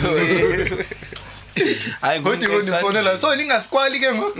hayi 2.00 2.20
kodwa 2.22 2.48
ngonifonela 2.48 3.18
so 3.18 3.34
ningaskwali 3.36 4.00
ke 4.00 4.14
ngo 4.14 4.32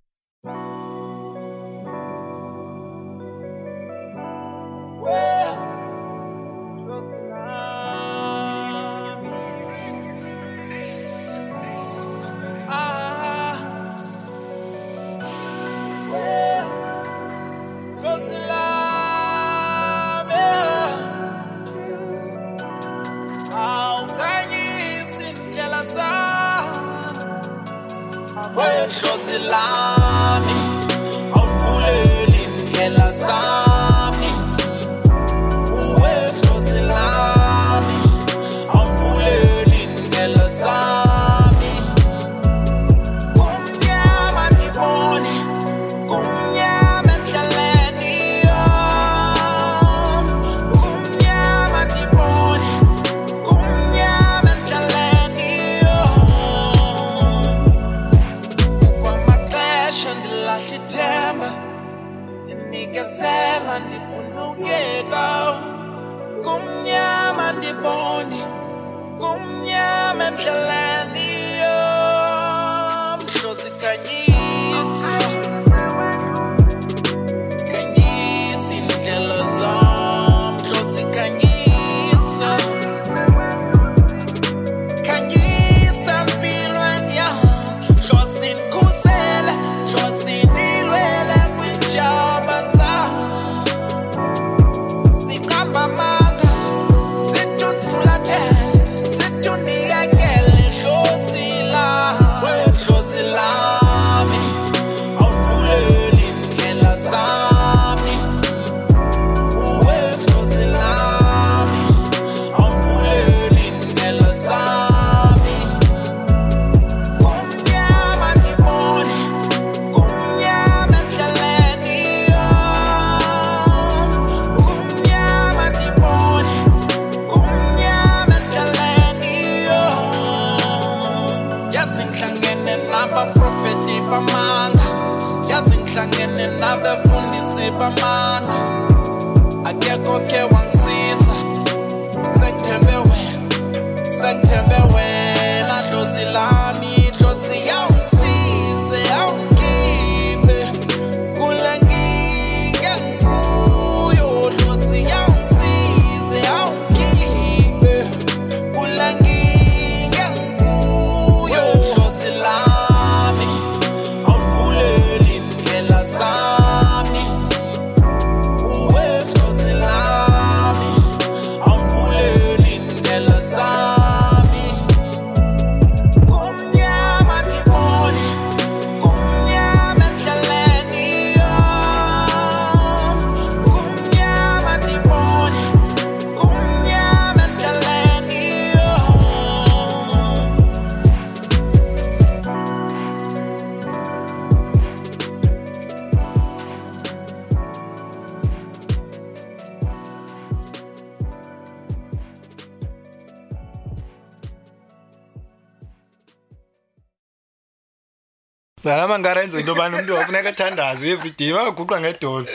ngaba 209.19 209.19
ngarenza 209.19 209.59
into 209.59 209.71
yobana 209.71 209.97
umntu 209.97 210.13
wafuneka 210.15 210.49
athandaze 210.49 211.05
everyday 211.11 211.51
baguqa 211.53 211.99
ngedolo 212.01 212.47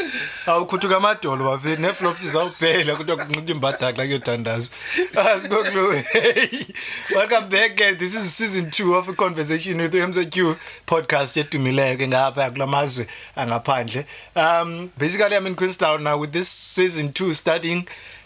awukhuthuka 0.47 0.97
amadolo 0.97 1.45
wafika 1.45 1.83
neeflopsi 1.85 2.27
zawuphela 2.33 2.97
kuthiwa 2.97 3.17
kunxitha 3.27 3.53
imbadakla 3.53 4.05
kuyothandazwa 4.05 4.77
asikokuloway 5.37 6.01
ah, 6.01 7.17
welcome 7.17 7.49
back 7.53 7.81
eh, 7.81 7.93
this 7.99 8.15
is 8.15 8.33
season 8.37 8.71
two 8.71 8.95
of 8.97 9.05
conversation 9.17 9.81
with 9.81 9.95
m 9.95 10.13
z 10.13 10.27
q 10.27 10.57
podcast 10.87 11.37
edumileyo 11.37 11.97
ke 11.97 12.09
ngaphaya 12.09 12.51
kula 12.51 12.67
mazwe 12.67 13.07
angaphandle 13.37 14.05
um 14.35 14.89
basically 14.99 15.37
imin 15.37 15.55
queenstown 15.55 16.03
now 16.03 16.21
with 16.21 16.31
this 16.33 16.49
season 16.75 17.13
two 17.13 17.35
studying 17.35 17.83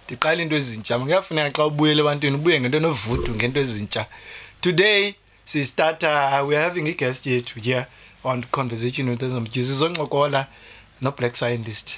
ndiqala 0.06 0.42
into 0.42 0.56
ezintsha 0.56 0.98
makuyafuneka 0.98 1.50
xa 1.56 1.66
ubuyele 1.66 2.00
ebantwini 2.00 2.36
ubuye 2.36 2.60
ngento 2.60 2.76
enovudu 2.76 3.34
ngento 3.34 3.60
ezintsha 3.60 4.06
today 4.60 5.14
sistarta 5.46 6.42
uh, 6.42 6.48
weare 6.48 6.64
having 6.64 6.86
iguest 6.88 7.26
yethu 7.26 7.58
yeah. 7.64 7.68
here 7.72 7.86
on 8.24 8.42
conversation 8.50 9.08
with 9.08 9.20
them 9.20 9.46
jesus 9.50 9.78
zongcokola 9.80 10.46
no 11.00 11.10
black 11.12 11.36
scientist 11.36 11.96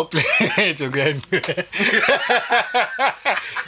uplate 0.00 0.84
okuyan 0.86 1.20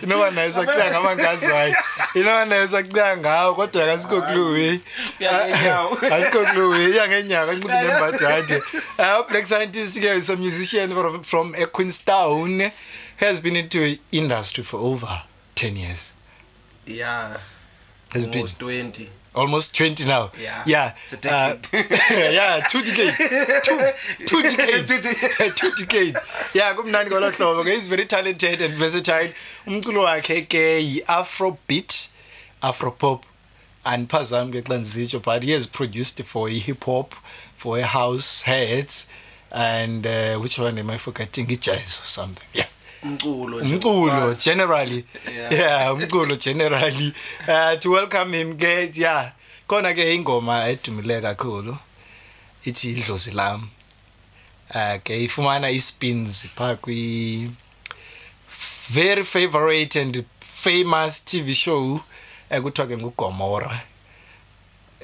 inoba 0.02 0.30
nayisa 0.30 0.64
kucinga 0.64 0.90
ngamangazayo 0.90 1.76
inoba 2.14 2.44
nayisa 2.44 2.82
kucinga 2.82 3.16
ngawo 3.16 3.54
kodwa 3.54 3.86
kasikho 3.86 4.22
kuluwey 4.22 4.78
asikho 6.12 6.46
kuluwey 6.50 6.90
iya 6.90 7.08
ngenyaka 7.08 7.52
ncibi 7.52 7.74
nembadade 7.74 8.62
ublack 9.20 9.44
ah, 9.44 9.46
scientist 9.46 10.00
ke 10.00 10.16
is 10.18 10.30
a 10.30 10.36
musician 10.36 10.94
from 11.22 11.54
equeenstown 11.54 12.70
has 13.16 13.42
been 13.42 13.56
into 13.56 13.96
industry 14.12 14.64
for 14.64 14.80
over 14.80 15.22
10 15.54 15.76
years 15.76 16.12
yeah 16.86 17.36
has 18.12 18.28
been 18.28 18.44
20 18.46 19.06
almost 19.34 19.74
20 19.76 20.04
now 20.04 20.30
yeah 20.40 20.62
yeah, 20.64 20.94
uh, 21.28 21.56
yeah 21.72 22.64
two 22.70 22.82
decades 22.84 23.16
two, 23.66 23.90
two 24.26 24.42
decades 24.42 25.54
two 25.56 25.70
decades 25.78 26.18
yeah 26.54 26.74
kumnandi 26.76 27.10
ngolo 27.10 27.30
hlobo 27.36 27.64
ke 27.66 27.74
is 27.78 27.88
very 27.94 28.06
talented 28.14 28.62
and 28.66 28.74
versatile 28.82 29.28
umculo 29.66 30.04
wakhe 30.06 30.38
ke 30.54 30.64
yi 30.86 31.00
afro 31.20 31.50
beat 31.72 31.96
afro 32.70 32.92
pop 33.04 33.26
andiphazami 33.94 34.54
ke 34.54 34.62
xa 34.70 34.78
ndizitsho 34.82 35.22
but 35.30 35.42
he 35.48 35.54
has 35.56 35.66
produced 35.80 36.24
for 36.34 36.44
hip 36.68 36.84
hop 36.92 37.18
for 37.64 37.74
a 37.82 37.88
house 37.98 38.30
heads 38.52 39.00
and 39.50 40.06
uh, 40.12 40.14
which 40.44 40.58
one 40.68 40.80
am 40.84 40.94
i 40.98 41.00
forgetting 41.08 41.52
ijazz 41.58 41.98
or 42.04 42.14
something 42.18 42.58
yeah 42.62 42.73
umculo 43.04 43.58
umculo 43.58 44.34
generally 44.34 45.04
yeah 45.50 45.92
umculo 45.94 46.36
generally 46.38 47.12
uh 47.48 47.76
to 47.76 47.90
welcome 47.92 48.32
him 48.32 48.56
ke 48.58 48.90
yeah 49.04 49.32
khona 49.68 49.92
ke 49.98 50.04
ingoma 50.16 50.56
edumile 50.72 51.16
kakhulu 51.26 51.76
ithi 52.68 52.88
idlozi 52.94 53.30
lami 53.40 53.68
uh 54.78 54.96
ke 55.04 55.14
ifumana 55.26 55.70
ispins 55.78 56.48
pha 56.56 56.68
kwi 56.84 57.00
very 59.00 59.22
favorite 59.24 59.94
and 60.02 60.14
famous 60.40 61.20
TV 61.28 61.48
show 61.64 61.82
ekuthiwa 62.56 62.86
ke 62.90 62.96
ngugomora 63.00 63.72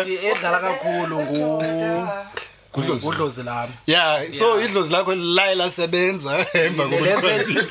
edlala 0.31 0.59
kakhulu 0.65 1.17
ngu 1.23 1.43
udlozi 2.77 3.43
lami 3.43 3.73
ya 3.87 4.23
so 4.39 4.61
idlozi 4.61 4.93
lakho 4.93 5.15
laye 5.15 5.55
lasebenza 5.55 6.47
emva 6.53 6.85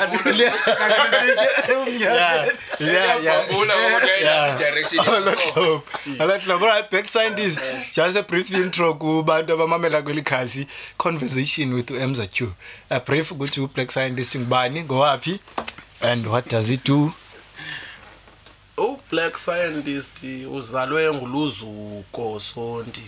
alright 6.67 6.91
back 6.93 7.09
scientist 7.11 7.61
just 7.97 8.17
abrief 8.17 8.51
intro 8.51 8.95
kubantu 8.95 9.53
abamamela 9.53 10.03
kweli 10.03 10.23
khasi 10.23 10.67
conversation 10.99 11.75
with 11.75 11.91
umzatu 11.91 12.53
abrief 12.91 13.33
ukuthi 13.33 13.61
ublack 13.61 13.93
scientist 14.03 14.35
ngubani 14.37 14.83
ngowaphi 14.83 15.39
and 16.01 16.27
what 16.27 16.49
does 16.51 16.71
it 16.71 16.83
do 16.85 17.13
ublack 18.77 19.35
oh, 19.35 19.39
scientist 19.39 20.25
uzalwe 20.53 21.15
nguluzuko 21.15 22.41
sonti 22.41 23.03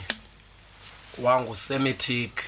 wangusemitic 1.22 2.42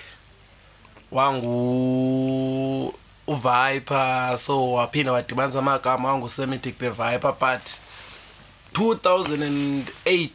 wangu 1.10 2.94
uviper 3.26 4.38
so 4.38 4.72
waphinda 4.72 5.12
wadibanisa 5.12 5.58
amagama 5.58 6.08
wangusemitic 6.08 6.78
beviper 6.78 7.34
but 7.40 7.70
2008 8.74 10.28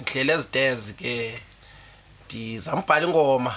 ndihlele 0.00 0.32
ezidezi 0.32 0.94
ke 0.94 1.40
ndizambhala 2.24 3.06
ingoma 3.06 3.54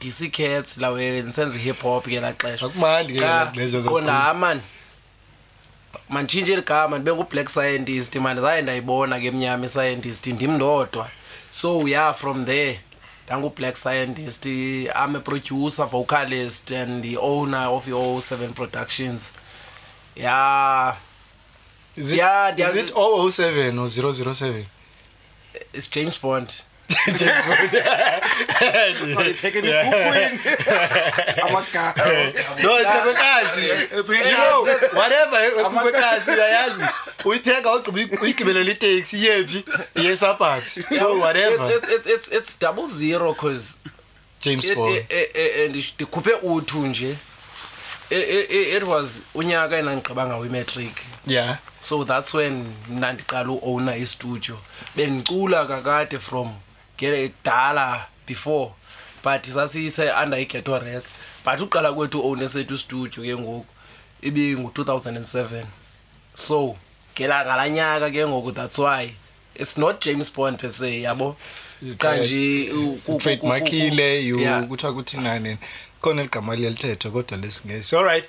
dc 0.00 0.22
cats 0.36 0.70
lawe 0.82 1.06
senza 1.32 1.42
i-hip 1.58 1.80
hop 1.84 2.02
ngela 2.08 2.30
xeshaqondamani 2.32 4.60
manditshintshe 6.12 6.52
eli 6.56 6.62
gama 6.70 6.94
ndibe 6.98 7.14
ngublack 7.16 7.48
scientist 7.54 8.12
mani 8.24 8.40
zaye 8.44 8.60
ndayibona 8.62 9.14
ke 9.22 9.26
emnyama 9.32 9.64
iscientist 9.70 10.24
ndimndodwa 10.26 11.04
so 11.50 11.70
ya 11.94 12.12
from 12.14 12.44
there 12.50 12.80
ndangublack 13.26 13.76
scientist 13.76 14.44
am 15.02 15.12
aproducer 15.16 15.86
vocalist 15.86 16.66
and 16.80 17.02
the 17.04 17.16
owner 17.16 17.66
of 17.76 17.88
yo 17.88 18.20
seven 18.20 18.52
productions 18.54 19.32
ya 20.16 20.22
yeah. 20.24 20.96
is, 21.96 22.12
yeah, 22.12 22.58
is 22.58 22.74
it 22.74 22.94
007 22.94 23.78
or 23.78 23.88
007 23.88 24.64
it's 25.72 25.88
james 25.90 26.18
bond 26.20 26.54
Ngiphekele 29.04 29.70
ukukwini. 29.82 30.40
Amagama. 31.42 31.92
No, 32.62 32.80
isikhokazi. 32.80 33.68
Yo, 34.32 34.64
whatever 34.96 35.42
eh, 35.42 35.52
isikhokazi 35.56 36.30
uyayazi. 36.30 36.84
Uyipheka 37.24 37.68
ugqiba 37.74 38.00
uyigibelele 38.22 38.72
itaxi 38.72 39.16
yephi? 39.24 39.64
Yesabathi. 39.94 40.82
So 40.98 41.18
whatever. 41.18 41.68
It's 41.76 41.88
it's 41.92 42.06
it's 42.06 42.28
it's 42.28 42.52
double 42.58 42.88
zero 42.88 43.34
cause 43.34 43.76
James 44.40 44.64
Bond. 44.74 45.04
Eh, 45.08 45.28
eh, 45.34 45.64
and 45.66 45.74
dikhuphe 45.74 46.32
uthu 46.42 46.86
nje. 46.86 47.16
It 48.10 48.82
was 48.84 49.20
unyaka 49.34 49.76
enangiqhaba 49.78 50.26
ngawe 50.26 50.48
matric. 50.48 51.00
Yeah. 51.26 51.58
So 51.80 52.04
that's 52.04 52.32
when 52.34 52.64
nandiqala 52.90 53.52
uowner 53.52 53.96
istudio. 53.98 54.56
Bengicula 54.96 55.66
kakade 55.66 56.18
from 56.18 56.54
get 56.98 57.32
kudala 57.42 58.02
before 58.26 58.72
but 59.22 59.42
sasiyise 59.42 60.10
under 60.22 60.36
iGhetto 60.38 60.78
Rats 60.82 61.14
but 61.44 61.58
uqala 61.60 61.92
kwethu 61.92 62.20
own 62.26 62.42
esethu 62.42 62.78
studio 62.78 63.22
ke 63.24 63.36
ngoku 63.40 63.66
ibi 64.22 64.54
ngu2007 64.56 65.64
so 66.34 66.76
gela 67.16 67.40
ngalanyaka 67.46 68.10
ke 68.10 68.26
ngoku 68.28 68.52
that's 68.52 68.78
why 68.78 69.10
it's 69.54 69.78
not 69.78 70.00
James 70.04 70.30
Bond 70.30 70.58
per 70.58 70.70
se 70.70 71.00
yabo 71.02 71.36
kanje 71.98 72.68
trade 73.18 73.42
markile 73.46 74.32
ukuthiwa 74.62 74.92
kuthina 74.94 75.38
nini 75.38 75.58
khona 76.00 76.22
igama 76.22 76.56
lelithetho 76.56 77.10
kodwa 77.10 77.36
lesingesi 77.38 77.96
all 77.96 78.04
right 78.04 78.24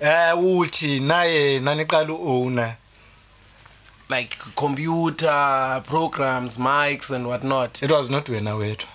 eh 0.00 0.34
uthi 0.38 1.00
naye 1.00 1.60
naniqala 1.60 2.12
uowner 2.12 2.76
like 4.08 4.36
computer 4.54 5.82
programs 5.86 6.58
mics 6.58 7.10
and 7.10 7.26
whatnot 7.26 7.82
it 7.82 7.90
was 7.90 8.08
not 8.10 8.28
wena 8.28 8.54
wethu 8.54 8.86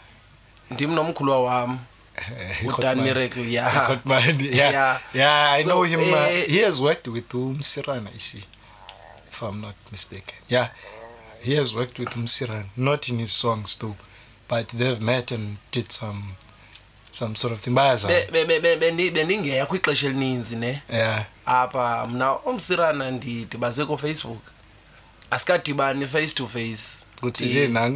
ndimnomkhulwa 0.72 1.44
wam 1.44 1.80
eh, 2.16 2.76
udan 2.80 3.02
miracle 3.02 3.52
yeah. 3.52 3.76
yeah 4.06 4.40
yeah 4.72 5.00
yeah 5.14 5.52
i 5.54 5.64
so, 5.64 5.70
know 5.70 5.84
him 5.86 6.00
uh, 6.00 6.08
uh, 6.18 6.26
he 6.48 6.60
has 6.66 6.80
worked 6.82 7.08
with 7.08 7.34
umsirana 7.36 8.10
isi 8.18 8.38
if 9.32 9.42
i'm 9.42 9.60
not 9.62 9.76
mistaken 9.92 10.36
yeah 10.50 10.70
he 11.44 11.56
has 11.56 11.74
worked 11.76 12.00
with 12.00 12.16
umsirana 12.18 12.66
not 12.78 13.08
in 13.10 13.20
his 13.20 13.40
songs 13.42 13.78
though 13.80 13.96
but 14.50 14.68
they've 14.68 15.02
met 15.02 15.32
and 15.32 15.56
did 15.72 15.90
some 15.92 16.24
some 17.12 17.36
sort 17.36 17.54
of 17.54 17.60
thing 17.62 17.72
bayazabendingekho 17.76 19.76
ixesha 19.76 20.08
elininzi 20.08 20.56
ne 20.56 20.82
apha 21.46 22.08
mna 22.08 22.36
umsirana 22.40 23.12
ndidibase 23.12 23.86
kofacebook 23.86 24.40
asikadibani 25.32 26.06
face 26.08 26.34
to 26.36 26.46
face 26.48 27.04
ya 27.40 27.92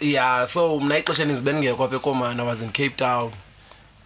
ya 0.00 0.46
so 0.52 0.78
mna 0.80 0.98
ixesha 0.98 1.22
endizibe 1.22 1.52
ndingekho 1.52 1.84
apha 1.84 1.96
ekomana 1.96 2.44
was 2.44 2.62
in 2.62 2.68
cape 2.68 2.90
town 2.96 3.30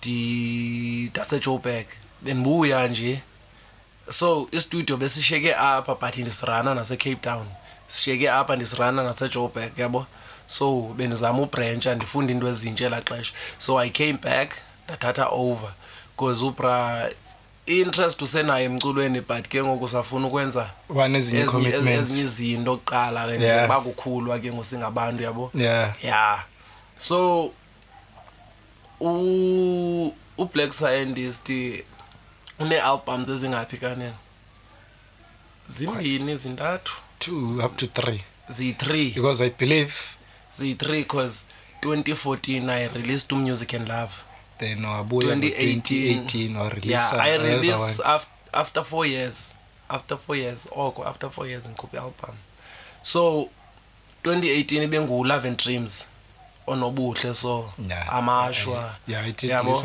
ndasejoeback 0.07 1.87
bendibuya 2.23 2.88
nje 2.88 3.21
so 4.11 4.49
istudio 4.50 4.97
besishiyeke 4.97 5.54
apha 5.54 5.95
but 5.95 6.16
ndisirana 6.19 6.75
nasecape 6.75 7.16
town 7.16 7.47
sishiyeke 7.87 8.30
apha 8.30 8.57
ndisirana 8.57 9.02
nasejoeback 9.02 9.78
yabo 9.78 10.07
so 10.47 10.80
bendizama 10.97 11.42
ubrentsha 11.42 11.95
ndifunde 11.95 12.33
into 12.33 12.49
ezintsha 12.49 12.87
elaa 12.87 13.00
xesha 13.02 13.33
so 13.59 13.78
i 13.80 13.90
came 13.90 14.19
back 14.23 14.52
ndathatha 14.85 15.26
over 15.28 15.71
because 16.16 16.45
ubra 16.45 17.11
i-interest 17.71 18.23
usenayo 18.23 18.65
emculweni 18.65 19.21
but 19.21 19.49
ke 19.49 19.62
ngoku 19.65 19.85
usafuna 19.85 20.27
ukwenza 20.27 20.71
wanezinye 20.89 21.45
commitments 21.45 22.11
ezinye 22.11 22.23
izinto 22.27 22.73
oqala 22.75 23.21
ke 23.31 23.37
nje 23.39 23.67
bakukhulwa 23.71 24.35
ke 24.43 24.50
ngosingabantu 24.53 25.23
yabo 25.23 25.45
yeah 25.55 25.95
yeah 26.05 26.43
so 26.99 27.50
u 29.00 30.11
uBlack 30.39 30.73
Scientist 30.75 31.49
une 32.59 32.75
albums 32.81 33.29
ezingaphikani 33.29 33.95
kanene 33.95 34.15
zimbini 35.69 36.33
izintathu 36.33 36.93
two 37.19 37.62
up 37.67 37.77
to 37.77 37.87
three 37.87 38.21
ziyi-3 38.50 39.15
because 39.15 39.45
i 39.45 39.50
believe 39.59 39.95
ziyi-3 40.59 40.89
because 40.91 41.45
2014 41.83 42.71
i 42.71 42.89
released 42.89 43.33
u 43.33 43.37
music 43.37 43.75
and 43.75 43.89
love 43.89 44.11
then 44.61 44.85
wabuya 44.85 45.35
2018, 45.35 46.23
2018 46.23 46.59
warelease 46.59 46.88
yeah, 46.97 47.12
i 47.14 47.37
release 47.38 48.00
after, 48.05 48.31
after 48.52 48.85
four 48.85 49.07
years 49.07 49.55
after 49.88 50.17
four 50.19 50.37
years 50.37 50.69
oko 50.76 51.05
after 51.05 51.29
four 51.31 51.47
years 51.49 51.67
ndikhuphe 51.67 51.97
i-album 51.97 52.35
so 53.02 53.49
2018 54.25 54.83
ibengu-love 54.85 55.49
and 55.49 55.57
dreams 55.59 56.05
onobuhle 56.67 57.35
so 57.35 57.73
yeah, 57.88 58.12
amashwa 58.14 58.95
yeah, 59.09 59.25
yabo 59.43 59.83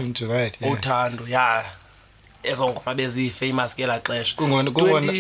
yeah. 0.62 0.74
uthando 0.74 1.28
ya 1.28 1.66
ezo 2.44 2.70
ngoma 2.70 2.94
bezii 2.96 3.30
famous 3.30 3.76
kela 3.76 4.00
xesha 4.00 4.36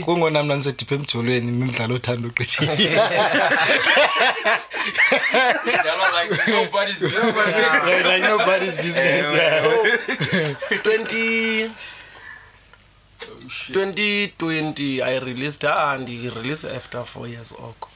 kungona 0.05 0.43
mna 0.43 0.55
ndisediphe 0.55 0.95
emjolweni 0.95 1.51
nimdlalo 1.51 1.95
othando 1.95 2.27
uqithile 2.27 3.01
2020 4.15 4.15
ireleased 14.99 15.65
aa 15.69 15.97
ndirelease 15.97 16.75
after 16.75 17.05
four 17.05 17.27
years 17.27 17.51
oko 17.51 17.89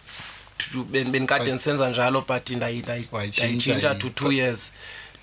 bendikade 0.90 1.50
ndisenza 1.54 1.90
njalo 1.90 2.22
but 2.28 2.50
ndayitshintsha 2.50 3.96
to 3.96 4.10
two 4.10 4.32
years 4.32 4.72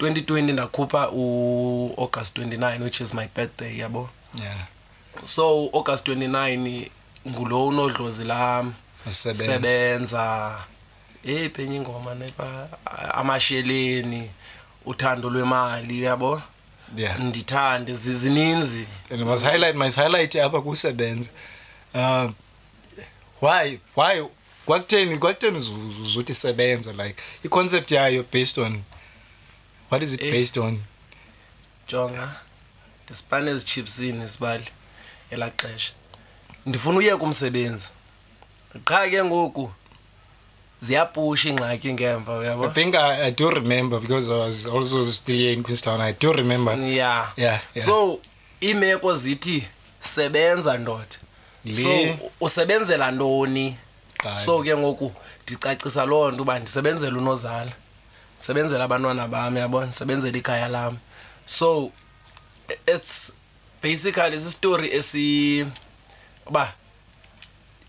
2020 0.00 0.52
ndakhupha 0.52 1.10
uaugust 1.10 2.38
29 2.38 2.82
which 2.82 3.00
is 3.00 3.14
my 3.14 3.26
birthday 3.36 3.76
yabo 3.78 4.08
yeah. 4.42 4.56
so 5.22 5.66
uaugust 5.66 6.08
29 6.08 6.88
ngulo 7.28 7.66
unodlozi 7.66 8.24
lam 8.24 8.72
sebenza, 9.10 9.46
sebenza 9.52 10.56
hey 11.26 11.48
penye 11.48 11.76
ingoma 11.76 12.14
nepa 12.14 12.68
amasheleni 13.14 14.30
uthando 14.86 15.30
lwemali 15.30 16.02
yabo 16.02 16.42
yeah. 16.96 17.20
ndithande 17.20 17.94
zininzi 17.94 18.86
and 19.10 19.22
was 19.22 19.42
highlight 19.42 19.74
my 19.76 19.90
highlight 19.90 20.36
apha 20.36 20.60
kusebenza 20.60 21.28
um 21.94 22.00
uh, 23.42 23.50
why 23.50 23.78
why 23.96 24.24
kwakutheni 24.66 25.18
kwakutheni 25.18 25.56
uzuthi 25.58 26.34
sebenza 26.34 26.92
like 26.92 27.22
iconcept 27.44 27.90
yayo 27.90 28.24
based 28.32 28.58
on 28.64 28.82
what 29.90 30.02
is 30.02 30.12
it 30.12 30.20
hey. 30.20 30.28
Eh. 30.28 30.34
based 30.34 30.56
on 30.58 30.80
jonga 31.88 32.34
ndisibane 33.04 33.50
ezitshipsini 33.50 34.28
sibali 34.28 34.66
elaa 35.30 35.50
xesha 35.50 35.92
ndifuna 36.66 36.98
uyeka 36.98 37.16
umsebenzi 37.24 37.88
qha 38.84 39.08
ke 39.10 39.24
ngoku 39.24 39.72
ziyapusha 40.86 41.46
ingxaki 41.50 41.88
ngemva 41.96 42.32
uyabo 42.40 42.62
i 42.64 42.70
think 42.76 42.92
I, 42.94 43.22
i 43.22 43.30
do 43.40 43.46
remember 43.58 43.96
because 44.04 44.26
i 44.34 44.38
was 44.46 44.58
also 44.74 45.02
still 45.20 45.36
here 45.42 45.52
in 45.56 45.62
queenstown 45.66 46.00
i 46.08 46.12
do 46.22 46.28
remember 46.40 46.72
ya 46.76 46.86
yeah. 46.86 47.28
Yeah, 47.44 47.58
yeah 47.74 47.86
so 47.88 48.20
iimeko 48.62 49.10
zithi 49.14 49.58
sebenza 50.00 50.78
ndoda 50.78 51.04
so 51.82 51.92
usebenzela 52.46 53.06
ntoni 53.10 53.68
so 54.44 54.62
ke 54.62 54.74
ngoku 54.80 55.08
ndicacisa 55.44 56.06
loo 56.10 56.30
nto 56.30 56.42
uba 56.42 56.54
ndisebenzela 56.58 57.18
unozala 57.18 57.72
ndisebenzela 58.36 58.84
abantwana 58.86 59.28
bam 59.28 59.56
yabo 59.56 59.84
ndisebenzela 59.84 60.38
ikhaya 60.38 60.68
lam 60.68 60.96
so 61.58 61.90
it's 62.96 63.32
basically 63.82 64.38
sistory 64.46 64.88
esi 64.98 65.26
uba 66.46 66.64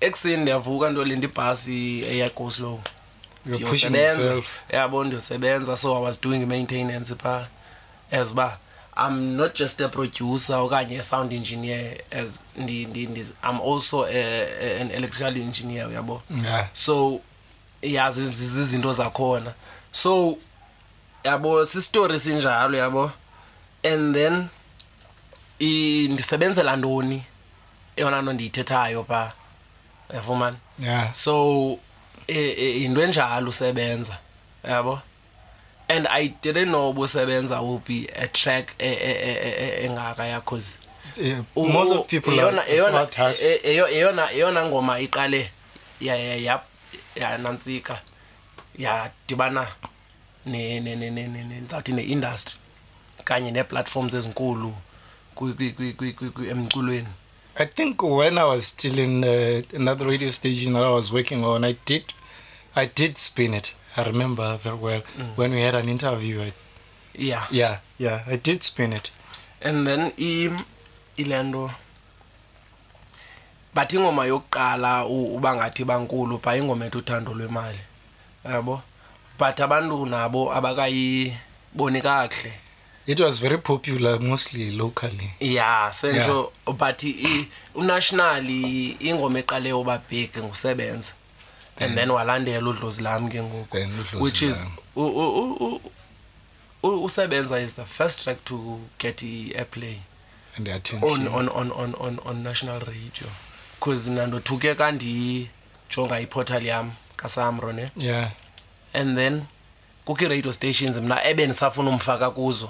ekuseni 0.01 0.38
ndiyavuka 0.42 0.89
nto 0.89 1.04
linda 1.04 1.27
ibhasi 1.27 2.04
eyagoslow 2.12 2.80
ndiyosebenza 3.46 4.38
yabo 4.70 5.04
ndiyosebenza 5.04 5.77
so 5.77 5.98
i 5.98 6.01
was 6.01 6.22
doing 6.22 6.44
i-maintenance 6.44 7.16
phaa 7.16 7.48
as 8.12 8.32
uba 8.32 8.58
i'm 8.96 9.36
not 9.36 9.58
just 9.60 9.82
a 9.82 9.89
producer 9.89 10.56
okanye 10.58 11.00
a-sound 11.00 11.34
engineer 11.34 12.01
as 12.12 12.42
ndi, 12.58 12.86
ndi, 12.86 13.06
ndi, 13.08 13.22
i'm 13.44 13.62
also 13.62 14.06
a, 14.06 14.10
a, 14.62 14.82
an 14.82 14.92
electrical 14.92 15.38
engineer 15.38 15.88
uyabo 15.88 16.22
yeah. 16.44 16.68
so 16.74 17.22
yazi 17.82 18.22
yeah, 18.22 18.34
zizinto 18.36 18.94
zakhona 18.94 19.54
so 19.92 20.38
yabo 21.24 21.66
sisitori 21.66 22.20
sinjalo 22.20 22.77
yabo 22.77 23.12
and 23.84 24.16
then 24.16 24.48
ndisebenzela 26.13 26.75
ntoni 26.75 27.24
eyona 27.98 28.22
nto 28.22 28.34
ndiyithethayo 28.34 29.04
phaa 29.04 29.32
yafumana 30.14 30.58
yeah 30.80 31.12
so 31.14 31.80
into 32.28 33.02
enjalo 33.02 33.50
usebenza 33.50 34.18
yabo 34.64 35.02
and 35.88 36.08
i 36.10 36.28
didn't 36.44 36.70
know 36.70 36.94
busebenza 36.94 37.62
will 37.62 37.80
be 37.86 38.08
a 38.16 38.28
track 38.28 38.76
e, 38.80 38.88
e, 38.88 39.32
e, 39.34 39.86
engaka 39.86 40.26
yakhozi 40.26 40.78
most 41.56 41.92
of 41.92 42.08
people 42.08 42.32
yona 42.34 42.64
yona 42.66 43.08
yona 44.00 44.30
yona 44.32 44.66
ngoma 44.66 45.00
iqale 45.00 45.52
ya 46.02 46.16
ya 46.16 46.62
ya 47.16 47.38
nansika 47.38 48.02
yadibana 48.78 49.68
ne 50.46 50.80
ne 50.80 50.96
ne 50.96 51.10
ne 51.10 51.28
ne 51.28 51.44
ngizathi 51.62 51.92
ne 51.94 52.04
industry 52.04 52.60
kanye 53.24 53.52
ne 53.52 53.64
platforms 53.64 54.14
ezinkulu 54.14 54.74
kwi 55.36 55.54
kwi 55.54 55.94
kwi 55.94 56.14
kwi 56.14 56.50
emculweni 56.52 57.08
I 57.60 57.66
think 57.66 58.04
when 58.04 58.38
I 58.38 58.44
was 58.44 58.68
still 58.68 59.00
in 59.00 59.24
uh, 59.26 59.64
another 59.74 60.06
radio 60.06 60.30
station 60.30 60.74
that 60.74 60.84
I 60.84 60.92
was 60.92 61.12
working 61.12 61.44
on, 61.44 61.64
I 61.64 61.72
did, 61.86 62.14
I 62.76 62.86
did 62.86 63.18
spin 63.18 63.56
it. 63.56 63.74
I 63.96 64.04
remember 64.04 64.58
very 64.58 64.76
well 64.76 65.02
mm. 65.18 65.36
when 65.36 65.52
we 65.54 65.62
had 65.62 65.74
an 65.74 65.90
interview. 65.90 66.42
I, 66.44 66.54
yeah. 67.16 67.46
Yeah, 67.50 67.80
yeah. 67.98 68.22
I 68.28 68.36
did 68.36 68.62
spin 68.62 68.94
it. 68.94 69.10
And 69.60 69.88
then 69.88 70.14
I, 70.20 70.58
I 71.18 71.76
but 73.74 73.90
ingoma 73.94 74.24
yokuqala 74.28 74.94
uba 75.10 75.52
ngathi 75.58 75.84
bankulu 75.90 76.38
pha 76.42 76.56
ingoma 76.58 76.86
ethi 76.88 76.98
uthando 76.98 77.34
lwemali 77.34 77.80
yabo 78.46 78.82
but 79.40 79.58
abantu 79.66 80.06
nabo 80.06 80.52
abakayiboni 80.58 82.02
kakuhle 82.02 82.52
it 83.08 83.22
was 83.22 83.40
very 83.40 83.58
popular 83.58 84.20
mostly 84.20 84.72
locally 84.72 85.32
ya 85.40 85.50
yeah, 85.52 85.92
sento 85.94 86.52
yeah. 86.68 86.78
but 86.78 87.06
unationally 87.76 88.98
ingoma 89.00 89.40
eqale 89.40 89.72
uba 89.74 89.98
big 90.10 90.38
ngusebenza 90.38 91.12
and 91.80 91.82
yeah. 91.82 91.96
then 91.96 92.12
walandela 92.12 92.70
udlozi 92.70 93.02
lam 93.04 93.30
ke 93.30 93.44
ngokuwhich 93.44 94.42
is 94.42 94.68
usebenza 96.84 97.60
is 97.62 97.76
the 97.76 97.86
first 97.86 98.24
track 98.24 98.46
to 98.46 98.80
get 99.00 99.24
airplay 99.24 99.96
on, 101.02 101.28
on, 101.28 101.50
on, 101.50 101.72
on, 101.72 101.94
on, 102.00 102.18
on 102.26 102.44
national 102.44 102.80
radio 102.80 103.28
because 103.80 104.10
nandothuke 104.12 104.76
kandijonga 104.76 106.20
iportal 106.22 106.66
yam 106.66 106.92
kasamro 107.16 107.74
ne 107.74 107.90
yeah. 107.98 108.32
and 108.94 109.18
then 109.18 109.42
kukho 110.06 110.26
iradio 110.26 110.54
stations 110.54 110.98
mna 110.98 111.24
ebendisafuna 111.24 111.90
umfaka 111.90 112.32
kuzo 112.32 112.70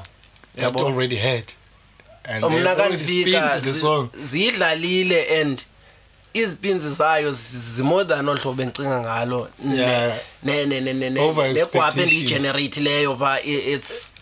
Oh, 0.61 2.49
mna 2.49 2.75
kandifika 2.75 3.61
ziyidlalile 4.23 5.39
and 5.41 5.61
izipinzi 6.33 6.89
zayo 6.93 7.31
zimore 7.31 8.05
than 8.07 8.27
olu 8.29 8.39
hlobo 8.39 8.57
bendicinga 8.57 8.99
ngalo 8.99 9.49
negwapha 10.43 12.01
endiyigenerayithileyo 12.01 13.15
phaits 13.17 14.13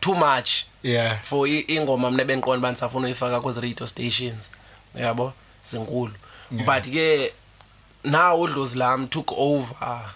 too 0.00 0.14
much 0.14 0.50
yeah. 0.82 1.18
for 1.22 1.46
ingoma 1.48 2.10
mna 2.10 2.24
bendiqonda 2.24 2.58
uba 2.58 2.70
ndisafuna 2.70 3.06
uyifaka 3.06 3.40
kwezi-radio 3.40 3.86
stations 3.86 4.50
uyabo 4.94 5.32
zinkulu 5.64 6.12
yeah. 6.52 6.66
but 6.66 6.92
ke 6.92 7.32
now 8.04 8.42
udlozi 8.42 8.78
lam 8.78 9.06
took 9.08 9.32
over 9.38 10.08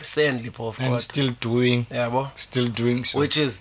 recently 0.00 0.50
phof 0.50 1.00
still 1.00 1.30
doing 1.40 1.84
yabo 1.90 2.30
still 2.36 2.66
doing 2.68 3.04
so. 3.04 3.18
which 3.18 3.36
is 3.36 3.60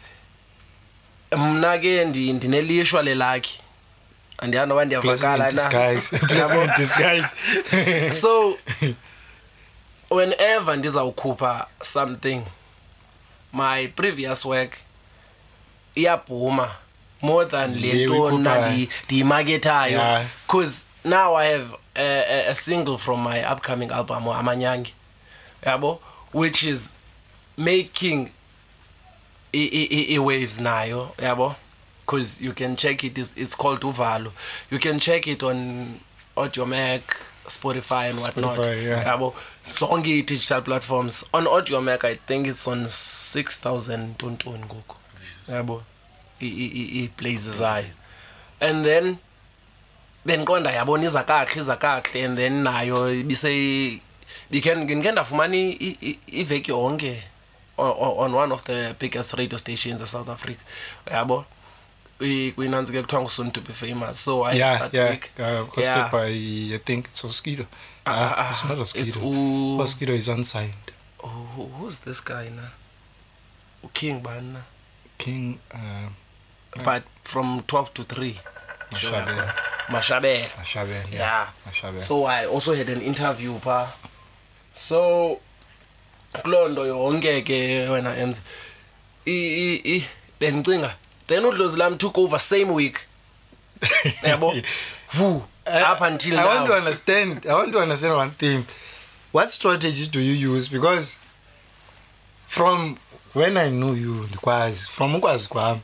mna 1.32 1.78
ke 1.78 2.06
ndinelishwa 2.06 3.02
lelakhi 3.04 3.60
andiyani 4.38 4.70
noba 4.70 4.86
ndiyavakala 4.86 5.52
so 8.22 8.58
whenever 10.10 10.78
ndizawukhupha 10.78 11.68
something 11.82 12.42
my 13.54 13.88
previous 13.88 14.46
work 14.46 14.78
iyabhuma 15.96 16.76
more 17.22 17.46
than 17.50 17.76
le 17.80 18.06
nto 18.08 18.38
mna 18.38 18.78
ndiyimakethayo 19.06 20.26
because 20.48 20.86
now 21.06 21.38
i 21.38 21.52
have 21.52 21.76
a, 21.96 22.24
a, 22.32 22.50
a 22.52 22.56
single 22.56 22.98
from 22.98 23.24
my 23.28 23.46
upcoming 23.54 23.88
album 23.92 24.28
amanyange 24.28 24.94
yabo 25.66 25.88
yeah, 25.88 26.00
which 26.32 26.64
is 26.64 26.96
making 27.58 28.32
e 29.54 30.18
waves 30.20 30.60
nayo 30.60 31.16
yabo 31.18 31.56
because 32.06 32.40
you 32.42 32.54
can 32.54 32.76
check 32.76 33.04
it 33.04 33.18
it's, 33.18 33.34
it's 33.36 33.56
called 33.56 33.82
uvalo 33.82 34.32
you 34.70 34.78
can 34.80 35.00
check 35.00 35.28
it 35.28 35.42
on 35.44 36.00
Mac, 36.68 37.18
spotify 37.48 38.10
and 38.12 38.20
whatnot 38.20 38.58
spotify, 38.60 38.84
yeah. 38.84 39.04
yabo 39.04 39.34
zonke 39.66 40.24
digital 40.26 40.62
platforms 40.62 41.24
on 41.34 41.46
Mac. 41.84 42.04
i 42.04 42.16
think 42.16 42.48
it's 42.48 42.68
on 42.68 42.86
6000 42.86 44.18
tontoni 44.20 44.64
ngoku 44.66 44.96
yabo 45.48 45.84
ii-plays 46.42 47.48
zayo 47.58 47.90
and 48.62 48.86
then 48.86 49.18
bendiqonda 50.26 50.72
yabona 50.72 51.04
iza 51.04 51.24
kakuhle 51.24 51.62
iza 51.62 51.76
kizaka, 51.76 52.24
and 52.26 52.38
then 52.38 52.64
nayo 52.64 53.12
say 53.36 54.00
ndikhe 54.50 54.72
if 54.72 55.06
ndafumana 55.14 55.56
iveki 56.32 56.72
yonke 56.72 57.22
on 57.78 58.34
one 58.34 58.52
of 58.54 58.64
the 58.66 58.96
biggest 59.00 59.34
radio 59.34 59.58
stations 59.58 60.02
esouth 60.02 60.30
africa 60.30 60.62
yabo 61.12 61.46
kwinantsi 62.56 62.92
ke 62.94 63.00
kuthiwa 63.04 63.22
ngusoon 63.24 63.52
to 63.54 63.62
be 63.62 63.72
famous 63.74 64.20
so 64.26 64.44
I, 64.46 64.56
yeah, 64.58 64.90
yeah. 64.94 65.16
yeah. 65.78 66.26
i 66.26 66.80
think 66.86 67.08
it's 67.08 67.24
mosquito 67.24 67.66
ah, 68.06 68.12
ah, 68.12 68.34
ah, 68.38 68.50
it's 68.50 68.66
not 68.66 68.78
mosquito 68.78 69.06
it's, 69.06 69.16
mosquito 69.18 70.12
is 70.14 70.28
unsigned 70.28 70.92
oh, 71.24 71.70
who's 71.80 72.00
this 72.00 72.20
guy 72.24 72.50
na 72.50 72.72
uking 73.86 74.20
bani 74.22 74.60
king 75.18 75.60
uh, 75.74 76.10
uh, 76.76 76.84
but 76.84 77.04
from 77.24 77.64
12 77.68 77.94
to 77.94 78.04
3 78.04 78.36
Mashabela. 78.92 79.54
Mashabela. 80.58 81.06
Yeah. 81.12 81.48
yeah. 81.84 82.00
So 82.00 82.26
I 82.26 82.48
also 82.48 82.74
had 82.76 82.90
an 82.90 83.02
interview 83.02 83.54
pa 83.62 83.94
so 84.74 85.40
kuloo 86.36 86.70
nto 86.70 86.86
yonke 86.86 87.42
ke 87.42 87.88
wena 87.92 88.18
emze 88.18 88.42
bendicinga 90.40 90.96
then 91.28 91.46
udlozi 91.46 91.78
lam 91.78 91.98
took 91.98 92.18
over 92.18 92.40
same 92.40 92.72
week 92.74 93.00
yabo 94.24 94.54
vu 95.12 95.44
up 95.68 96.02
until 96.02 96.36
now. 96.36 96.48
I 96.48 96.56
want 96.56 96.68
to 96.68 96.74
understand 96.76 97.46
i 97.48 97.54
want 97.54 97.72
to 97.72 97.80
understand 97.80 98.14
one 98.16 98.32
thing 98.32 98.66
what 99.32 99.50
strategy 99.50 100.08
do 100.08 100.20
you 100.20 100.34
use 100.52 100.68
because 100.70 101.18
from 102.48 102.98
when 103.34 103.58
i 103.58 103.70
know 103.70 103.94
you 103.94 104.14
ndikwazi 104.32 104.86
from 104.88 105.16
ukwazi 105.16 105.48
kwam 105.48 105.80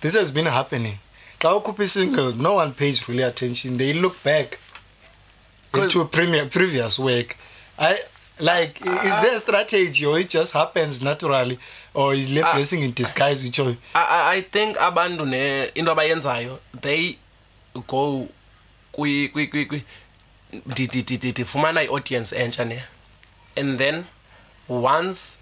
this 0.00 0.14
has 0.14 0.32
been 0.32 0.46
happening 0.48 0.96
xa 1.38 1.54
ukhupha 1.54 1.88
single 1.88 2.32
no 2.32 2.54
one 2.56 2.72
pays 2.72 3.08
really 3.08 3.22
attention 3.24 3.78
they 3.78 3.92
look 3.92 4.22
back 4.24 4.58
into 5.74 6.04
premier, 6.04 6.46
previous 6.48 6.98
work 6.98 7.36
I, 7.78 7.96
like 8.40 8.84
uh, 8.86 8.90
is 8.90 9.14
there 9.22 9.36
a 9.36 9.40
strategy 9.40 10.06
or 10.06 10.18
it 10.18 10.28
just 10.28 10.52
happens 10.52 11.02
naturally 11.02 11.58
or 11.94 12.14
is 12.14 12.30
le 12.34 12.42
ah. 12.42 12.54
blessing 12.54 12.80
uh, 12.80 12.84
in 12.86 12.92
disguise 12.92 13.44
which 13.44 13.60
I, 13.60 13.74
i 13.94 14.40
think 14.50 14.76
abantu 14.76 15.26
ne 15.26 15.70
into 15.74 15.90
abayenzayo 15.92 16.58
they 16.80 17.18
go 17.86 18.28
ndifumana 21.22 21.82
i-audience 21.82 22.36
entsha 22.36 22.64
ne 22.64 22.82
and 23.56 23.78
then 23.78 24.04
once 24.68 25.36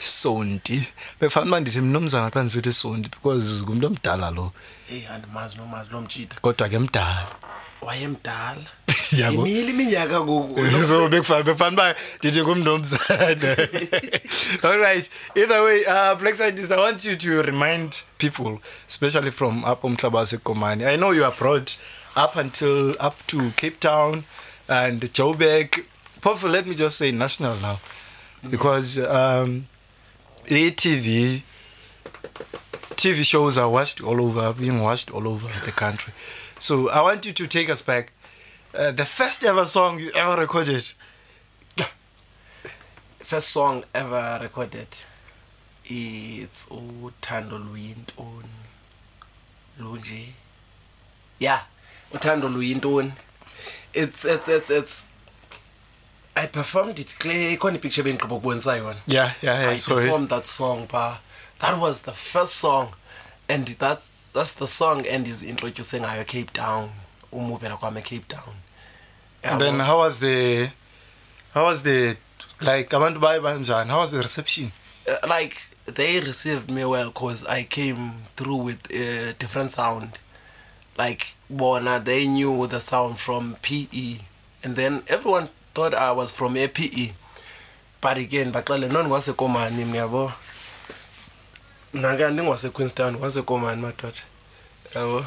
sonti 0.05 0.89
befanele 1.21 1.61
ndithi 1.61 1.81
mnumzana 1.81 2.31
xa 2.31 2.43
ndisithi 2.43 2.73
sonti 2.73 3.09
because 3.09 3.63
ngumntu 3.63 3.87
omdala 3.87 4.31
lo 4.31 4.53
heyi 4.93 5.05
eh, 5.05 5.11
andimazi 5.11 5.57
nomazi 5.57 5.91
lo 5.93 6.01
mtshita 6.01 6.37
kodwa 6.41 6.69
ke 6.69 6.79
mdala 6.79 7.27
wayemdala 7.83 8.63
imile 9.13 9.71
iminyaka 9.71 10.21
ngokuso 10.21 11.09
bekufana 11.09 11.71
uba 11.73 11.95
ndithi 12.19 12.41
ngumntu 12.43 12.71
omzane 12.71 13.57
all 14.63 14.79
right 14.79 15.11
either 15.35 15.63
way 15.63 15.81
uh, 15.85 16.15
black 16.21 16.35
scientist 16.37 16.71
i 16.71 16.77
want 16.77 17.05
you 17.05 17.17
to 17.17 17.43
remind 17.43 17.93
people 18.19 18.59
especially 18.89 19.31
from 19.33 19.65
up 19.65 19.85
umhlaba 19.85 20.19
wasekomani 20.19 20.85
i 20.85 20.97
know 20.97 21.15
you 21.15 21.25
are 21.25 21.37
brought 21.41 21.73
up 22.25 22.37
until 22.37 22.91
up 23.01 23.27
to 23.27 23.51
cape 23.57 23.77
town 23.81 24.23
and 24.69 25.13
joeberg 25.15 25.69
pofu 26.21 26.49
let 26.49 26.67
me 26.67 26.75
just 26.75 26.99
say 26.99 27.13
national 27.13 27.57
now 27.61 27.77
mm. 28.45 28.51
because 28.51 28.99
um, 29.03 29.63
a-t 30.51 30.97
v 30.97 31.43
TV 33.03 33.25
shows 33.25 33.59
are 33.59 33.69
watched 33.69 34.01
all 34.01 34.21
over, 34.21 34.53
being 34.53 34.81
watched 34.81 35.11
all 35.13 35.27
over 35.27 35.49
the 35.67 35.73
country. 35.73 36.13
So 36.57 36.89
I 36.89 37.03
want 37.03 37.27
you 37.27 37.33
to 37.33 37.47
take 37.49 37.69
us 37.69 37.83
back. 37.83 38.13
Uh, 38.73 38.93
the 38.93 39.05
first 39.05 39.43
ever 39.43 39.67
song 39.67 39.99
you 39.99 40.13
ever 40.13 40.41
recorded. 40.41 40.87
First 43.19 43.49
song 43.49 43.83
ever 43.93 44.39
recorded. 44.41 44.87
It's 45.85 46.67
Uthando 46.69 47.59
Luyintoni. 47.59 48.57
Luji, 49.81 50.27
Yeah. 51.41 51.63
Uthando 52.13 52.45
Luyintoni. 52.49 53.11
It's 53.93 54.25
it's 54.25 54.49
it's 54.49 54.71
it's 54.71 55.09
I 56.37 56.47
performed 56.47 57.01
it. 57.01 57.17
picture 57.19 58.05
me 58.05 58.11
in 58.13 58.17
kubonisa 58.17 58.77
yona. 58.79 58.99
Yeah, 59.07 59.33
yeah, 59.43 59.63
yeah. 59.63 59.71
I 59.71 59.73
performed 59.75 60.29
that 60.29 60.47
song 60.47 60.87
pa 60.87 61.19
that 61.63 61.79
was 61.79 62.01
the 62.03 62.13
first 62.13 62.57
song 62.57 62.93
and 63.49 63.67
that's 63.79 64.27
that's 64.35 64.55
the 64.55 64.67
song 64.67 65.07
and 65.07 65.27
is 65.29 65.43
introducing 65.45 66.03
her 66.03 66.25
cape 66.25 66.53
town 66.53 66.91
umuvela 67.33 67.77
kwami 67.79 68.03
cape 68.03 68.27
town 68.29 68.55
and 69.45 69.61
then 69.61 69.79
how 69.81 69.99
was 69.99 70.19
the 70.21 70.69
how 71.55 71.65
was 71.65 71.83
the 71.85 72.17
like 72.61 72.91
buy 72.99 73.11
baye 73.11 73.41
banjani 73.41 73.87
how 73.91 74.01
was 74.01 74.11
the 74.11 74.19
reception 74.23 74.73
uh, 75.09 75.19
like 75.29 75.57
they 75.95 76.21
received 76.21 76.69
me 76.69 76.85
well 76.85 77.07
because 77.09 77.47
i 77.47 77.63
came 77.63 78.01
through 78.37 78.57
with 78.61 78.83
a 78.91 79.33
different 79.39 79.71
sound 79.71 80.19
like 80.99 81.27
bona 81.49 82.01
they 82.01 82.27
knew 82.27 82.67
the 82.67 82.81
sound 82.81 83.19
from 83.19 83.57
pe 83.63 83.87
and 84.65 84.75
then 84.77 85.03
everyone 85.07 85.49
thought 85.75 85.95
i 85.95 86.11
was 86.11 86.33
from 86.33 86.57
ape 86.57 87.15
but 88.01 88.19
again 88.19 88.51
but 88.53 88.65
baxele 88.67 88.89
non 88.91 89.09
name 89.09 89.85
mnyabo 89.93 90.33
naka 91.93 92.31
ndingwasequeenstown 92.31 93.17
wasekomani 93.17 93.83
madoda 93.83 94.19
yabo 94.95 95.25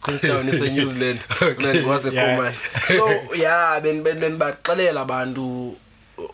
queenstown 0.00 0.48
isenew 0.48 0.84
zealand 0.84 1.20
wasekomani 1.88 2.56
so 2.88 3.20
ya 3.34 3.80
bendibaxelela 3.80 5.00
abantu 5.00 5.76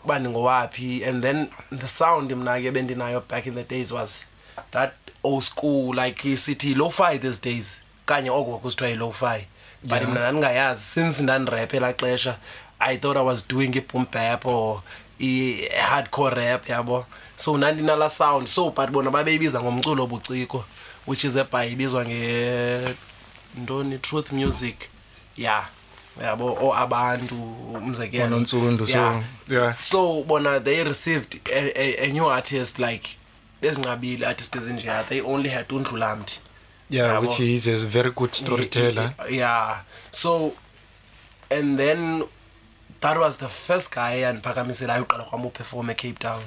uba 0.03 0.19
ndingowaphi 0.19 1.03
and 1.05 1.23
then 1.23 1.47
the 1.77 1.87
sound 1.87 2.31
mna 2.31 2.59
ke 2.61 2.71
bendinayo 2.71 3.23
back 3.29 3.45
in 3.45 3.55
the 3.55 3.63
days 3.63 3.91
was 3.91 4.23
that 4.71 4.93
old 5.23 5.43
school 5.43 5.93
like 5.95 6.29
isithi 6.31 6.75
low-fi 6.75 7.17
these 7.19 7.39
days 7.41 7.79
kanye 8.05 8.29
oko 8.29 8.57
kusithiwa 8.59 8.89
yi-low-fi 8.89 9.47
but 9.83 10.01
mna 10.01 10.11
ndandingayazi 10.11 10.81
since 10.81 11.23
ndandirephe 11.23 11.77
elaa 11.77 11.93
xesha 11.93 12.37
i 12.79 12.97
thought 12.97 13.17
i 13.17 13.23
was 13.25 13.47
doing 13.47 13.75
i-boom 13.77 14.05
bap 14.13 14.45
or 14.45 14.81
i-hardcore 15.19 16.35
rap 16.35 16.69
yabo 16.69 16.93
yeah, 16.93 17.05
so 17.37 17.57
nandina 17.57 17.95
la 17.95 18.09
sound 18.09 18.47
so 18.47 18.69
but 18.71 18.89
bona 18.91 19.11
babeyibiza 19.11 19.61
ngomculo 19.61 20.03
obuciko 20.03 20.63
which 21.07 21.23
is 21.23 21.35
ebhay 21.35 21.71
ibizwa 21.71 22.05
nge 22.05 22.95
ntoni 23.57 23.99
truth 23.99 24.31
music 24.31 24.77
ya 25.37 25.67
yabo 26.21 26.57
o 26.61 26.73
abantu 26.75 27.35
umzekelontsundu 27.75 28.87
so 29.79 30.23
bona 30.23 30.59
they 30.59 30.83
received 30.83 31.39
a, 31.53 31.59
a, 31.81 31.97
a 32.05 32.07
new 32.07 32.31
artist 32.31 32.79
like 32.79 33.09
bezinqabile 33.61 34.25
artist 34.27 34.55
ezinjeya 34.55 35.03
they 35.03 35.21
only 35.21 35.49
had 35.49 35.65
undlulamd 35.75 36.31
yeah 36.89 37.07
yabo. 37.13 37.21
which 37.27 37.39
is 37.39 37.67
a 37.67 37.77
very 37.77 38.11
good 38.11 38.33
storyteller 38.33 39.13
yeah 39.29 39.81
so 40.11 40.51
and 41.49 41.77
then 41.79 42.23
that 43.01 43.17
was 43.17 43.37
the 43.37 43.49
first 43.49 43.93
guy 43.93 44.25
andiphakamiselayo 44.25 45.03
uqala 45.03 45.23
kwam 45.23 45.45
uperform 45.45 45.89
ecape 45.89 46.19
town 46.19 46.43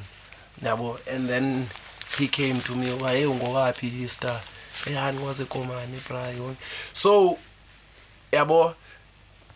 yabo 0.63 0.99
and 1.09 1.29
then 1.29 1.67
he 2.19 2.29
came 2.29 2.61
to 2.61 2.75
me 2.77 2.91
wayengowaphi 2.93 3.87
easter 4.03 4.41
eyani 4.87 5.21
eh, 5.21 5.27
wasekomani 5.27 5.97
ibra 5.99 6.29
yonke 6.29 6.61
so 6.93 7.39
yabo 8.33 8.75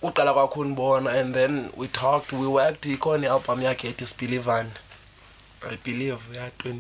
uqala 0.03 0.33
kwakho 0.35 0.61
undibona 0.61 1.11
and 1.11 1.35
then 1.35 1.69
we 1.77 1.89
talked 1.89 2.33
we 2.33 2.47
worked 2.47 2.85
ikhona 2.87 3.27
i 3.27 3.31
ialbum 3.31 3.63
yakhe 3.63 3.89
ethi 3.89 4.07
sibhilivane 4.07 4.71
i 5.71 5.77
believe 5.85 6.19
ya 6.37 6.49
20 6.59 6.79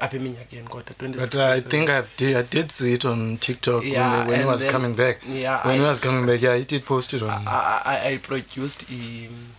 apha 0.00 0.16
eminyakeni 0.16 0.68
kodwa 0.68 0.92
20but 1.00 1.34
i 1.40 1.60
think 1.60 1.88
I've 1.90 2.08
did, 2.18 2.36
i 2.36 2.42
did 2.52 2.68
see 2.72 2.94
it 2.94 3.04
on 3.04 3.38
tiktok 3.38 3.84
yeah, 3.84 4.18
when, 4.18 4.26
when 4.28 4.40
he 4.40 4.46
was 4.46 4.62
then, 4.62 4.72
coming 4.72 4.94
back 4.94 5.20
yeah, 5.32 5.66
when 5.66 5.74
I, 5.74 5.78
he 5.78 5.82
was 5.84 6.00
coming 6.00 6.26
back 6.26 6.42
yeah 6.42 6.56
he 6.58 6.64
did 6.64 6.84
post 6.86 7.12
it 7.14 7.22
on 7.22 7.48
i, 7.48 7.80
I, 7.84 8.08
I 8.12 8.16
produced 8.18 8.82
um, 8.90 9.54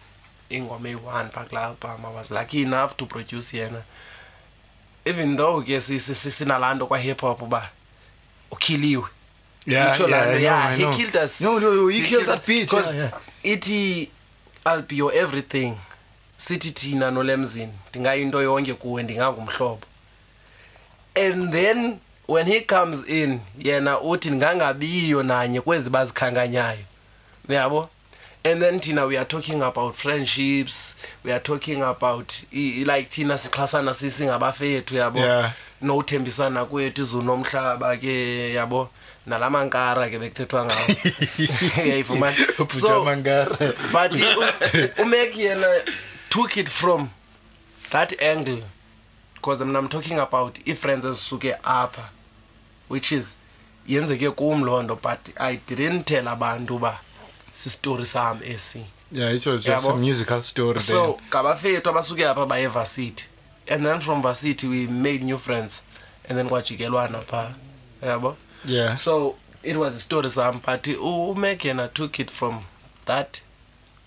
ingoma 0.57 0.89
eyi-one 0.89 1.29
phaa 1.33 1.45
kulaa 1.45 1.65
album 1.69 2.03
i 2.05 2.15
was 2.15 2.31
lucky 2.31 2.61
enough 2.61 2.95
to 2.95 3.05
produce 3.05 3.57
yena 3.57 3.81
even 5.05 5.37
though 5.37 5.63
ke 5.63 5.81
sinalaa 5.81 6.75
nto 6.75 6.87
kwahip 6.87 7.21
hop 7.21 7.41
uba 7.41 7.69
ukhiliwe 8.51 9.03
yeah, 9.65 9.99
yeah, 9.99 10.41
yeah, 10.41 10.43
yeah 10.43 10.77
he 10.77 10.97
killed 10.97 11.15
us 11.25 11.41
no, 11.41 11.59
no, 11.59 11.87
he, 11.87 11.95
he 11.99 12.05
killed, 12.07 12.07
killed 12.07 12.25
that 12.37 12.45
beat 12.47 12.73
yeah, 12.73 12.95
yeah. 12.95 13.11
ithi 13.43 14.09
i'll 14.65 14.81
be 14.87 14.95
your 14.95 15.13
everything 15.15 15.73
sithi 16.37 16.71
thina 16.71 17.11
nolemzini 17.11 17.73
ndingayinto 17.89 18.41
yonke 18.43 18.73
kuwe 18.73 19.03
ndingangumhlobo 19.03 19.79
and 21.25 21.51
then 21.53 21.97
when 22.27 22.45
he 22.47 22.61
comes 22.61 23.07
in 23.09 23.39
yena 23.59 24.01
uthi 24.01 24.27
ndingangabiyo 24.29 25.23
nanye 25.23 25.61
kwezi 25.61 25.89
bazikhankanyayo 25.89 26.79
uyabo 27.49 27.89
and 28.45 28.61
then 28.61 28.79
tina 28.79 29.07
we 29.07 29.17
are 29.17 29.25
talking 29.25 29.63
about 29.63 29.95
friendships 29.95 30.95
we 31.23 31.31
are 31.31 31.39
talking 31.39 31.81
about 31.81 32.45
like 32.53 33.09
thina 33.09 33.35
sixhasana 33.37 33.93
sisingabafethu 33.93 34.95
yabo 34.95 35.19
yeah. 35.19 35.51
nothembisana 35.81 36.65
kwethu 36.65 37.01
izulu 37.01 37.23
nomhlaba 37.23 37.97
ke 37.97 38.53
yabo 38.53 38.89
nala 39.25 39.49
mankara 39.49 40.09
ke 40.09 40.19
bekuthethwa 40.19 40.65
ngawo 40.65 40.87
yayifumana 41.89 42.37
so 42.69 43.03
but 43.91 44.11
umek 44.97 45.37
yena 45.37 45.81
took 46.29 46.57
it 46.57 46.69
from 46.69 47.09
that 47.91 48.21
angle 48.23 48.63
because 49.33 49.65
mna 49.65 49.81
mtalking 49.81 50.19
about 50.21 50.67
ii-friends 50.67 51.05
ezisuke 51.05 51.55
apha 51.63 52.09
which 52.89 53.11
is 53.11 53.35
yenzeke 53.87 54.29
kum 54.31 54.63
loo 54.63 54.83
nto 54.83 54.95
but 55.01 55.19
i 55.41 55.59
didn't 55.67 56.05
tell 56.05 56.27
abantu 56.27 56.75
uba 56.75 56.99
sistori 57.59 58.03
sami 58.05 58.45
esi 58.47 58.85
yeah 59.11 59.33
it 59.35 59.45
was 59.45 59.63
just 59.63 59.87
a 59.87 59.95
musical 59.95 60.41
story 60.41 60.79
so 60.79 61.13
then. 61.13 61.21
ngabafethu 61.29 61.89
abasuke 61.89 62.27
apha 62.27 62.45
baye 62.45 62.67
varsity 62.67 63.25
and 63.67 63.85
then 63.85 63.99
from 63.99 64.21
varsity 64.21 64.67
we 64.67 64.87
made 64.87 65.19
new 65.23 65.37
friends 65.37 65.81
and 66.29 66.37
then 66.37 66.49
kwajikelwana 66.49 67.21
phaa 67.21 67.53
yabo 68.07 68.37
yeah 68.65 68.95
so 68.97 69.35
it 69.63 69.75
was 69.77 69.95
a 69.95 69.99
story 69.99 70.29
sam 70.29 70.61
but 70.65 70.87
umac 70.87 71.65
yena 71.65 71.87
took 71.87 72.19
it 72.19 72.31
from 72.31 72.61
that 73.05 73.41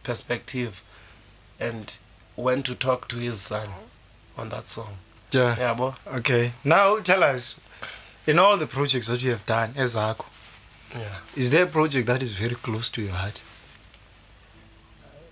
perspective 0.02 0.72
and 1.60 1.90
went 2.36 2.66
to 2.66 2.74
talk 2.74 3.08
to 3.08 3.16
his 3.18 3.40
son 3.48 3.68
on 4.36 4.48
that 4.50 4.66
song 4.66 4.90
yeah 5.32 5.58
yabo 5.60 5.94
okay 6.16 6.50
now 6.64 7.00
tell 7.00 7.24
us 7.36 7.56
in 8.26 8.38
all 8.38 8.58
the 8.58 8.66
projects 8.66 9.06
that 9.06 9.22
you 9.22 9.30
have 9.30 9.42
done 9.46 9.82
ezakho 9.84 10.24
yeah. 10.94 11.18
Is 11.36 11.50
there 11.50 11.64
a 11.64 11.66
project 11.66 12.06
that 12.06 12.22
is 12.22 12.32
very 12.32 12.54
close 12.54 12.88
to 12.90 13.02
your 13.02 13.12
heart? 13.12 13.40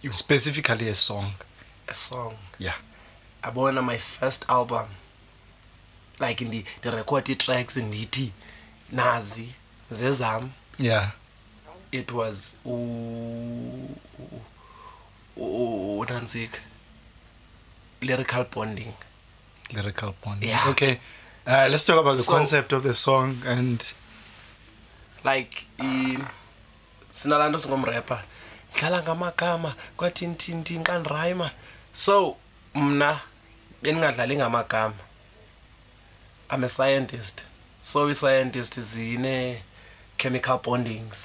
You. 0.03 0.13
Specifically, 0.13 0.89
a 0.89 0.95
song. 0.95 1.33
A 1.89 1.95
song. 1.95 2.37
Yeah. 2.59 2.75
I 3.43 3.51
bought 3.51 3.75
my 3.83 3.97
first 3.97 4.45
album. 4.49 4.87
Like 6.19 6.41
in 6.43 6.51
the 6.51 6.65
the 6.83 6.91
recorded 6.91 7.41
tracks 7.41 7.77
in 7.77 7.91
DT, 7.91 8.31
Nazi, 8.91 9.55
Zezam. 9.93 10.51
Yeah. 10.79 11.11
It 11.93 12.11
was 12.13 12.55
oh 12.65 12.71
ooh, 12.71 13.99
oh, 15.39 15.41
oh, 15.41 16.05
Danzig. 16.05 16.51
Lyrical 18.03 18.45
bonding. 18.45 18.95
Lyrical 19.73 20.15
bonding. 20.25 20.49
Yeah. 20.49 20.65
Okay. 20.69 21.01
Uh, 21.47 21.69
let's 21.71 21.85
talk 21.85 22.01
about 22.01 22.17
the 22.17 22.23
so, 22.23 22.33
concept 22.33 22.73
of 22.73 22.83
the 22.83 22.95
song 22.95 23.39
and 23.45 23.93
like 25.35 25.65
sinalaa 27.13 27.49
nto 27.51 27.59
singomrepha 27.59 28.19
ndidlala 28.77 28.99
ngamagama 29.17 29.71
kwathi 29.97 30.25
ndithindini 30.27 30.85
xa 30.89 30.97
ndirayima 31.03 31.49
so 32.05 32.15
mna 32.75 33.11
bendingadlali 33.83 34.35
ngamagama 34.39 34.95
am 36.53 36.65
a 36.65 36.69
scientist 36.69 37.37
so 37.91 37.99
ii 38.11 38.15
scientist 38.15 38.75
zine-chemical 38.91 40.59
bondings 40.65 41.19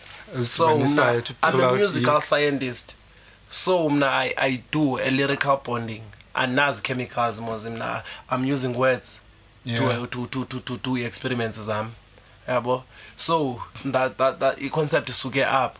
so 0.55 0.65
mna 0.77 1.05
i'm 1.49 1.59
a 1.61 1.71
musical 1.79 2.15
you. 2.15 2.21
scientist 2.29 2.87
so 3.63 3.89
mna 3.89 4.09
I, 4.25 4.33
i 4.35 4.51
do 4.71 4.97
a 4.99 5.09
lyrical 5.11 5.57
bonding 5.65 6.03
andazi 6.33 6.81
chemicals 6.81 7.39
mos 7.39 7.65
mna 7.65 8.03
i'm 8.35 8.51
using 8.53 8.73
words 8.75 9.19
yeah. 9.65 9.79
to, 9.79 10.07
to, 10.07 10.25
to, 10.27 10.43
to, 10.45 10.59
to 10.59 10.77
do 10.77 10.97
i-experiments 10.97 11.59
zam 11.61 11.91
yabo 12.47 12.83
so 13.15 13.61
that, 13.85 14.17
that, 14.17 14.39
that 14.39 14.57
i-concept 14.61 15.09
isuke 15.09 15.45
apho 15.45 15.77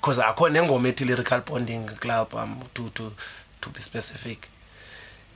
because 0.00 0.18
akho 0.20 0.48
nengoma 0.48 0.88
ethi 0.88 1.04
lyrical 1.04 1.40
bonding 1.40 1.86
club 2.00 2.34
um 2.34 2.62
to, 2.74 2.90
to, 2.90 3.12
to 3.60 3.70
be 3.70 3.80
specific 3.80 4.48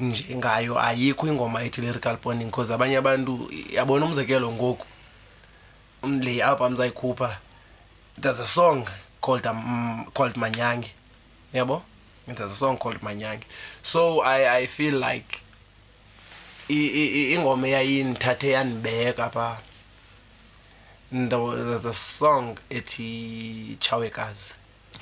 nje 0.00 0.37
ngayo 0.37 0.78
ayikho 0.81 1.26
ingoma 1.26 1.62
ethi 1.64 1.81
lyrical 1.81 2.16
bonding 2.22 2.44
because 2.48 2.70
abanye 2.72 2.96
abantu 2.96 3.50
yabona 3.70 4.04
umzekelo 4.07 4.52
ngoku 4.52 4.87
um, 6.02 6.20
le 6.20 6.42
album 6.42 6.76
zayikhupha 6.76 7.38
there's 8.20 8.40
a 8.40 8.46
song 8.46 8.87
called 9.20 9.46
um, 9.46 10.04
called 10.14 10.35
manyange 10.37 10.90
yabo 11.54 11.83
there's 12.26 12.50
a 12.50 12.54
song 12.54 12.76
called 12.76 13.00
manyangi 13.02 13.44
so 13.83 14.20
i 14.20 14.57
i 14.57 14.66
feel 14.66 14.98
like 15.04 15.38
ingoma 16.68 17.66
eyayindithathe 17.68 18.50
yandibeka 18.50 19.31
phaa 19.31 19.57
the 21.11 21.92
song 21.92 22.59
ethi 22.71 23.77
chawekazi 23.81 24.53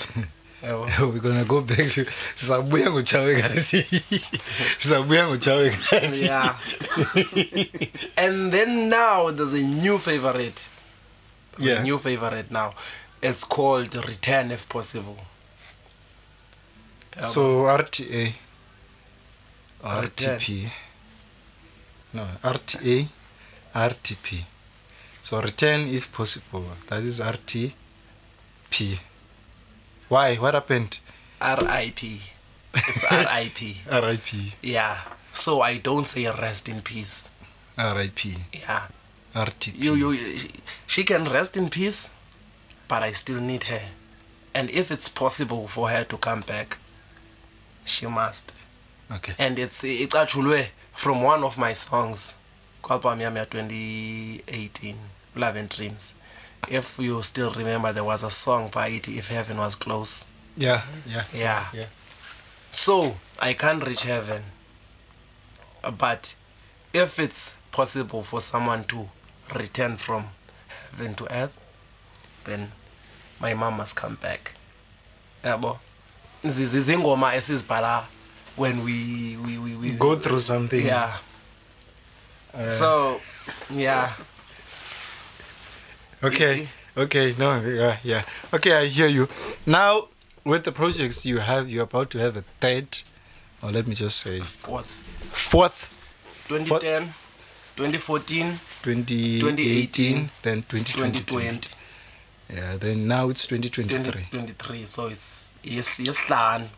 we're 0.62 1.21
gonna 1.21 1.45
go 1.45 1.61
back 1.61 1.88
to 1.92 2.07
sizabuya 2.37 2.90
ngochawekazi 2.90 3.87
sizabuya 4.83 5.27
ngochawekazi 5.29 6.31
and 8.16 8.53
then 8.53 8.88
now 8.88 9.31
there's 9.33 9.53
a 9.53 9.62
new 9.62 9.99
favorite 9.99 10.69
there's 11.53 11.66
yeah. 11.66 11.79
a 11.79 11.83
new 11.83 11.99
favorite 11.99 12.51
now 12.51 12.73
it's 13.23 13.45
called 13.49 13.95
return 14.09 14.51
if 14.53 14.66
possible 14.69 15.16
so 17.23 17.66
rta 17.77 18.33
rtp 19.83 20.71
no 22.14 22.29
rta 22.42 22.42
rtp, 22.45 22.45
RTP. 22.45 23.07
RTP. 23.07 23.07
RTP. 23.07 23.07
RTP. 23.07 23.07
RTP. 23.07 23.09
RTP. 23.09 23.09
RTP. 23.75 24.16
RTP. 24.23 24.56
So 25.26 25.40
return 25.40 25.88
if 25.88 26.12
possible. 26.12 26.66
That 26.86 27.02
is 27.02 27.18
RTP. 27.18 29.00
Why? 30.08 30.36
What 30.36 30.54
happened? 30.54 31.00
RIP. 31.42 32.04
It's 32.72 33.02
RIP. 33.10 33.82
RIP. 33.90 34.52
Yeah. 34.62 35.00
So 35.32 35.62
I 35.62 35.78
don't 35.78 36.06
say 36.06 36.26
rest 36.26 36.68
in 36.68 36.80
peace. 36.80 37.28
RIP. 37.76 38.24
Yeah. 38.54 38.86
RTP. 39.34 39.74
You, 39.76 39.94
you, 40.12 40.48
she 40.86 41.02
can 41.02 41.24
rest 41.24 41.56
in 41.56 41.70
peace, 41.70 42.08
but 42.86 43.02
I 43.02 43.10
still 43.10 43.40
need 43.40 43.64
her. 43.64 43.82
And 44.54 44.70
if 44.70 44.92
it's 44.92 45.08
possible 45.08 45.66
for 45.66 45.88
her 45.90 46.04
to 46.04 46.16
come 46.18 46.42
back, 46.42 46.78
she 47.84 48.06
must. 48.06 48.54
Okay. 49.10 49.34
And 49.40 49.58
it's 49.58 49.82
it's 49.82 50.14
actually 50.14 50.66
from 50.94 51.20
one 51.24 51.42
of 51.42 51.58
my 51.58 51.72
songs, 51.72 52.32
Kwalpamia 52.84 53.32
2018. 53.50 54.96
Love 55.37 55.57
and 55.57 55.68
Dreams. 55.68 56.14
If 56.68 56.99
you 56.99 57.22
still 57.22 57.53
remember, 57.53 57.92
there 57.92 58.03
was 58.05 58.22
a 58.22 58.31
song 58.31 58.70
by 58.72 58.88
it, 58.88 59.09
If 59.09 59.29
Heaven 59.29 59.59
Was 59.59 59.75
Close. 59.75 60.25
Yeah, 60.57 60.83
yeah. 61.07 61.25
Yeah. 61.33 61.66
yeah. 61.72 61.87
So, 62.70 63.18
I 63.38 63.53
can't 63.53 63.87
reach 63.87 64.03
heaven. 64.03 64.42
But 65.99 66.35
if 66.92 67.18
it's 67.18 67.59
possible 67.70 68.22
for 68.22 68.40
someone 68.40 68.85
to 68.85 69.09
return 69.55 69.96
from 69.99 70.29
heaven 70.90 71.14
to 71.16 71.33
earth, 71.33 71.61
then 72.44 72.72
my 73.38 73.55
mom 73.55 73.77
must 73.77 73.94
come 73.94 74.14
back. 74.16 74.55
Yabo. 75.44 75.79
Zizingoma 76.42 77.33
esizibhala 77.35 78.05
when 78.57 78.83
we 78.85 79.37
we, 79.37 79.59
we 79.59 79.77
we 79.77 79.90
go 79.92 80.16
through 80.16 80.40
something. 80.40 80.85
Yeah. 80.85 81.16
Uh, 82.55 82.68
so, 82.70 83.20
yeah. 83.70 84.12
Okay. 86.26 86.68
Okay. 86.96 87.34
No. 87.38 87.60
Yeah. 87.62 87.98
Yeah. 88.02 88.22
Okay. 88.52 88.72
I 88.72 88.86
hear 88.86 89.06
you. 89.06 89.28
Now, 89.64 90.08
with 90.44 90.64
the 90.64 90.72
projects 90.72 91.24
you 91.24 91.38
have, 91.38 91.70
you're 91.70 91.84
about 91.84 92.10
to 92.10 92.18
have 92.18 92.36
a 92.36 92.42
third, 92.60 93.00
or 93.62 93.70
let 93.70 93.86
me 93.86 93.94
just 93.94 94.18
say 94.18 94.40
fourth. 94.40 94.90
Fourth. 95.32 95.92
2010, 96.48 97.14
2014, 97.76 98.58
2018, 98.82 99.40
2018 99.40 100.30
then 100.42 100.62
2020. 100.68 101.18
2020. 101.20 101.70
Yeah. 102.52 102.76
Then 102.76 103.06
now 103.06 103.30
it's 103.30 103.46
2023. 103.46 104.10
2023. 104.32 104.86
So 104.86 105.06
it's 105.06 105.52
yes, 105.62 105.96
yes, 106.00 106.26
done. 106.28 106.70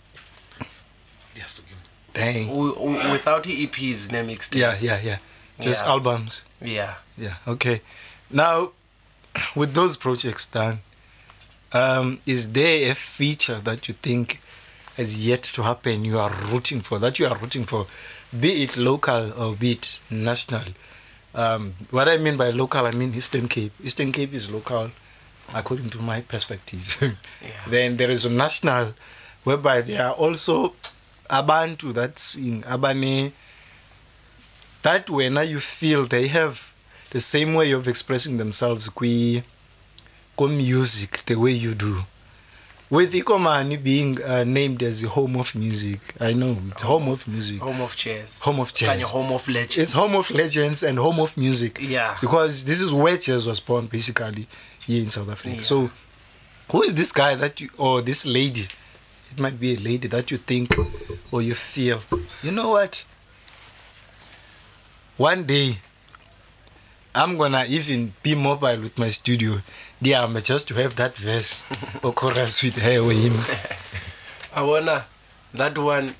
Yes. 1.34 1.62
Dang. 2.12 2.48
without 3.12 3.44
EPs, 3.44 4.12
name 4.12 4.28
mixtapes. 4.28 4.56
Yeah. 4.61 4.76
Yeah. 4.78 5.00
Yeah. 5.02 5.18
Just 5.58 5.84
yeah. 5.84 5.90
albums. 5.90 6.42
Yeah. 6.61 6.96
Yeah. 7.16 7.37
Okay. 7.48 7.80
Now 8.30 8.72
with 9.55 9.74
those 9.74 9.96
projects 9.96 10.46
done, 10.46 10.81
um, 11.72 12.20
is 12.27 12.53
there 12.53 12.90
a 12.90 12.94
feature 12.94 13.61
that 13.61 13.88
you 13.88 13.94
think 13.94 14.40
has 14.96 15.27
yet 15.27 15.42
to 15.42 15.62
happen? 15.62 16.05
You 16.05 16.18
are 16.18 16.31
rooting 16.31 16.81
for 16.81 16.98
that. 16.98 17.18
You 17.18 17.27
are 17.27 17.37
rooting 17.37 17.64
for, 17.64 17.87
be 18.38 18.62
it 18.64 18.77
local 18.77 19.33
or 19.40 19.55
be 19.55 19.72
it 19.72 19.98
national. 20.11 20.62
Um, 21.35 21.74
what 21.90 22.09
I 22.09 22.16
mean 22.16 22.37
by 22.37 22.51
local, 22.51 22.87
I 22.87 22.90
mean 22.92 23.14
Eastern 23.14 23.48
Cape. 23.48 23.72
Eastern 23.85 24.12
Cape 24.12 24.33
is 24.33 24.51
local, 24.51 24.90
according 25.55 25.90
to 25.90 25.98
my 25.98 26.22
perspective. 26.22 26.96
yeah. 27.42 27.48
Then 27.68 27.96
there 27.96 28.11
is 28.11 28.24
a 28.24 28.31
national, 28.31 28.94
whereby 29.44 29.83
there 29.83 30.07
are 30.07 30.14
also 30.14 30.74
Abantu 31.29 31.92
that's 31.92 32.35
in 32.35 32.62
Abane. 32.62 33.33
That 34.83 35.11
when 35.11 35.37
you 35.48 35.61
feel 35.61 36.07
they 36.07 36.29
have 36.29 36.72
the 37.11 37.21
same 37.21 37.55
way 37.55 37.73
of 37.73 37.88
expressing 37.88 38.37
themselves 38.37 38.88
kwi 38.90 39.42
music 40.38 41.23
the 41.27 41.35
way 41.35 41.53
you 41.53 41.75
do 41.75 42.05
with 42.90 43.12
Ikomani 43.12 43.77
being 43.83 44.18
uh, 44.25 44.44
named 44.44 44.83
as 44.83 45.03
the 45.03 45.09
home 45.09 45.37
of 45.37 45.55
music. 45.55 46.01
I 46.21 46.33
know 46.33 46.57
it's 46.71 46.81
home, 46.83 47.03
home 47.05 47.12
of 47.12 47.29
music. 47.29 47.61
Home 47.61 47.83
of 47.83 47.94
chess. 47.97 48.40
Home 48.40 48.61
of 48.61 48.73
chess. 48.73 48.88
And 48.97 49.03
home 49.03 49.31
of 49.33 49.47
legends. 49.47 49.77
It's 49.77 49.92
home 49.92 50.14
of 50.16 50.31
legends 50.31 50.83
and 50.83 50.99
home 50.99 51.21
of 51.21 51.37
music. 51.37 51.77
Yeah. 51.83 52.16
Because 52.21 52.64
this 52.64 52.81
is 52.81 52.94
where 52.94 53.18
chess 53.18 53.44
was 53.47 53.61
born 53.61 53.88
basically 53.88 54.47
here 54.87 55.03
in 55.03 55.11
South 55.11 55.29
Africa. 55.29 55.57
Yeah. 55.57 55.62
So 55.62 55.90
who 56.71 56.83
is 56.83 56.94
this 56.94 57.12
guy 57.12 57.35
that 57.35 57.61
you 57.61 57.68
or 57.77 58.01
this 58.01 58.25
lady? 58.25 58.68
It 59.33 59.38
might 59.38 59.61
be 59.61 59.75
a 59.75 59.77
lady 59.77 60.09
that 60.09 60.31
you 60.31 60.38
think 60.38 60.75
or 61.31 61.42
you 61.42 61.55
feel. 61.55 62.01
You 62.42 62.53
know 62.53 62.71
what? 62.71 63.05
One 65.18 65.44
day 65.44 65.77
I'm 67.14 67.37
gonna 67.38 67.64
even 67.68 68.12
be 68.23 68.35
mobile 68.35 68.81
with 68.83 68.99
my 68.99 69.09
studio. 69.09 69.62
Yeah, 70.01 70.25
I'm 70.25 70.40
just 70.42 70.68
to 70.68 70.75
have 70.75 70.97
that 70.97 71.16
verse 71.16 71.64
or 72.03 72.12
chorus 72.12 72.62
with 72.62 72.77
her 72.77 72.99
or 72.99 73.12
him. 73.12 73.35
I 74.55 74.62
wanna 74.62 75.07
that 75.55 75.79
one 75.79 76.14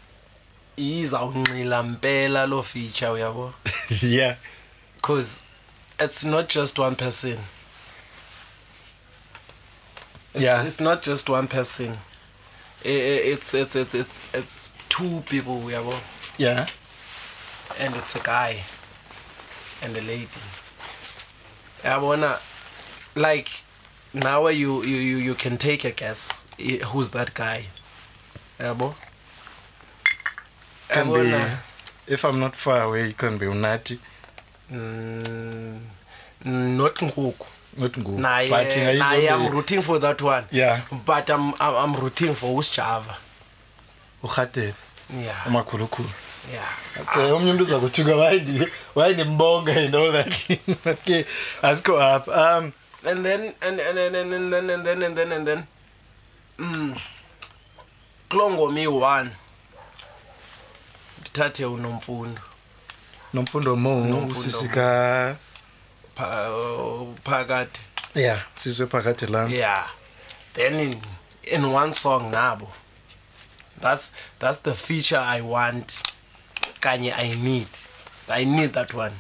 is 0.77 1.13
lampela 1.13 2.49
lo 2.49 2.63
feature 2.63 3.17
Yeah. 4.07 4.37
Cause 5.03 5.43
it's 6.01 6.25
not 6.25 6.49
just 6.49 6.79
one 6.79 6.97
person. 6.97 7.39
It's, 10.35 10.43
yeah. 10.45 10.63
It's 10.63 10.81
not 10.81 11.03
just 11.03 11.29
one 11.29 11.49
person. 11.49 11.99
It's 12.83 13.53
it's 13.55 13.77
it's 13.77 13.95
it's 13.95 14.21
it's 14.33 14.75
two 14.89 15.23
people 15.29 15.71
Yeah. 16.39 16.67
And 17.79 17.95
it's 17.95 18.17
a 18.17 18.21
guy 18.21 18.63
and 19.83 19.95
a 19.97 20.01
lady. 20.01 20.29
yabona 21.89 22.39
like 23.17 23.51
nawe 24.15 24.53
you, 24.55 24.85
you, 24.85 25.19
you 25.19 25.35
can 25.35 25.57
take 25.59 25.85
a 25.85 25.91
guess 25.93 26.47
who's 26.93 27.11
that 27.11 27.35
guy 27.35 27.65
yabo 28.59 28.95
if 32.07 32.25
i'm 32.25 32.41
not 32.41 32.57
far 32.57 32.83
away 32.83 33.13
can 33.13 33.39
be 33.39 33.47
unati 33.47 33.99
mm, 34.71 35.25
mm 35.31 35.79
not 36.77 37.03
ngoku 37.03 37.47
naye 38.21 39.31
am 39.31 39.49
rooting 39.49 39.83
for 39.83 40.01
that 40.01 40.21
one 40.23 40.45
yeah. 40.53 40.81
but 41.07 41.31
I'm, 41.31 41.53
I'm 41.85 41.95
rooting 42.01 42.35
for 42.35 42.59
usjava 42.59 43.17
urhatele 44.23 44.75
yeah. 45.25 45.47
umakhulukhulu 45.47 46.09
okay 47.01 47.31
omnye 47.31 47.51
umntu 47.53 47.65
uzakuthuka 47.65 48.17
wayendimbonga 48.95 49.73
and 49.73 49.95
all 49.97 50.13
that 50.13 50.61
okay 50.87 51.25
asikho 51.63 52.01
apha 52.01 52.59
um 52.59 52.73
and 53.05 53.25
then 53.25 53.55
and, 53.63 53.81
and, 53.81 53.99
and, 53.99 54.17
and, 54.17 54.35
and 54.35 54.53
then 54.53 54.71
and 54.71 54.87
then 54.87 55.03
and 55.03 55.17
then 55.19 55.33
and 55.33 55.47
then 55.49 55.65
um 56.59 56.97
kuloo 58.31 58.51
ngomi 58.51 58.87
one 58.89 59.31
ndithathe 61.21 61.65
unomfundo 61.67 62.41
nomfundo 63.35 63.77
mousisika 63.77 65.37
phakade 67.25 67.81
ya 68.15 68.39
sizwe 68.55 68.87
phakade 68.87 69.27
la 69.27 69.49
yeah 69.49 69.87
then 70.55 70.81
in, 70.81 71.01
in 71.43 71.65
one 71.65 71.93
song 71.93 72.31
nabo 72.31 72.73
that's, 73.81 74.13
that's 74.41 74.63
the 74.63 74.75
feature 74.75 75.21
i 75.21 75.41
want 75.41 76.03
kanye 76.81 77.13
i 77.23 77.37
need 77.37 77.69
i 78.29 78.45
need 78.45 78.73
that 78.73 78.95
one 78.95 79.13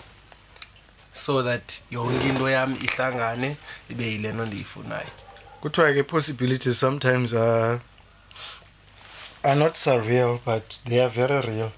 so 1.13 1.43
that 1.43 1.73
yonke 1.91 2.29
into 2.29 2.45
yami 2.49 2.77
ihlangane 2.79 3.57
ibe 3.91 4.05
yile 4.13 4.33
nto 4.33 4.47
ndiyifunayo 4.47 5.11
kuthiwa 5.61 5.93
ke 5.93 6.03
possibilities 6.03 6.81
sometimes 6.81 7.33
are, 7.35 7.81
are 9.43 9.55
not 9.59 9.75
surreal 9.75 10.39
but 10.47 10.63
they 10.85 11.01
are 11.03 11.09
very 11.11 11.41
real 11.41 11.71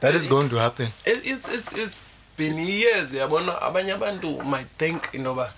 that 0.00 0.14
is 0.14 0.28
going 0.28 0.48
to 0.48 0.56
happen 0.58 0.88
it's, 1.04 1.48
it's, 1.48 1.72
it's 1.72 2.02
been 2.38 2.56
years 2.58 3.14
yabona 3.14 3.62
abanye 3.62 3.92
abantu 3.92 4.42
might 4.44 4.68
think 4.78 5.08
intoba 5.14 5.52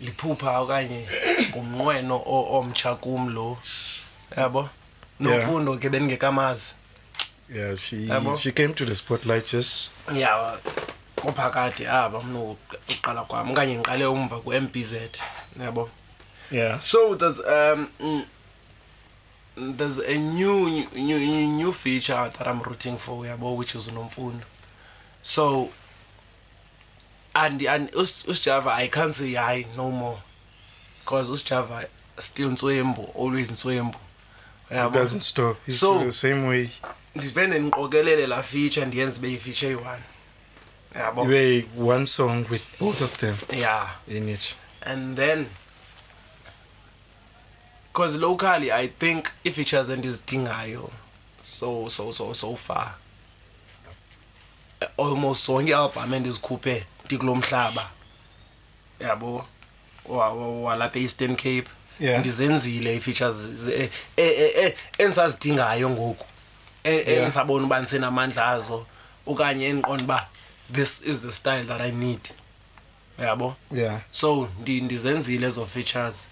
liphupha 0.00 0.58
okanye 0.60 1.08
ngumnqweno 1.50 2.22
omtsha 2.26 2.94
kum 2.94 3.34
lo 3.34 3.58
yabo 4.36 4.68
nomfundo 5.20 5.76
ke 5.78 5.88
bendingekamazi 5.88 6.72
yeah 7.52 7.74
she 7.74 8.10
she 8.38 8.52
came 8.52 8.72
to 8.74 8.84
the 8.84 8.94
spotlight 8.94 9.46
just 9.46 9.92
yeah 10.12 10.56
kophakade 11.16 11.88
aba 11.88 12.18
ah, 12.18 12.22
mnoqala 12.22 13.24
kwami 13.24 13.52
okanye 13.52 13.76
ngiqale 13.76 14.06
umva 14.06 14.38
ku-mbz 14.40 14.92
yabo 15.60 15.90
yeah 16.50 16.80
so 16.80 17.14
there's 17.14 17.40
um 17.40 17.88
there's 19.76 19.98
a 19.98 20.16
new 20.18 20.66
new 20.94 21.46
new 21.56 21.72
feature 21.72 22.30
that 22.38 22.46
i'm 22.48 22.62
rooting 22.62 22.96
for 22.98 23.24
yabo 23.26 23.54
which 23.56 23.74
is 23.74 23.88
unomfundo 23.88 24.44
so 25.22 25.70
and 27.34 27.62
and 27.66 27.90
usjava 28.26 28.74
i 28.74 28.88
can't 28.88 29.12
say 29.14 29.32
hayi 29.34 29.66
no 29.76 29.90
more 29.90 30.18
because 31.00 31.30
usjava 31.32 31.86
still 32.18 32.50
ntswembu 32.50 33.14
always 33.18 33.50
ntswembu 33.50 33.98
yabo 34.70 34.98
doesn't 34.98 35.20
stop 35.22 35.56
he's 35.66 35.78
so, 35.78 36.04
the 36.04 36.12
same 36.12 36.48
way 36.48 36.68
ndivele 37.14 37.58
ndiqokelele 37.58 38.26
laa 38.26 38.42
feature 38.42 38.86
ndiyenze 38.86 39.16
ibe 39.18 39.28
yifeature 39.32 39.72
eyi-one 39.72 40.02
yabo 40.94 41.20
ibe 41.24 41.66
one 41.78 42.06
song 42.06 42.46
with 42.50 42.62
both 42.80 43.00
of 43.00 43.16
them 43.16 43.36
yeah 43.52 43.86
in 44.08 44.28
it 44.28 44.54
and 44.82 45.16
then 45.16 45.46
because 47.92 48.16
locally 48.18 48.72
i 48.72 48.88
think 48.88 49.26
ii-features 49.46 49.88
endizidingayo 49.88 50.90
so 51.42 51.88
so 51.90 52.12
so 52.12 52.34
so 52.34 52.56
far 52.56 52.94
almost 54.98 55.46
zonke 55.46 55.70
ialbham 55.70 56.14
endizikhuphe 56.14 56.86
ndikulo 57.04 57.34
mhlaba 57.34 57.90
yabo 59.00 59.46
walapha 60.62 60.98
e-eastern 60.98 61.36
cape 61.36 61.66
ndizenzile 62.18 62.94
ii-features 62.94 63.88
tinga 65.38 65.80
ngoku 65.80 66.26
E- 66.84 66.96
e- 66.96 67.14
endisabona 67.16 67.64
uba 67.66 67.76
ndisenamandla 67.80 68.42
azo 68.54 68.78
okanye 69.30 69.64
endiqonda 69.72 70.04
uba 70.04 70.18
this 70.70 71.00
is 71.00 71.20
the 71.22 71.32
style 71.32 71.64
that 71.64 71.80
i 71.80 71.90
need 71.90 72.34
yabo 73.18 73.56
yeah. 73.70 74.00
so 74.12 74.48
ndizenzile 74.60 75.46
ezo 75.46 75.64
features 75.66 76.26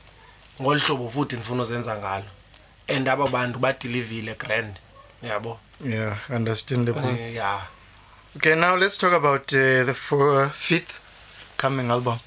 ngolu 0.61 0.81
hlobo 0.81 1.09
futhi 1.09 1.37
ndifuna 1.37 1.63
uzenza 1.63 1.97
ngalo 1.97 2.29
and 2.89 3.09
aba 3.09 3.29
bantu 3.29 3.59
badilivile 3.59 4.35
grand 4.37 4.75
yabo 5.23 5.61
yeah 5.85 6.19
understandable 6.31 7.03
uh, 7.05 7.19
eh, 7.21 7.35
yeah 7.35 7.67
okay 8.37 8.55
now 8.55 8.77
let's 8.77 8.99
talk 8.99 9.13
about 9.13 9.53
uh, 9.53 9.85
the 9.89 9.95
four, 9.95 10.51
fifth 10.51 10.93
coming 11.57 11.91
album 11.93 12.19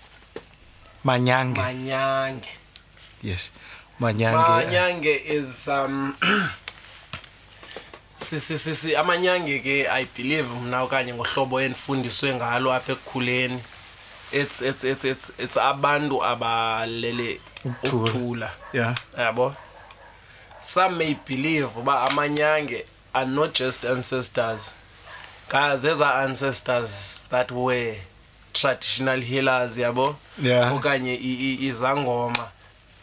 manyange 1.04 1.62
manyange 1.62 2.48
yes 3.24 3.52
manyange 4.00 4.50
manyange 4.50 5.12
uh, 5.18 5.34
is 5.36 5.68
um 5.68 6.16
sisisisi 8.30 8.96
amanyange 8.96 9.60
ke 9.60 9.86
i 9.88 10.04
believe 10.18 10.50
mna 10.66 10.84
okanye 10.84 11.14
ngohlobo 11.14 11.56
endifundiswe 11.64 12.30
ngalo 12.38 12.68
apha 12.74 12.92
ekukhuleni 12.98 13.60
it's 14.40 14.58
it's 14.62 14.84
it's 14.84 15.06
it's 15.12 15.26
it's 15.44 15.58
abantu 15.70 16.18
abalele 16.32 17.32
ukuthula 17.86 18.50
yeah 18.74 18.92
yabo 19.18 19.56
some 20.62 20.98
may 20.98 21.14
believe 21.30 21.68
uba 21.80 21.94
amanyange 22.12 22.86
are 23.14 23.26
not 23.30 23.54
just 23.60 23.86
ancestors 23.86 24.74
guys 25.50 25.82
these 25.82 26.02
are 26.04 26.16
ancestors 26.26 27.26
that 27.30 27.52
were 27.52 27.96
traditional 28.54 29.22
healers 29.22 29.78
yabo 29.78 30.16
yeah. 30.42 30.74
okanye 30.74 31.16
izangoma 31.70 32.52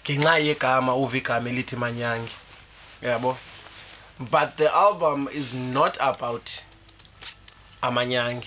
ngenxa 0.04 0.38
yegama 0.38 0.94
uva 0.94 1.16
igama 1.16 1.48
elithi 1.50 1.76
manyange 1.76 2.32
yabo 3.02 3.26
yeah, 3.28 3.51
but 4.30 4.56
the 4.56 4.72
album 4.74 5.28
is 5.32 5.52
not 5.54 5.96
about 6.00 6.64
Amanyang. 7.82 8.44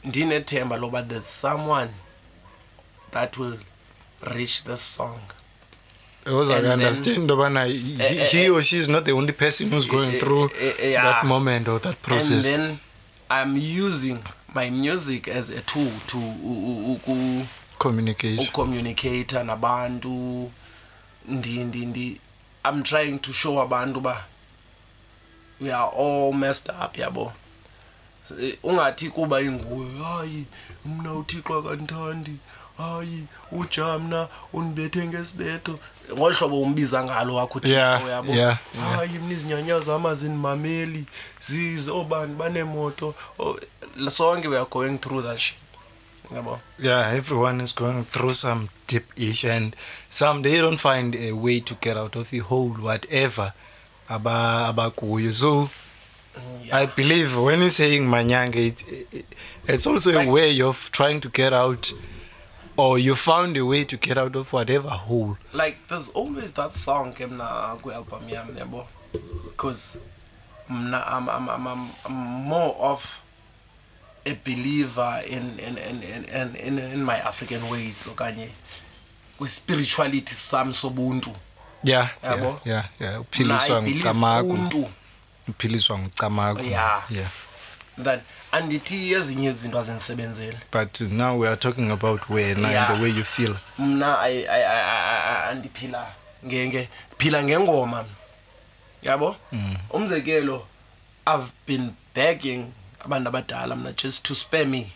ndinethemba 0.04 0.78
loba 0.78 1.02
there's 1.04 1.28
someone 1.42 1.90
that 3.12 3.38
will 3.38 3.58
reach 4.36 4.64
the 4.64 4.78
song 4.78 5.20
ozakeundestandobanahe 6.26 7.72
eh, 8.00 8.34
uh, 8.34 8.34
eh, 8.36 8.50
uh, 8.52 8.56
or 8.58 8.64
she 8.64 8.78
is 8.80 8.90
not 8.90 9.06
the 9.06 9.12
only 9.12 9.34
person 9.34 9.70
whois 9.74 9.88
going 9.90 10.12
through 10.20 10.44
uh, 10.46 10.50
uh, 10.80 10.86
yeah. 10.86 11.04
that 11.04 11.24
moment 11.26 11.68
or 11.68 11.80
that 11.82 11.98
process 12.02 12.32
and 12.32 12.44
then 12.46 12.78
i'm 13.32 13.58
using 13.86 14.18
my 14.56 14.70
music 14.70 15.28
as 15.28 15.50
a 15.50 15.60
tool 15.62 15.92
to 16.08 16.18
uh, 16.18 16.90
uh, 16.90 16.98
uh, 17.14 17.44
communicate. 17.80 18.38
uh, 18.40 18.52
communicator 18.52 19.44
nabantu 19.44 20.14
i'm 21.28 22.84
trying 22.84 23.20
to 23.20 23.32
show 23.34 23.60
abantu 23.62 24.00
ba 24.02 24.26
we 25.60 25.72
are 25.72 25.90
all 25.90 26.34
messed 26.34 26.70
up 26.70 26.98
yabo 26.98 27.32
ungathi 28.64 29.10
kuba 29.10 29.42
inguyo 29.42 30.04
hayi 30.04 30.46
mna 30.86 31.14
uthixo 31.14 31.62
kanthandi 31.64 32.38
hayi 32.78 33.24
uja 33.52 33.98
mna 34.00 34.28
undibethe 34.54 35.08
ngesibetho 35.08 35.80
ngolu 36.18 36.36
hlobo 36.36 36.62
umbiza 36.62 37.04
ngalo 37.04 37.36
wakho 37.36 37.58
uthixo 37.58 37.76
yeah, 37.78 38.08
yabo 38.10 38.34
yeah, 38.34 38.58
yeah. 38.76 38.96
hayi 38.98 39.20
mna 39.20 39.34
izinyanya 39.34 39.80
zama 39.80 40.16
zindimameli 40.16 41.06
zizobani 41.40 42.36
baneemoto 42.36 43.16
oh, 43.40 43.58
sonke 44.10 44.48
weare 44.48 44.66
going 44.72 44.98
through 44.98 45.24
that 45.24 45.38
shit 45.40 45.58
yeah 46.80 47.10
everyone 47.12 47.62
is 47.62 47.72
going 47.74 48.04
through 48.06 48.34
some 48.34 48.70
deep 48.88 49.06
ish 49.18 49.44
and 49.44 49.76
some 50.10 50.42
they 50.42 50.60
don't 50.60 50.78
find 50.80 51.16
a 51.16 51.32
way 51.32 51.60
to 51.60 51.76
get 51.76 51.98
out 51.98 52.16
of 52.16 52.30
the 52.30 52.40
hole 52.40 52.70
whatever 52.70 53.54
about 54.10 54.96
so 55.32 55.70
yeah. 56.64 56.76
i 56.78 56.86
believe 56.86 57.38
when 57.38 57.60
you're 57.62 57.70
saying 57.70 58.06
manyanga 58.08 58.56
it, 58.56 58.84
it, 59.12 59.26
it's 59.68 59.86
also 59.88 60.12
a 60.18 60.26
way 60.28 60.60
of 60.62 60.90
trying 60.92 61.22
to 61.22 61.30
get 61.30 61.54
out 61.54 61.92
or 62.76 62.98
you 62.98 63.14
found 63.16 63.56
a 63.56 63.66
way 63.66 63.84
to 63.84 63.96
get 63.98 64.18
out 64.18 64.36
of 64.36 64.52
whatever 64.52 64.90
hole 64.90 65.38
like 65.54 65.78
there's 65.88 66.10
always 66.10 66.54
that 66.54 66.74
song 66.74 67.14
kemna 67.14 67.74
I'm 67.74 68.82
because 69.46 70.00
I'm, 70.70 70.94
I'm, 70.96 71.50
I'm, 71.50 71.68
I'm 72.04 72.14
more 72.14 72.76
of 72.78 73.22
a 74.26 74.34
believer 74.36 75.22
in, 75.28 75.60
in, 75.60 75.78
in, 75.78 76.02
in, 76.04 76.56
in, 76.56 76.80
in 76.80 77.04
my 77.06 77.18
african 77.22 77.64
ways 77.70 78.08
okanye 78.08 78.50
kwispirituality 79.38 80.34
sam 80.34 80.74
sobuntu 80.74 81.36
yabo 81.84 82.62
yaboiuntu 83.00 84.90
uphiliswa 85.50 85.98
ngucamako 86.00 86.62
ya 86.62 87.02
then 88.04 88.20
andithi 88.52 89.14
ezinye 89.14 89.50
izinto 89.50 89.80
azindisebenzele 89.80 90.58
but 90.72 91.00
now 91.02 91.36
we 91.40 91.48
are 91.48 91.56
talking 91.58 91.92
about 91.92 92.30
wena 92.30 92.72
yeah. 92.72 92.88
and 92.90 92.98
the 93.00 93.04
way 93.04 93.12
you 93.18 93.24
feel 93.24 93.56
mna 93.78 94.20
andiphila 95.50 96.08
ngenge 96.46 96.90
phila 97.18 97.44
ngengoma 97.44 98.06
yabo 99.02 99.36
mm. 99.52 99.76
umzekelo 99.90 100.68
i've 101.30 101.52
been 101.68 101.92
begging 102.16 102.66
abantu 103.06 103.30
abadala 103.30 103.76
mna 103.76 103.94
just 103.94 104.24
to 104.26 104.36
spare 104.36 104.66
me 104.66 104.92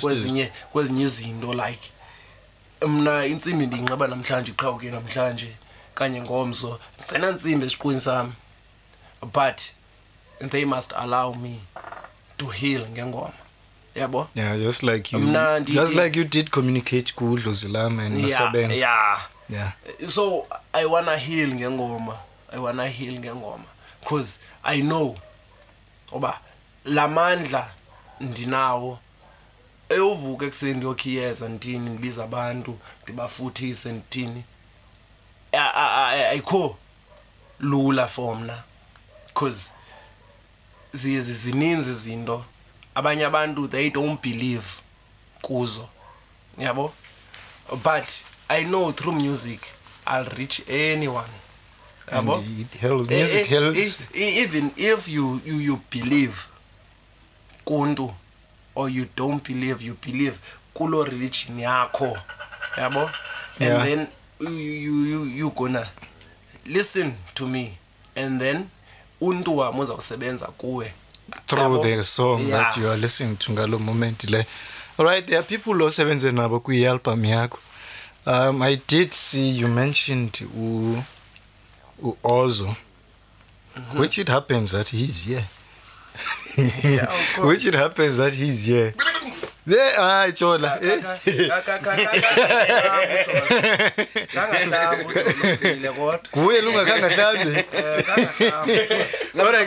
kwezinye 0.00 0.52
kwezinye 0.72 1.02
izinto 1.04 1.54
like 1.54 1.90
mna 2.86 3.26
intsimbi 3.26 3.66
ndiyinxiba 3.66 4.06
namhlanje 4.08 4.52
iqhawuke 4.52 4.90
namhlanje 4.90 5.56
kanye 5.94 6.20
ngomso 6.26 6.80
ndisenantsimbi 6.98 7.66
esiqwini 7.66 8.00
sam 8.00 8.32
but 9.20 9.60
they 10.50 10.64
must 10.64 10.92
allow 10.96 11.32
me 11.34 11.60
to 12.38 12.46
heal 12.48 12.82
ngengoma 12.90 13.32
yabo 13.94 14.28
yeah 14.34 14.56
just 14.58 14.82
like 14.82 15.12
you 15.16 15.22
mna 15.22 15.60
just 15.60 15.94
like 15.94 16.18
you 16.18 16.24
did 16.24 16.50
communicate 16.50 17.12
kudlozi 17.14 17.68
lam 17.68 18.00
and 18.00 18.16
masebenza 18.18 18.74
yeah, 18.80 19.20
yeah 19.50 19.72
yeah 19.98 20.08
so 20.10 20.46
i 20.74 20.84
wanna 20.84 21.16
heal 21.16 21.50
ngengoma 21.54 22.18
i 22.52 22.58
wanna 22.58 22.86
heal 22.88 23.14
ngengoma 23.20 23.64
because 24.00 24.38
i 24.64 24.80
know 24.80 25.16
oba 26.12 26.40
lamandla 26.94 27.66
ndinawo 28.20 28.98
eyovuka 29.88 30.42
ekuseni 30.46 30.74
ndiyokhiyeza 30.78 31.44
ndithini 31.54 31.88
ndibiza 31.90 32.20
abantu 32.28 32.72
ndibafuthise 33.02 33.88
ndithini 33.92 34.42
ayikho 35.52 36.76
lula 37.60 38.06
for 38.06 38.36
mna 38.36 38.62
because 39.26 39.70
zininzi 40.94 41.90
izinto 41.96 42.44
abanye 42.94 43.24
abantu 43.26 43.68
they 43.74 43.90
don't 43.90 44.22
believe 44.22 44.66
kuzo 45.42 45.88
yabo 46.58 46.92
but 47.86 48.08
i 48.48 48.64
know 48.64 48.92
through 48.92 49.14
music 49.20 49.60
i'll 50.06 50.28
reach 50.38 50.60
anyone 50.68 51.34
yabo 52.12 52.44
it 52.60 52.82
eh, 53.12 53.52
eh, 53.52 53.96
eh, 54.14 54.36
even 54.44 54.70
if 54.76 55.08
you 55.08 55.40
you 55.46 55.60
you 55.60 55.76
believe 55.90 56.34
kuntu 57.66 58.14
or 58.74 58.88
you 58.88 59.06
don't 59.16 59.42
believe 59.48 59.84
you 59.84 59.96
believe 60.06 60.38
kulo 60.74 61.04
religion 61.04 61.58
yakho 61.60 62.18
yabo 62.76 63.00
and 63.60 63.60
yeah. 63.60 63.84
then 63.84 64.08
you, 64.40 64.50
you, 64.50 65.04
you, 65.04 65.24
you 65.24 65.50
gona 65.50 65.86
listen 66.66 67.14
to 67.34 67.48
me 67.48 67.76
and 68.14 68.40
then 68.40 68.66
untu 69.20 69.56
wam 69.58 69.78
uzawusebenza 69.78 70.46
kuwe 70.46 70.92
through 71.46 71.82
the 71.82 72.04
song 72.04 72.40
yeah. 72.48 72.62
that 72.62 72.76
you 72.76 72.88
are 72.90 73.00
listening 73.00 73.36
to 73.36 73.52
ngaloo 73.52 73.78
moment 73.78 74.24
le 74.24 74.46
alright 74.98 75.26
there 75.26 75.38
are 75.38 75.46
people 75.46 75.82
osebenze 75.82 76.32
nabo 76.32 76.60
kwi-album 76.60 77.24
yakho 77.24 77.58
um 78.26 78.62
i 78.62 78.78
did 78.88 79.12
see 79.12 79.58
you 79.58 79.68
mentioned 79.68 80.48
uozo 82.02 82.66
mm 82.66 82.74
-hmm. 83.92 84.00
which 84.00 84.18
it 84.18 84.28
happens 84.28 84.70
that 84.70 84.90
he's 84.92 85.24
here 85.24 85.44
yeah, 86.56 87.12
which 87.44 87.64
it 87.66 87.74
happens 87.74 88.16
that 88.16 88.34
he's 88.34 88.64
here 88.66 88.94
eh, 89.66 89.98
ayitsholakuye 89.98 91.02
ah, 94.36 94.60
eh? 96.54 96.62
lungakhangahlambi 96.64 97.64
kodwa 99.32 99.64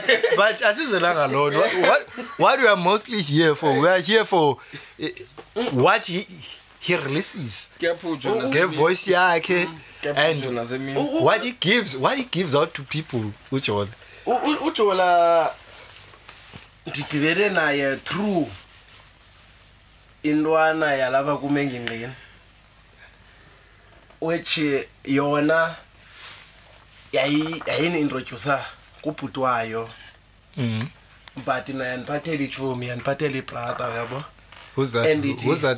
ke 0.00 0.36
but 0.36 0.62
asizelanga 0.62 1.26
loo 1.26 1.50
nto 1.50 1.60
what 2.38 2.58
weare 2.58 2.74
mostly 2.76 3.22
here 3.22 3.54
for 3.54 3.78
weare 3.78 4.02
here 4.02 4.24
for 4.24 4.56
eh, 5.00 5.12
what 5.72 6.06
he, 6.06 6.26
he 6.80 6.96
releases 6.96 7.70
ngevoice 8.46 9.10
yakhe 9.12 9.66
and 10.16 10.58
what 11.20 11.42
he 11.44 11.52
gives 11.60 11.96
what 11.96 12.16
he 12.18 12.24
gives 12.24 12.54
out 12.54 12.72
to 12.72 12.82
people 12.82 13.22
ujola 13.52 13.88
ujola 14.66 15.54
ndidibene 16.86 17.48
naye 17.48 17.96
through 17.96 18.48
intwana 20.22 20.92
yalapha 20.94 21.36
kum 21.38 21.56
engingqini 21.56 22.12
which 24.20 24.60
yona 25.04 25.76
yayiniintroducer 27.12 28.64
kubhutwayo 29.02 29.88
mm. 30.56 30.62
Mm-hmm. 30.62 31.44
but 31.44 31.68
naye 31.68 31.92
andiphathele 31.94 32.44
itshumi 32.44 32.90
andiphathele 32.90 33.38
ibrata 33.38 33.88
yabo 33.88 34.24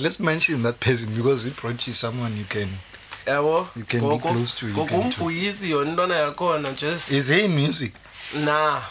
let's 0.02 0.20
mention 0.20 0.62
that 0.62 0.76
person 0.78 1.08
because 1.14 1.44
we 1.44 1.50
brought 1.50 1.86
you 1.88 1.92
someone 1.94 2.36
you 2.38 2.44
can 2.44 2.68
yabo 3.26 3.68
ngokumvuyisi 4.64 5.70
yona 5.70 5.90
intwana 5.90 6.16
yakhona 6.16 6.72
just 6.76 7.10
is 7.12 7.28
he 7.28 7.44
in 7.44 7.54
music 7.58 7.92
nah 8.34 8.82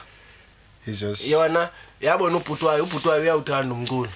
he's 0.85 0.99
just 0.99 1.27
yona 1.31 1.69
yabona 2.01 2.37
ubhuti 2.37 2.65
wayo 2.65 2.83
ubhuti 2.83 3.07
wayo 3.07 3.21
uyawuthanda 3.21 3.75
umculo 3.75 4.09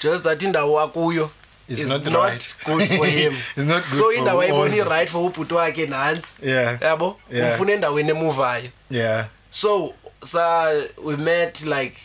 just 0.00 0.22
that 0.24 0.42
indawo 0.42 0.80
akuyo 0.80 1.30
is 1.68 1.86
not, 1.86 2.04
not 2.06 2.28
right. 2.28 2.56
good 2.66 2.88
for 2.88 3.06
him 3.06 3.34
it's 3.56 3.68
not 3.68 3.82
good 3.90 3.98
so 4.00 4.12
indawo 4.12 4.40
ayiboni 4.42 4.80
right 4.84 5.10
for 5.10 5.26
ubhuti 5.30 5.54
wakhe 5.54 5.86
nansi 5.86 6.28
yeah 6.42 6.82
yabo 6.82 7.18
yeah. 7.32 7.52
umfuna 7.52 7.72
endaweni 7.72 8.10
emuvayo 8.10 8.70
yeah 8.90 9.26
so 9.50 9.94
sa 10.24 10.70
we 11.04 11.16
met 11.16 11.60
like 11.62 11.96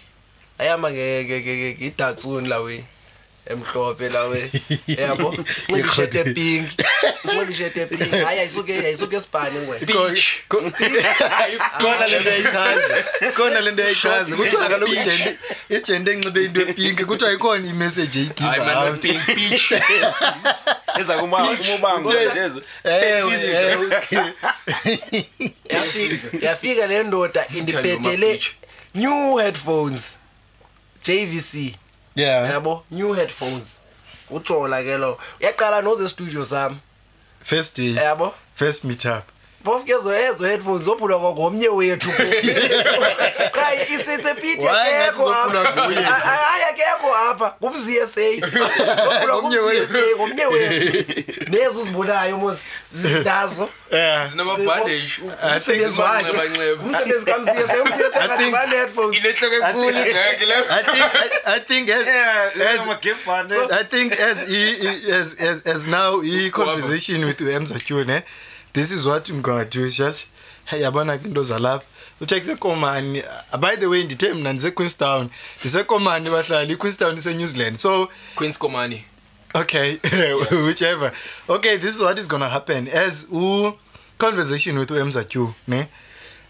ayama 0.58 0.92
ngedatsun 0.92 2.48
lawe 2.48 2.84
emhlophe 3.46 4.10
lawe 4.10 4.42
yabo 4.98 5.36
ngishete 5.72 6.24
pink 6.24 6.70
ngishete 7.46 7.86
pink 7.86 8.12
hayi 8.26 8.40
ayisuke 8.40 8.74
ayisuke 8.86 9.20
sibhane 9.20 9.60
ngwe 9.60 9.78
coach 9.86 10.24
kona 10.48 12.08
le 12.12 12.20
ndiyayithanda 12.20 13.04
kona 13.36 13.60
le 13.62 13.72
ndiyayithanda 13.72 14.36
kuthi 14.36 14.58
anga 14.58 14.78
lo 14.78 14.86
ujende 14.88 15.38
ijende 15.70 16.12
enxibe 16.12 16.42
into 16.46 16.62
epink 16.62 17.06
kuthi 17.06 17.26
ayikhona 17.26 17.68
i 17.70 17.74
message 17.74 18.20
ayigiva 18.20 18.52
hayi 18.52 18.92
man 18.92 19.00
pink 19.00 19.26
beach 19.36 19.72
eza 21.00 21.18
kuma 21.18 21.48
kumubango 21.58 22.14
jezu 22.36 22.64
eh 22.84 23.24
yafika 26.42 26.88
le 26.88 27.04
ndoda 27.04 27.48
indiphedele 27.54 28.42
new 28.96 29.36
headphones 29.38 30.16
jvc 31.04 31.76
yeah 32.16 32.48
yabo 32.50 32.84
new 32.90 33.12
headphones 33.14 33.80
ujola 34.32 34.82
ke 34.84 34.96
lo 34.98 35.20
yaqala 35.42 35.82
noze 35.84 36.08
studio 36.10 36.44
sami 36.44 36.78
first 37.42 37.76
day 37.78 37.94
yabo 37.94 38.34
first 38.54 38.86
meetup. 38.88 39.24
pofukeza 39.66 40.20
ezo 40.30 40.46
headphones 40.48 40.82
zophulwa 40.86 41.20
ngomnye 41.34 41.68
wethu 41.78 42.10
qhayi 43.52 43.80
isepidi 44.18 44.68
akekho 44.68 45.28
hayi 45.28 46.64
akekho 46.72 47.10
apha 47.30 47.48
ngumzsa 47.64 48.06
zophulwa 48.06 49.42
ngumzsa 49.42 50.00
ngomnye 50.18 50.44
wethu 50.46 51.32
nezo 51.52 51.78
uzibonayo 51.82 52.36
mos 52.44 52.60
dazo 53.30 53.66
zinamabhandeji 54.32 55.16
umsebenzi 55.56 56.02
wakhe 56.02 56.72
umsebenzi 56.74 57.26
kamzsa 57.30 57.76
umzsa 57.84 58.08
kanti 58.20 58.46
banee-headphones 58.54 59.14
inentloko 59.20 59.56
enkulu 59.56 59.90
ingxaki 60.06 60.46
leyo 60.50 60.64
I 61.56 61.60
think 61.60 61.90
as, 61.90 62.04
é, 62.08 62.52
é 62.60 63.44
né? 63.44 63.72
I 63.80 63.84
think 63.94 64.12
as, 64.30 64.38
as, 65.42 65.62
as, 65.72 65.88
now 65.88 66.12
i-conversation 66.24 67.26
with 67.26 67.40
uMza 67.42 67.78
Tune 67.86 68.06
né? 68.06 68.16
eh? 68.18 68.24
this 68.76 68.92
is 68.92 69.08
what 69.08 69.28
i'm 69.30 69.42
gonna 69.42 69.64
do 69.64 69.90
just 69.90 70.28
yabona 70.80 71.16
ke 71.22 71.26
into 71.30 71.42
zalapha 71.44 71.86
uthe 72.22 72.40
kusekomani 72.40 73.20
uh, 73.20 73.58
by 73.66 73.76
the 73.76 73.88
way 73.90 74.04
ndithe 74.04 74.34
mna 74.40 74.54
ndisequeenstown 74.54 75.30
ndisekomani 75.60 76.30
bahlali 76.30 76.74
iqueenstown 76.74 77.18
isenew 77.18 77.48
zealand 77.48 77.78
so 77.78 78.10
queens 78.36 78.58
komani 78.58 79.04
okay 79.54 79.98
yeah. 80.14 80.66
whichever 80.68 81.12
okay 81.50 81.78
this 81.78 81.96
is 81.96 82.02
what 82.02 82.18
is 82.20 82.28
gonna 82.28 82.50
happen 82.50 82.88
as 82.90 83.28
u 83.32 83.72
conversation 84.18 84.78
with 84.78 84.92
umza 84.92 85.24
q 85.24 85.54
ne 85.68 85.88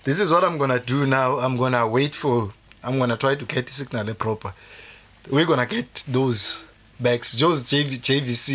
this 0.04 0.20
is 0.20 0.32
what 0.32 0.44
i'm 0.44 0.58
gonna 0.58 0.80
do 0.80 1.06
now 1.06 1.40
i'm 1.46 1.58
gonna 1.58 1.86
wait 1.88 2.16
for 2.16 2.50
i'm 2.90 2.98
gonna 3.00 3.18
try 3.18 3.36
to 3.36 3.46
get 3.46 3.66
the 3.66 3.74
signal 3.74 4.14
proper 4.14 4.52
we're 5.32 5.46
gonna 5.46 5.66
get 5.66 6.04
those 6.14 6.54
bags 7.00 7.32
jos 7.38 7.64
JV, 7.72 7.98
jvc 8.00 8.52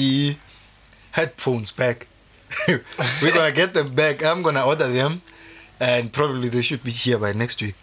headphones 1.12 1.72
back 1.76 2.06
we're 3.22 3.32
gonna 3.34 3.52
get 3.52 3.74
them 3.74 3.94
back. 3.94 4.24
I'm 4.24 4.42
gonna 4.42 4.64
order 4.64 4.88
them, 4.88 5.22
and 5.78 6.12
probably 6.12 6.48
they 6.48 6.62
should 6.62 6.82
be 6.82 6.90
here 6.90 7.18
by 7.18 7.32
next 7.32 7.62
week. 7.62 7.74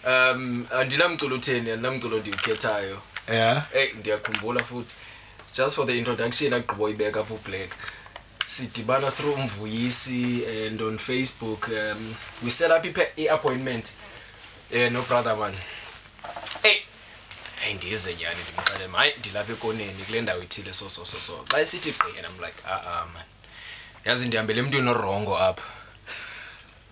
um 0.08 0.66
andinamculo 0.80 1.36
utheni 1.36 1.72
andinamculo 1.72 2.20
ndiwukhethayo 2.20 3.02
ya 3.34 3.64
eyi 3.74 3.94
ndiyakhumbula 4.00 4.64
futhi 4.64 4.96
just 5.58 5.76
for 5.76 5.88
the 5.88 5.98
introduction 5.98 6.54
agqibo 6.54 6.90
ibeka 6.90 7.20
apho 7.20 7.34
ublack 7.34 7.72
sidibana 8.48 9.12
through 9.12 9.38
umvuyisi 9.40 10.46
and 10.68 10.82
on 10.82 10.98
facebook 10.98 11.68
um 11.68 12.16
we 12.44 12.52
set 12.52 12.72
up 12.72 12.98
i-appointment 13.18 13.86
um 14.72 14.78
eh, 14.78 14.92
nobrother 14.92 15.32
one 15.40 15.58
eyi 16.64 16.82
hayi 17.62 17.74
ndize 17.74 18.16
nyani 18.16 18.38
ndimxelem 18.52 18.92
hayi 18.94 19.14
ndilapha 19.20 19.54
ekoneni 19.54 19.94
kule 20.04 20.22
ndawo 20.22 20.44
ithile 20.44 20.74
so 20.74 20.90
so 20.90 21.06
so 21.12 21.18
so 21.28 21.34
xa 21.52 21.62
isithi 21.62 21.92
gqiyena 21.92 22.30
mlike 22.38 22.62
a 22.66 22.70
ah, 22.76 22.82
a 22.86 23.00
ah, 23.00 23.06
man 23.14 23.24
yazi 24.06 24.28
ndihambele 24.28 24.60
emntwini 24.60 24.90
orongo 24.90 25.34
apha 25.48 25.64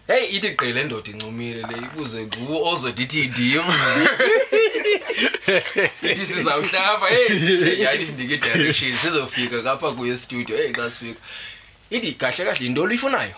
heyi 0.07 0.25
ithi 0.35 0.49
gqi 0.49 0.73
le 0.75 0.83
ndoda 0.83 1.11
incumile 1.11 1.61
le 1.69 1.77
ikuze 1.85 2.21
gu 2.25 2.63
ozodithi 2.71 3.19
idim 3.27 3.65
ithi 6.09 6.25
sizawuhlapha 6.25 7.07
eyani 7.11 8.03
indika 8.09 8.35
idirection 8.53 8.97
sizofika 9.03 9.55
ngapha 9.63 9.89
kuyo 9.95 10.13
estudio 10.13 10.55
eyi 10.61 10.73
xa 10.77 10.85
sifika 10.93 11.21
ithi 11.95 12.09
kahle 12.19 12.43
kahle 12.45 12.63
yinto 12.65 12.81
oluyifunayo 12.83 13.35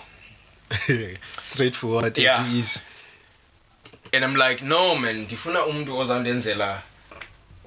straightforward 1.44 2.18
yeah. 2.18 2.40
easy 2.58 2.80
and 4.14 4.22
i'm 4.26 4.36
like 4.36 4.66
no 4.66 4.96
man 4.96 5.16
ndifuna 5.26 5.66
umntu 5.66 5.98
ozawundenzela 5.98 6.82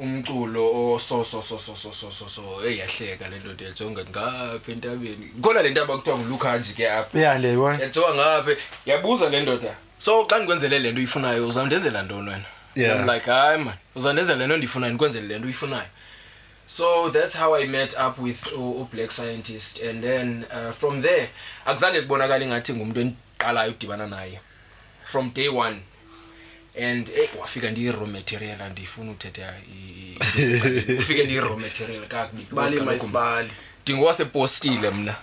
umculo 0.03 0.93
oso 0.95 1.25
so 1.25 1.41
so 1.43 1.59
so 1.59 1.75
so 1.77 1.93
so 1.95 2.11
so 2.11 2.29
so 2.29 2.43
eyahleka 2.67 3.29
le 3.29 3.39
ndoda 3.39 3.65
yajonga 3.65 4.05
ngapha 4.11 4.73
entabeni 4.73 5.31
khona 5.43 5.63
le 5.63 5.71
ntaba 5.71 5.97
kuthiwa 5.97 6.19
ngulukhanji 6.19 6.75
ke 6.75 6.91
apha 6.91 7.19
yeah 7.19 7.41
le 7.41 7.53
yona 7.53 7.79
yajonga 7.79 8.15
ngapha 8.15 8.53
yabuza 8.87 9.29
le 9.31 9.43
ndoda 9.43 9.75
so 9.99 10.25
xa 10.27 10.39
ngikwenzele 10.41 10.79
le 10.79 10.91
nto 10.93 10.99
uyifunayo 10.99 11.49
uzawundenzela 11.49 12.03
ntoni 12.03 12.31
wena 12.31 12.45
yeah. 12.75 12.99
I'm 13.01 13.07
like 13.15 13.31
hayi 13.31 13.65
man 13.65 13.75
uzawundenzela 13.95 14.39
le 14.39 14.47
nto 14.47 14.57
ndiyifunayo 14.57 14.91
ndikwenzele 14.93 15.27
le 15.29 15.39
nto 15.39 15.45
uyifunayo 15.45 15.89
so 16.67 17.11
that's 17.11 17.39
how 17.39 17.57
i 17.57 17.67
met 17.67 17.97
up 18.09 18.19
with 18.19 18.53
ublack 18.53 19.11
scientist 19.11 19.83
and 19.83 20.03
then 20.03 20.45
uh, 20.51 20.73
from 20.73 21.03
there 21.03 21.29
akuzange 21.67 22.01
kubonakala 22.03 22.45
ingathi 22.45 22.73
ngumuntu 22.73 23.01
endiqalayo 23.01 23.71
ukudibana 23.71 24.07
naye 24.07 24.41
from 25.05 25.33
day 25.35 25.49
one 25.49 25.81
and 26.81 27.09
e 27.09 27.31
wafika 27.41 27.71
ndiyi-raw 27.71 28.07
material 28.07 28.63
andifuna 28.63 29.11
uthetha 29.11 29.55
ufike 30.99 31.25
ndiyi-raw 31.25 31.57
material 31.57 32.07
kakubi 32.07 32.43
ndingowasepostile 33.83 34.91
mna 34.91 35.13
um 35.13 35.15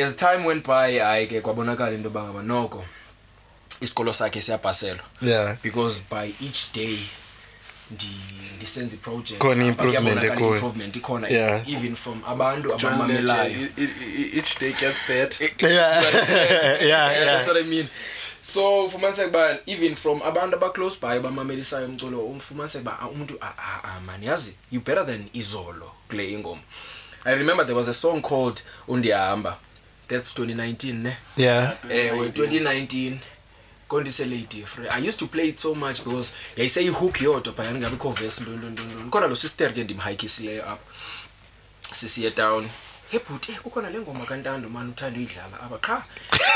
as 0.04 0.16
time 0.16 0.46
went 0.46 0.66
by 0.66 0.98
hayi 0.98 1.26
ke 1.26 1.40
kwabonakala 1.40 1.90
into 1.92 2.02
yoba 2.04 2.22
ngaba 2.22 2.42
noko 2.42 2.84
isikolo 3.80 4.12
sakhe 4.12 4.42
siyabhaselwa 4.42 5.04
yeah. 5.22 5.56
because 5.62 6.02
by 6.10 6.28
each 6.46 6.72
day 6.74 6.98
ndisenza 8.56 8.94
iprojectkhonaimprovement 8.96 10.22
e 10.24 10.90
ikhona 10.98 11.28
even 11.68 11.96
from 11.96 12.22
abantu 12.28 12.74
abamamelayoeach 12.74 14.58
day 14.60 14.72
gets 14.72 15.00
betthats 15.08 15.50
what 17.46 17.56
i 17.56 17.62
mean 17.64 17.86
so 18.44 18.84
ufumaniseka 18.84 19.28
uba 19.28 19.58
even 19.66 19.94
from 19.96 20.22
abantu 20.22 20.56
abaclose 20.56 20.98
by 21.06 21.18
bamamelisayo 21.18 21.86
umculo 21.86 22.20
umfumaniseka 22.20 22.80
uba 22.98 23.08
umntu 23.08 23.34
amani 23.96 24.26
yazi 24.26 24.52
you 24.72 24.80
better 24.80 25.06
than 25.06 25.24
izolo 25.32 25.90
kule 26.08 26.32
ingoma 26.32 26.62
i 27.24 27.34
remember 27.34 27.66
there 27.66 27.76
was 27.78 27.88
a 27.88 27.92
song 27.94 28.22
called 28.22 28.62
undihamba 28.88 29.56
that's 30.08 30.38
2019 30.38 30.92
ne 30.92 31.16
yeah. 31.46 31.76
ewe 31.90 32.26
eh, 32.26 32.32
2019 32.32 33.16
kondiseleyidifre 33.88 34.88
i 34.98 35.08
used 35.08 35.18
to 35.18 35.26
play 35.26 35.48
it 35.48 35.58
so 35.58 35.74
much 35.74 36.04
because 36.04 36.34
yayise 36.56 36.82
ihook 36.84 37.20
yodwa 37.22 37.52
phaya 37.52 37.70
ndingabikho 37.70 38.10
vesi 38.10 38.40
ntoni 38.42 39.10
kodwa 39.10 39.28
lo 39.28 39.36
sister 39.36 39.74
ke 39.74 39.84
ndimhayikisileyo 39.84 40.70
apha 40.70 40.84
sisiye 41.94 42.30
town 42.30 42.68
ebhuti 43.16 43.52
kukhona 43.52 43.90
le 43.90 43.98
ngoma 43.98 44.26
kantando 44.26 44.68
mani 44.68 44.90
uthanda 44.90 45.18
uyidlala 45.18 45.58
aba 45.64 45.78
qha 45.86 45.96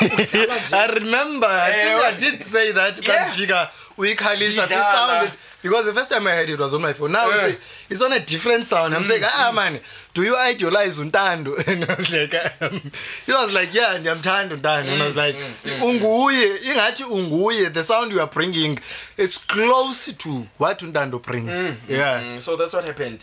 i 0.83 0.87
remember 0.97 1.49
i 1.51 1.71
eh, 1.71 2.17
did 2.21 2.43
say 2.43 2.73
that 2.73 2.95
kanjika 3.09 3.71
uyikhalisa 3.99 4.67
sound 4.69 5.31
because 5.63 5.87
the 5.89 5.95
first 5.95 6.11
time 6.13 6.27
i 6.27 6.35
heard 6.35 6.49
it 6.49 6.61
was 6.61 6.75
on 6.75 6.83
my 6.83 6.93
phone 6.93 7.13
now 7.13 7.29
yeah. 7.31 7.49
it's, 7.51 7.59
it's 7.91 8.03
on 8.03 8.13
a 8.13 8.19
different 8.21 8.67
sound 8.67 8.95
i'm 8.95 9.05
saying 9.05 9.23
mm. 9.23 9.31
ah 9.37 9.53
man 9.53 9.81
do 10.15 10.23
you 10.25 10.37
idolize 10.51 11.01
untando 11.03 11.55
and 11.67 11.85
i 11.85 11.95
was 11.95 12.09
like 12.11 12.35
um, 12.61 12.81
was 13.29 13.51
like 13.53 13.75
yeah 13.79 13.99
ndiyamthanda 14.01 14.55
untando 14.55 14.93
and 14.93 15.03
i 15.03 15.05
was 15.05 15.15
mm, 15.17 15.25
like 15.27 15.39
mm, 15.65 15.83
unguye 15.83 16.57
ingathi 16.65 17.05
unguye 17.05 17.71
the 17.71 17.85
sound 17.85 18.13
you 18.13 18.21
are 18.23 18.31
bringing 18.35 18.79
it's 19.19 19.47
close 19.47 20.13
to 20.15 20.47
what 20.59 20.83
untando 20.83 21.19
brings 21.19 21.63
yeah 21.89 22.41
so 22.41 22.57
that's 22.57 22.75
what 22.75 22.87
happened 22.87 23.19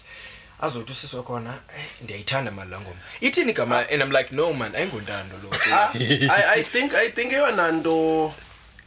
azothi 0.61 0.91
usise 0.91 1.17
khona 1.17 1.49
eh, 1.49 1.85
ndiyayithanda 2.03 2.51
mali 2.51 2.71
laa 2.71 2.79
ithini 3.21 3.53
gama 3.53 3.79
and 3.89 4.01
i'm 4.01 4.11
like 4.11 4.35
no 4.35 4.53
man 4.53 4.75
ayingontando 4.75 5.35
loo 5.43 5.49
I, 5.97 6.27
I 6.59 6.63
think 6.63 6.93
i 6.95 7.09
think 7.11 7.33
eyona 7.33 7.71
nto 7.71 8.33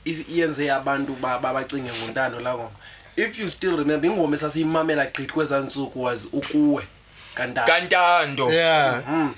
iyenze 0.05 0.73
abantu 0.73 1.13
babacinge 1.17 1.93
ngontando 1.93 2.41
laa 2.41 2.55
ngoma 2.55 2.71
if 3.17 3.39
you 3.39 3.49
still 3.49 3.77
remember 3.77 4.11
ingoma 4.11 4.37
esasiyimamela 4.37 5.07
gqithi 5.07 5.33
kwezaa 5.33 5.61
ntsuku 5.61 6.03
was 6.05 6.29
ukuwe 6.33 6.87
kantando 7.35 7.73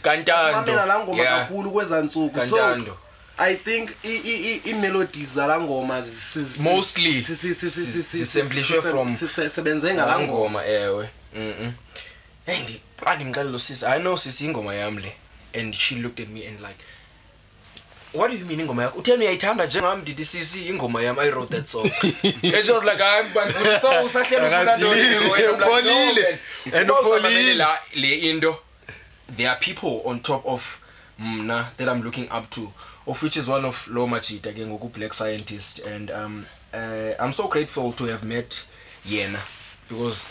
kantando 0.03 0.73
laa 0.87 0.99
ngoma 0.99 1.25
kakhulu 1.25 1.71
kwezaa 1.71 2.01
ntsuku 2.03 2.41
so 2.41 2.57
i 3.39 3.55
think 3.55 3.91
iimelodies 4.05 4.75
melodies 4.81 5.29
zalaa 5.35 5.61
ngoma 5.61 6.05
mostly 6.61 7.23
sisebenze 7.23 9.95
ngalaa 9.95 10.19
ngoma 10.19 10.67
ewe 10.67 11.09
hey 12.47 12.59
ndiqa 12.63 12.81
ah, 13.07 13.15
ndimxelela 13.17 13.57
usisi 13.57 13.87
i 13.87 13.99
know 14.01 14.17
sisi 14.17 14.45
ingoma 14.47 14.75
yam 14.75 14.99
le 14.99 15.13
and 15.55 15.75
she 15.75 15.95
looked 15.97 16.21
at 16.25 16.29
me 16.29 16.47
and 16.49 16.61
like 16.61 16.77
what 18.15 18.31
do 18.31 18.37
you 18.37 18.45
mean 18.47 18.61
ingoma 18.61 18.83
yakho 18.83 18.99
uthena 18.99 19.19
uyayithanda 19.19 19.67
njengam 19.67 19.99
ndithi 20.01 20.25
sisi 20.25 20.67
ingoma 20.69 21.03
yam 21.03 21.19
i 21.19 21.31
wrote 21.31 21.55
that 21.57 21.67
song 21.69 21.91
and 22.57 22.65
she 22.65 22.73
was 22.73 22.85
like 22.85 23.03
usahlelaaolile 24.05 26.39
andpolile 26.79 27.67
le 27.95 28.19
into 28.19 28.57
there 29.37 29.49
are 29.51 29.61
people 29.75 30.09
on 30.11 30.21
top 30.21 30.47
of 30.47 30.63
mna 31.19 31.67
that 31.79 31.89
i'm 31.89 32.03
looking 32.03 32.29
up 32.39 32.51
to 32.51 32.73
of 33.07 33.23
which 33.23 33.37
is 33.37 33.49
one 33.49 33.69
of 33.69 33.89
loo 33.89 34.07
majida 34.07 34.53
ke 34.53 34.67
ngokublack 34.67 35.13
scientist 35.13 35.87
and 35.87 36.11
um 36.11 36.45
uh, 36.73 37.11
i'm 37.25 37.33
so 37.33 37.49
grateful 37.49 37.93
to 37.93 38.05
have 38.07 38.27
met 38.27 38.55
yena 39.07 39.39
because 39.91 40.25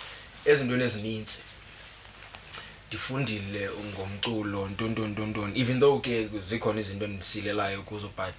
ezintweni 0.45 0.83
ezinintsi 0.83 1.41
ndifundile 2.91 3.61
ngomculo 3.89 4.59
ntontontonton 4.67 5.51
even 5.55 5.79
though 5.79 6.01
ke 6.03 6.15
zikhona 6.49 6.79
izinto 6.79 7.05
endisilelayo 7.05 7.83
kuzo 7.87 8.07
but 8.17 8.35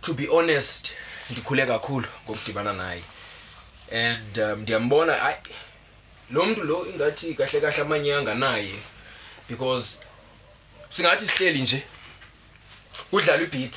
to 0.00 0.14
be 0.14 0.26
honest 0.28 0.88
ndikhule 1.30 1.66
kakhulu 1.66 2.08
ngokudibana 2.24 2.72
naye 2.72 3.02
and 3.92 4.38
um, 4.38 4.60
ndiyambona 4.60 5.22
ay 5.22 5.34
lo 6.30 6.44
mntu 6.46 6.60
lo 6.64 6.86
ingathi 6.92 7.34
kahle 7.34 7.60
kahle 7.60 7.82
amanyanga 7.82 8.34
naye 8.34 8.74
because 9.48 9.98
singathi 10.88 11.28
sihleli 11.28 11.62
nje 11.62 11.82
udlala 13.12 13.42
ibeat 13.42 13.76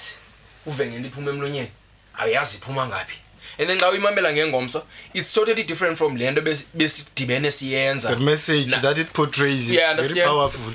uve 0.65 0.85
ngento 0.87 1.07
iphuma 1.07 1.31
emlonyeni 1.31 1.71
awuyazi 2.19 2.57
iphuma 2.57 2.87
ngaphi 2.87 3.17
and 3.59 3.67
then 3.69 3.79
xa 3.79 3.89
uyimamela 3.91 4.33
ngengomso 4.33 4.83
it's 5.13 5.33
totally 5.33 5.63
different 5.63 5.97
from 5.97 6.15
le 6.17 6.31
nto 6.31 6.41
besidibene 6.73 7.51
siyenza 7.51 8.09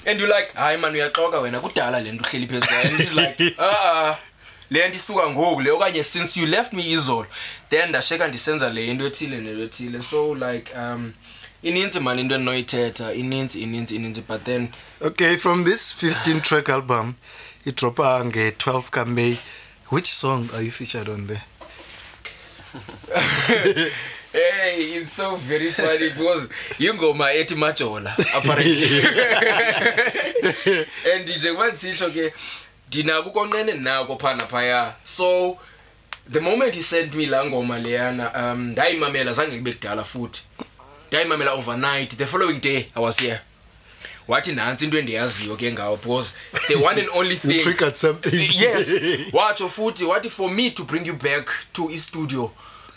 youlike 0.07 0.49
hayi 0.55 0.77
mani 0.79 0.95
uyaxoka 0.99 1.41
wena 1.41 1.61
kudala 1.61 2.01
le 2.01 2.13
nto 2.13 2.25
uhleli 2.25 2.47
phezu 2.49 2.67
ah, 3.65 4.17
le 4.71 4.89
nto 4.89 4.97
isuka 4.97 5.31
ngoku 5.31 5.61
le 5.63 5.71
okanye 5.71 6.03
since 6.05 6.41
you 6.41 6.47
left 6.47 6.73
me 6.73 6.91
izolo 6.91 7.27
then 7.71 7.89
ndasheka 7.89 8.29
ndisenza 8.29 8.71
le 8.71 8.87
into 8.87 9.07
ethile 9.07 9.37
nento 9.41 9.63
ethile 9.63 10.03
so 10.03 10.35
like 10.35 10.73
um 10.79 11.13
ininzi 11.63 12.01
mani 12.01 12.21
into 12.23 12.35
endinoyithetha 12.35 13.15
ininzi 13.15 13.61
ininzi 13.61 13.95
ininzi 13.97 14.21
but 14.29 14.45
then 14.45 14.69
okay 15.01 15.37
from 15.37 15.65
this 15.65 15.95
15 16.03 16.41
track 16.41 16.69
album 16.69 17.15
idropa 17.67 18.25
nge-12 18.25 18.83
kamay 18.83 19.37
which 19.93 20.07
song 20.09 20.49
are 20.57 20.65
you 20.65 20.73
featured 20.73 21.09
on 21.09 21.27
there 21.27 21.43
hey, 24.33 24.95
it's 24.97 25.13
so 25.13 25.37
very 25.37 25.71
funny 25.71 26.09
because 26.11 26.49
yingoma 26.79 27.33
ethi 27.33 27.55
majola 27.55 28.11
apparently 28.37 29.01
and 31.15 31.29
njengoba 31.29 31.69
ndisitsho 31.69 32.11
ke 32.11 32.33
ndinako 32.89 33.29
ukonqene 33.29 33.73
nako 33.75 34.17
phana 34.19 34.47
phaya 34.47 34.93
so 35.05 35.59
the 36.33 36.41
moment 36.41 36.75
he 36.75 36.83
sent 36.83 37.15
me 37.15 37.27
laa 37.27 37.45
ngoma 37.45 37.79
leyana 37.79 38.33
um 38.53 38.65
ndayimamela 38.71 39.33
zange 39.33 39.57
kube 39.59 39.73
kudala 39.73 40.05
futhi 40.05 40.43
ndayimamela 41.09 41.53
overnight 41.53 42.17
the 42.17 42.27
following 42.27 42.61
day 42.61 42.87
i 42.97 43.03
was 43.03 43.21
here 43.21 43.41
wathi 44.29 44.53
nantsi 44.53 44.85
into 44.85 44.99
endiyaziyo 44.99 45.57
ke 45.57 45.73
ngawo 45.73 45.97
because 45.97 46.35
the 46.69 46.75
one 46.77 46.99
and 46.99 47.09
only 47.15 47.37
thing 47.37 47.61
watsho 49.37 49.69
futhi 49.69 50.05
wathi 50.05 50.31
for 50.31 50.51
me 50.51 50.71
to 50.71 50.85
bring 50.85 51.07
you 51.07 51.15
back 51.15 51.49
to 51.73 51.89
istudio 51.91 52.53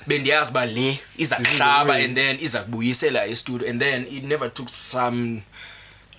bendiyazi 0.07 0.49
uba 0.51 0.65
le 0.65 0.99
iza 1.17 1.35
kuhlaba 1.35 1.95
and 1.97 2.15
then 2.17 2.37
iza 2.41 2.63
kubuyisela 2.63 3.25
istudio 3.27 3.67
and 3.69 3.79
then 3.81 4.07
it 4.11 4.23
never 4.23 4.53
took 4.53 4.69
some 4.69 5.41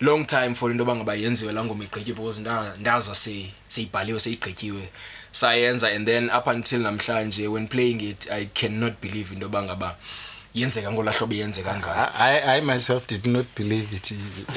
long 0.00 0.26
time 0.26 0.54
for 0.54 0.70
into 0.70 0.82
yoba 0.84 0.96
ngaba 0.96 1.14
yenziwe 1.14 1.52
laa 1.52 1.64
ngoma 1.64 1.84
igqityiwe 1.84 2.16
because 2.18 2.40
ndaza 2.80 3.14
seyibhaliwe 3.68 4.20
seyigqityiwe 4.20 4.88
sayenza 5.32 5.88
and 5.92 6.06
then 6.06 6.30
up 6.30 6.46
until 6.46 6.80
namhlanje 6.80 7.48
when 7.48 7.68
playing 7.68 8.00
it 8.11 8.30
i 8.30 8.46
cannot 8.46 8.92
believe 9.02 9.32
into 9.34 9.42
yoba 9.44 9.62
ngaba 9.62 9.96
yenzeka 10.55 10.92
ngola 10.92 11.12
hlobo 11.12 11.34
yenzeka 11.34 11.74
ngayo 11.74 12.42
i 12.49 12.61
myself 12.61 13.07
did 13.09 13.26
not 13.26 13.46
believe 13.57 13.94
it 13.96 14.12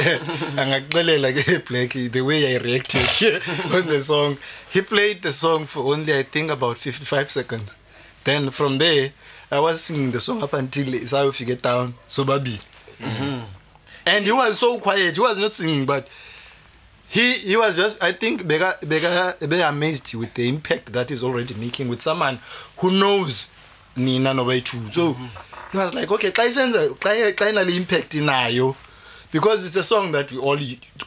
angakuxelela 0.60 1.32
ke 1.34 1.64
black 1.70 1.92
the 2.14 2.22
way 2.22 2.56
i 2.56 2.58
reacted 2.58 3.42
on 3.76 3.84
the 3.88 4.02
song 4.02 4.38
he 4.74 4.82
played 4.82 5.22
the 5.22 5.34
song 5.34 5.66
for 5.68 5.94
only 5.94 6.14
i 6.18 6.24
think 6.24 6.50
about 6.52 6.78
55 6.78 7.30
seconds 7.32 7.76
then 8.24 8.50
from 8.52 8.78
there 8.78 9.12
i 9.52 9.60
was 9.60 9.84
singing 9.84 10.12
the 10.12 10.20
song 10.20 10.42
up 10.44 10.54
until 10.54 10.86
sayofika 11.08 11.52
etown 11.56 11.94
sobabili 12.08 12.60
mm-hmm. 13.00 13.42
and 14.06 14.26
he 14.26 14.32
was 14.32 14.60
so 14.60 14.78
quiet 14.80 15.16
he 15.16 15.22
was 15.22 15.38
not 15.38 15.52
singing 15.52 15.86
but 15.86 16.06
he, 17.10 17.34
he 17.34 17.58
was 17.58 17.76
just 17.76 18.02
i 18.04 18.14
think 18.14 18.44
beamazed 18.44 20.14
with 20.14 20.34
the 20.36 20.48
impact 20.48 20.94
that 20.94 21.12
is 21.12 21.22
already 21.24 21.54
making 21.54 21.90
with 21.90 22.02
someone 22.02 22.40
who 22.78 22.90
knows 22.92 23.46
nina 23.96 24.34
nobayithu 24.34 24.92
so 24.94 25.10
mm 25.10 25.16
-hmm. 25.16 25.51
he 25.72 25.78
was 25.78 25.94
like 25.94 26.12
okay 26.12 26.32
xa 26.32 26.46
isenza 26.46 26.82
xa 27.38 27.50
inale 27.50 27.76
impact 27.76 28.14
inayo 28.14 28.76
because 29.32 29.66
it's 29.66 29.76
a 29.78 29.84
song 29.84 30.12
that 30.12 30.32
we 30.32 30.38
all 30.40 30.60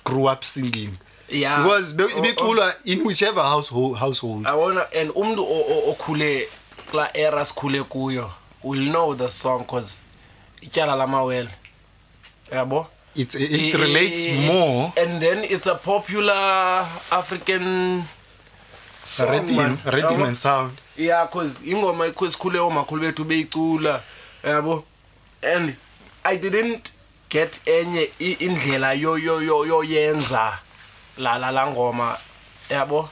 grew 0.05 0.27
up 0.27 0.43
singing 0.45 0.97
yeah 1.29 1.63
because 1.63 1.93
ibiculwa 1.95 2.67
oh, 2.67 2.71
oh. 2.71 2.91
in 2.91 3.05
whichever 3.07 3.43
household 3.43 3.97
household 3.97 4.45
wanna 4.47 4.87
and 4.93 5.11
umntu 5.15 5.47
okhule 5.89 6.49
kula 6.91 7.17
era 7.17 7.45
sikhule 7.45 7.83
kuyo 7.85 8.31
will 8.63 8.91
know 8.91 9.15
the 9.17 9.31
song 9.31 9.65
cause 9.67 10.01
ityala 10.63 10.97
lamawele 10.97 11.51
yabo 12.53 12.87
it, 13.15 13.35
it, 13.35 13.75
relates 13.75 14.25
it, 14.27 14.41
more 14.47 14.93
and 14.97 15.21
then 15.23 15.45
it's 15.45 15.67
a 15.67 15.75
popular 15.75 16.87
african 17.11 18.03
song, 19.05 19.31
rhythm, 19.49 19.79
rhythm 19.85 20.23
and 20.23 20.37
sound 20.39 20.73
yeah 20.97 21.27
cause 21.29 21.59
ingoma 21.67 22.07
sikhule 22.29 22.59
oomakhulu 22.59 23.01
bethu 23.03 23.25
beyicula 23.25 24.03
yabo 24.45 24.85
and 25.43 25.77
i 26.25 26.37
didn't 26.37 26.93
get 27.31 27.61
enye 27.67 28.11
indlela 28.39 28.93
yo 28.95 29.17
yo 29.17 29.41
yo 29.41 29.65
yoyenza 29.65 30.59
la 31.19 31.39
la 31.39 31.51
langoma 31.51 32.19
yabo 32.71 33.09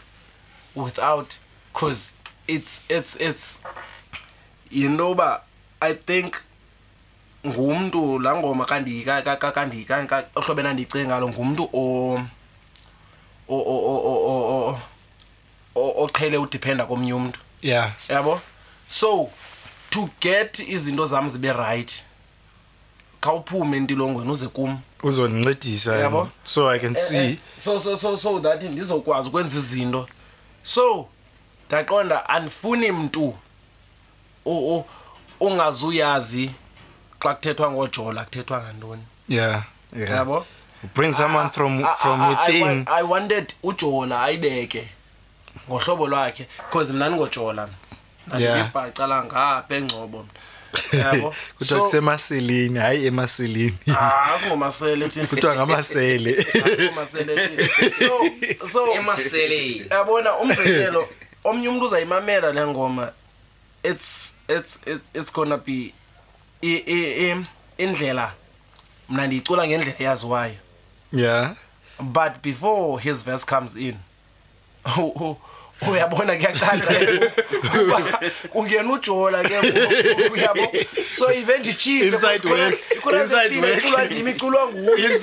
without 0.74 1.34
cause 1.72 2.14
it's 2.48 2.84
it's 2.88 3.16
it's 3.20 3.58
you 4.70 4.88
know 4.88 5.14
ba 5.14 5.42
i 5.80 5.94
think 5.94 6.36
ngumntu 7.46 8.18
la 8.18 8.36
ngoma 8.36 8.64
kandiyika 8.66 9.22
kandiyikani 9.54 10.08
ohlobeni 10.36 10.68
andiyicinga 10.68 11.20
lo 11.20 11.28
ngumntu 11.28 11.68
o 11.72 11.80
o 13.48 13.58
o 13.58 13.96
o 14.32 14.80
o 15.74 16.04
oqhele 16.04 16.36
udependa 16.38 16.86
komnye 16.86 17.14
umntu 17.14 17.40
yeah 17.62 17.92
yabo 18.08 18.40
so 18.88 19.30
to 19.92 20.08
get 20.20 20.58
izinto 20.58 21.06
zam 21.06 21.28
zibe 21.30 21.52
rayithi 21.52 22.02
khawuphume 23.20 23.76
entilongweni 23.76 24.30
uze 24.30 24.48
kum 24.48 24.80
uzondincedisa 25.02 25.96
yabo 25.96 26.28
so 26.44 26.70
i 26.70 26.78
can 26.78 26.96
eh, 26.96 27.02
eh, 27.12 27.36
see 27.36 27.38
so 27.58 27.78
so 27.78 27.96
so 27.96 28.16
so 28.16 28.40
that 28.40 28.62
ndizokwazi 28.62 29.28
ukwenza 29.28 29.58
izinto 29.58 30.08
so 30.62 31.06
ndaqonda 31.68 32.28
andifuni 32.28 32.92
mntu 32.92 33.34
ungazuyazi 35.40 36.50
xa 37.20 37.34
kuthethwa 37.34 37.70
ngojola 37.70 38.24
kuthethwa 38.24 38.62
ngantoni 38.62 39.02
yeyabo 39.28 40.46
bring 40.94 41.12
someone 41.12 41.46
uh, 41.46 41.52
from, 41.52 41.84
ah, 41.84 41.92
ah, 41.92 41.94
from 41.94 42.20
uh, 42.20 42.28
within 42.28 42.68
I, 42.68 42.84
i 42.86 43.02
wanted 43.02 43.54
ujola 43.62 44.22
ayibeke 44.22 44.88
ngohlobo 45.68 46.06
lwakhe 46.08 46.48
because 46.66 46.92
mna 46.92 47.08
ndingojola 47.08 47.62
m 47.62 47.72
andibhacala 48.32 49.16
ngapha 49.24 49.74
engcobo 49.78 50.20
yabo 50.92 51.28
kuthiwa 51.58 51.80
kusemaselini 51.80 52.78
hayi 52.78 53.06
emaselini 53.06 53.76
ah, 53.96 54.34
asingomasele 54.34 55.08
thina 55.08 55.26
kuthiwa 55.26 55.56
ngamasele 55.56 56.46
asingomasele 56.64 57.48
thina 57.48 58.68
so 58.72 58.86
emasele 58.92 59.86
yabona 59.90 60.36
umzekelo 60.36 61.08
omnye 61.44 61.68
umuntu 61.68 61.86
uzayimamela 61.86 62.52
le 62.52 62.66
ngoma 62.66 63.12
it's 63.82 64.34
it's 64.58 64.80
it's 65.14 65.32
gonna 65.32 65.56
be 65.58 65.92
indlela 67.78 68.32
mna 69.08 69.26
ndiyicula 69.26 69.66
ngendlela 69.66 70.00
eyaziwayo 70.02 70.56
yeah 71.12 71.54
but 72.00 72.32
before 72.42 73.02
his 73.02 73.24
verse 73.24 73.44
comes 73.46 73.76
in 73.76 73.94
uyabona 75.90 76.34
kuyacaca 76.36 76.94
uba 77.82 77.98
kungena 78.52 78.92
ujola 78.92 79.42
ke 79.42 79.58
uyabo 80.30 80.72
so 81.10 81.32
ive 81.32 81.58
ndishiekuraeinulandim 81.58 84.28
iculwa 84.28 84.66
nguyo 84.66 85.20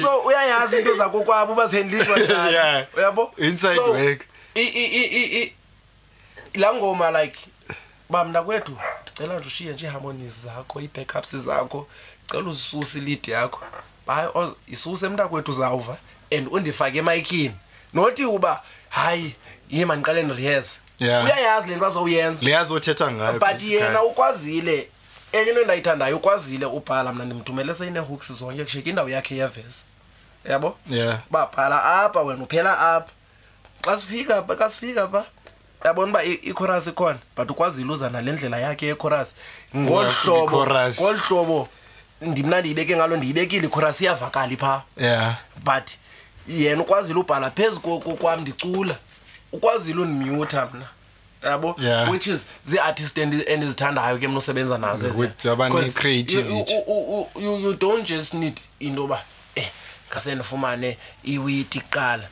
so 0.00 0.20
uyayazi 0.20 0.76
into 0.78 0.94
zakokwabo 0.96 1.52
ubazihendlishwa 1.52 2.16
nayo 2.18 2.86
uyabo 2.96 3.34
laa 6.54 6.74
ngoma 6.74 7.22
like 7.22 7.38
uba 8.10 8.24
mna 8.24 8.42
kwethu 8.42 8.76
ndicela 9.06 9.38
nje 9.38 9.48
ushiye 9.48 9.72
nje 9.72 9.86
ii-harmonies 9.86 10.34
zakho 10.44 10.80
ii-backups 10.80 11.36
zakho 11.36 11.86
cela 12.30 12.42
uzisuse 12.50 12.98
ilidi 12.98 13.30
yakho 13.30 13.64
bay 14.06 14.26
yisuse 14.68 15.06
emntakwethu 15.06 15.50
uzawuva 15.50 15.96
and 16.38 16.48
undifake 16.50 16.98
emaikini 16.98 17.52
nothi 17.94 18.24
uba 18.24 18.62
hayi 18.88 19.34
ye 19.72 19.84
mandiqale 19.84 20.22
ndiriyeza 20.22 20.70
yeah. 20.98 21.24
uyayazi 21.24 21.70
le 21.70 21.76
nto 21.76 21.86
azowuyenza 21.86 22.62
but 23.40 23.62
yena 23.62 24.02
ukwazile 24.02 24.88
enye 25.32 25.48
into 25.50 25.60
endayithandayo 25.60 26.16
ukwazile 26.16 26.66
ubhala 26.66 27.12
mna 27.12 27.24
ndimthumele 27.24 27.74
seyinee-hooks 27.74 28.32
zonke 28.32 28.64
kushiyeka 28.64 28.90
indawo 28.90 29.08
yakhe 29.08 29.36
yevesi 29.36 29.84
yabo 30.44 30.76
yeah. 30.90 31.20
uba 31.30 31.50
apha 32.04 32.20
wena 32.22 32.44
uphela 32.44 32.78
apha 32.78 33.10
xa 33.84 33.98
sifika 33.98 34.44
xa 34.58 34.70
sifika 34.70 35.08
pha 35.08 35.24
yabona 35.84 36.10
uba 36.12 36.22
ichorus 36.24 36.86
ikhona 36.86 37.18
but 37.36 37.50
ukwazile 37.50 37.92
uza 37.92 38.10
nale 38.10 38.32
ndlela 38.32 38.58
yakhe 38.58 38.86
yechorus 38.86 39.34
ngolu 39.76 40.12
hlobo 40.12 41.18
ngolu 41.32 41.68
ndimna 42.20 42.60
ndiyibeke 42.60 42.96
ngalo 42.96 43.16
ndiyibekile 43.16 43.66
ichorasi 43.66 44.04
iyavakali 44.04 44.56
phaa 44.56 44.82
yeah. 44.96 45.36
but 45.64 45.88
yena 46.48 46.82
ukwazile 46.82 47.18
ubhala 47.20 47.50
phezu 47.50 47.80
kwam 47.80 48.40
ndicula 48.40 48.96
ukwazile 49.52 50.00
undimyutha 50.02 50.68
mna 50.74 50.84
yabo 51.50 51.76
yeah. 51.78 52.10
which 52.10 52.26
is 52.26 52.40
zii-artist 52.66 53.18
endizithandayo 53.18 54.18
ke 54.18 54.28
mna 54.28 54.38
usebenza 54.38 54.78
nazo 54.78 55.28
you 57.42 57.74
don't 57.74 58.08
just 58.08 58.34
need 58.34 58.60
intoyoba 58.80 59.22
e 59.56 59.68
ngase 60.10 60.34
ndifumane 60.34 60.98
iwiti 61.24 61.80
kuqala 61.80 62.28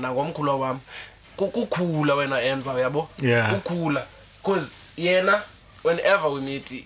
nangomkhulwa 0.00 0.56
wam 0.56 0.80
kukhula 1.36 2.14
wena 2.14 2.40
emza 2.42 2.72
uyabo 2.72 3.08
yeah. 3.22 3.54
kukhula 3.54 4.02
cause 4.42 4.72
yena 4.96 5.42
whenever 5.84 6.28
we 6.34 6.40
meet 6.40 6.84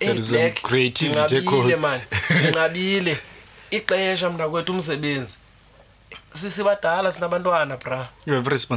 eyiblackingabile 0.00 1.76
mani 1.76 2.02
ndinqabile 2.40 3.16
ixesha 3.70 4.30
mna 4.30 4.48
umsebenzi 4.48 5.34
sibadala 6.34 7.12
sinabantwana 7.12 7.76
bra 7.76 8.08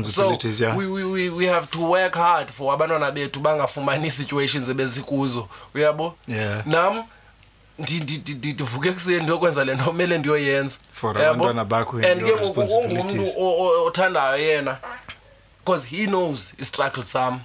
so, 0.04 0.38
yeah. 0.60 0.78
we, 0.78 0.86
we, 0.86 1.30
we, 1.30 1.46
have 1.48 1.68
to 1.72 1.82
work 1.82 2.16
hard 2.16 2.50
for 2.52 2.74
abantwana 2.76 3.12
bethu 3.12 3.40
bangafumani 3.40 4.12
situations 4.12 4.70
ebezikuzo 4.70 5.48
uyabo 5.76 6.16
yeah. 6.28 6.68
nam 6.68 7.04
ndivuke 7.80 8.90
ekuseni 8.90 9.20
ndiyokwenza 9.24 9.62
le 9.66 9.76
nto 9.76 9.84
kumele 9.86 10.18
ndiyoyenza 10.18 10.78
and 11.04 11.68
ke 12.02 12.50
ungumntu 12.62 13.24
othandayo 13.88 14.38
yena 14.38 14.78
because 15.64 15.86
he 15.86 16.06
knows 16.08 16.54
istruggle 16.60 17.04
sam 17.04 17.42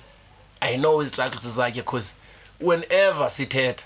i 0.61 0.77
know 0.79 1.03
istruggles 1.03 1.47
zakhe 1.57 1.83
because 1.83 2.15
whenever 2.61 3.31
sithetha 3.31 3.85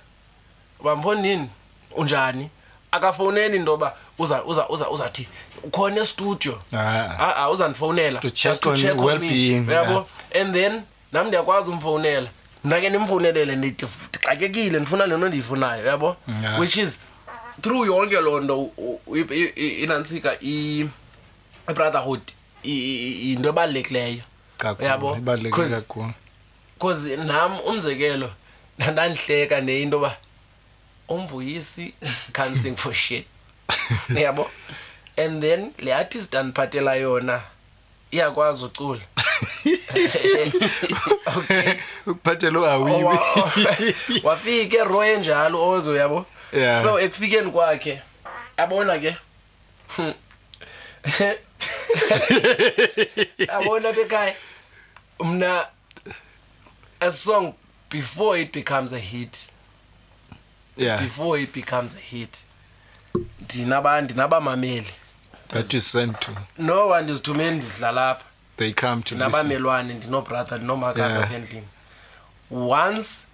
bambonini 0.85 1.49
unjani 1.97 2.51
akafowuneli 2.93 3.57
into 3.57 3.71
yoba 3.71 3.95
uzathi 4.91 5.29
ukhona 5.65 6.03
estudio 6.03 6.63
ah. 6.73 6.79
ah, 7.21 7.37
ah, 7.37 7.51
uzandifowunela 7.51 8.21
yabo 9.69 10.09
and 10.41 10.55
then 10.55 10.83
nam 11.13 11.27
ndiyakwazi 11.27 11.71
umfowunela 11.71 12.29
mina 12.67 12.81
ke 12.81 12.91
nimfunelele 12.91 13.57
ndixakekile 13.57 14.77
ndifuna 14.81 15.07
lento 15.07 15.29
ndiyifunayo 15.29 15.87
yabo 15.87 16.17
which 16.59 16.77
is 16.77 17.01
through 17.63 17.87
yonke 17.87 18.21
loo 18.21 18.41
nto 18.41 18.57
inantsika 19.83 20.37
i-brotherhood 20.43 22.21
yinto 22.65 23.49
ebalulekileyo 23.49 24.25
yabo 24.79 25.15
because 26.77 27.17
nam 27.17 27.61
umzekelo 27.69 28.31
ndandihleka 28.79 29.61
ne 29.61 29.83
into 29.83 29.97
yoba 29.97 30.17
umvuyisi 31.09 31.95
can't 32.37 32.57
sing 32.57 32.77
for 32.77 32.95
shit 32.95 33.27
yabo 34.23 34.51
and 35.17 35.41
then 35.43 35.73
le 35.79 35.95
artist 35.95 36.35
andiphathela 36.35 36.95
yona 36.95 37.43
iyakwazi 38.11 38.65
ucula 38.65 39.01
ukuphathela 42.07 42.59
uawiwe 42.61 43.17
oh, 43.19 43.51
wafika 44.23 44.77
ero 44.83 45.05
enjalo 45.05 45.69
ozo 45.69 45.95
yabo 45.97 46.27
so 46.83 47.01
ekufikeni 47.03 47.51
kwakhe 47.51 48.01
yabona 48.59 48.99
ke 49.03 49.11
yabona 53.49 53.93
bekhaya 53.93 54.35
mna 55.25 55.67
a 57.01 57.13
song 57.13 57.55
before 57.91 58.41
it 58.43 58.53
becomes 58.53 58.93
a 58.93 58.99
hit 58.99 59.49
yeah. 60.77 61.01
before 61.03 61.39
it 61.43 61.53
becomes 61.53 61.95
a 61.95 62.01
hit 62.01 62.37
ndinaba 63.41 64.01
ndinabamameli 64.01 64.93
that 65.51 65.73
you 65.73 65.81
sent 65.81 66.21
to 66.21 66.31
no 66.59 66.89
one 66.89 67.03
ndizithume 67.05 67.51
ndidlalapha 67.51 68.25
they 68.57 68.73
come 68.73 69.03
to 69.03 69.15
nabamelwane 69.17 69.95
ndinobrother 69.95 70.59
ndinomakazi 70.59 71.17
apha 71.19 71.35
endlini 71.35 71.67
once 72.51 73.27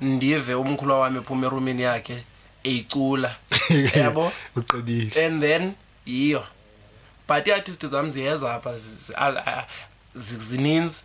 ndive 0.00 0.54
umkhulwa 0.54 0.98
wam 1.00 1.16
ephuma 1.16 1.46
erumini 1.46 1.82
yakhe 1.82 2.24
eyicula 2.64 3.36
yabo 3.94 4.32
uqibile 4.56 5.26
and 5.26 5.40
then 5.42 5.72
yiyo 6.06 6.46
but 7.28 7.46
iartist 7.48 7.86
zam 7.86 8.10
ziyeza 8.10 8.54
apha 8.54 8.78
zininzi 10.14 11.02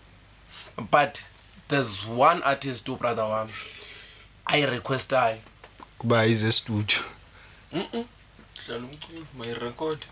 but 0.91 1.19
there's 1.67 1.97
one 2.19 2.43
artist 2.43 2.89
ubrother 2.89 3.23
oh, 3.23 3.29
wam 3.29 3.49
ayirequestayo 4.45 5.37
uba 5.99 6.25
ize 6.25 6.51
studio 6.51 6.99
mm 7.73 7.85
-mm. 7.93 8.05
dlala 8.67 8.85
umculo 8.85 9.25
mayirekode 9.37 10.05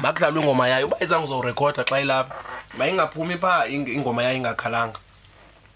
makudlalwe 0.00 0.40
ingoma 0.42 0.68
yayo 0.68 0.86
uba 0.86 0.96
izange 1.00 1.24
uzowurekhoda 1.24 1.84
xa 1.84 2.00
ilapha 2.00 2.34
maingaphumi 2.78 3.36
pha 3.38 3.68
ingoma 3.68 4.22
yayo 4.22 4.36
ingakhalanga 4.38 4.98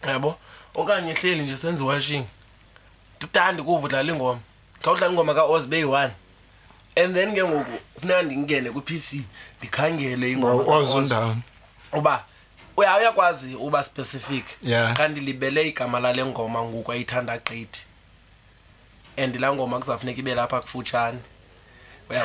yabo 0.07 0.37
okanye 0.75 1.13
hleli 1.13 1.43
nje 1.43 1.57
senze 1.57 1.83
iwashing 1.85 2.25
ndithandi 3.19 3.63
kuva 3.63 3.85
udlala 3.87 4.13
ingoma 4.13 4.41
khawudlala 4.83 5.13
ingoma 5.13 5.35
kaozibe 5.35 5.79
yi-one 5.79 6.13
and 6.97 7.15
then 7.17 7.35
ke 7.35 7.45
ngoku 7.45 7.77
funeka 8.01 8.23
ndingene 8.23 8.69
kwi-p 8.73 8.99
c 8.99 9.09
ndikhangele 9.61 10.31
ingomaundawn 10.33 11.37
uba 11.93 12.25
uyakwazi 12.77 13.55
uba 13.55 13.83
specific 13.83 14.45
kanti 14.97 15.21
libele 15.21 15.69
igama 15.69 16.01
lale 16.01 16.25
ngoma 16.25 16.63
ngoku 16.65 16.93
ayithanda 16.93 17.37
gqithi 17.39 17.85
and 19.17 19.37
laa 19.41 19.53
ngoma 19.53 19.79
kuzawfuneka 19.81 20.21
ibe 20.21 20.35
lapha 20.35 20.61
kufutshane 20.61 21.21
so 22.07 22.19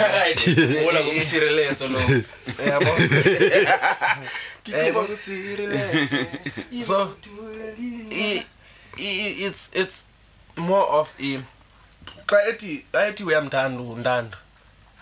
it's 8.99 9.71
it's 9.73 10.05
more 10.55 10.86
of 10.88 11.13
a 11.19 11.39
xa 12.27 12.38
ethi 12.49 12.86
xa 12.93 13.07
ethi 13.07 13.23
uyamthanda 13.23 13.82
undanda 13.84 14.38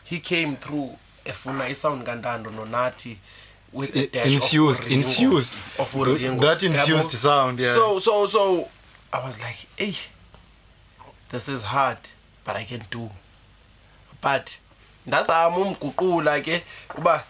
he 0.06 0.20
came 0.20 0.56
through 0.56 0.92
efuna 1.26 1.70
isound 1.70 2.04
kandando 2.04 2.50
nonathi 2.52 3.18
with 3.74 3.96
infused 4.26 4.88
infused 4.92 5.54
of 5.78 5.94
that 6.42 6.64
infused 6.64 7.12
sound 7.18 7.60
yeah 7.60 7.74
so 7.76 8.00
so 8.00 8.28
so 8.28 8.70
i 9.12 9.20
was 9.28 9.38
like 9.40 9.68
hey 9.76 9.94
this 11.32 11.48
is 11.50 11.64
hard 11.64 11.98
but 12.46 12.56
i 12.56 12.64
can 12.66 12.82
do 12.90 13.10
but 14.22 14.60
ndazama 15.06 15.58
umguqula 15.58 16.40
ke 16.42 16.64
uba 16.98 17.24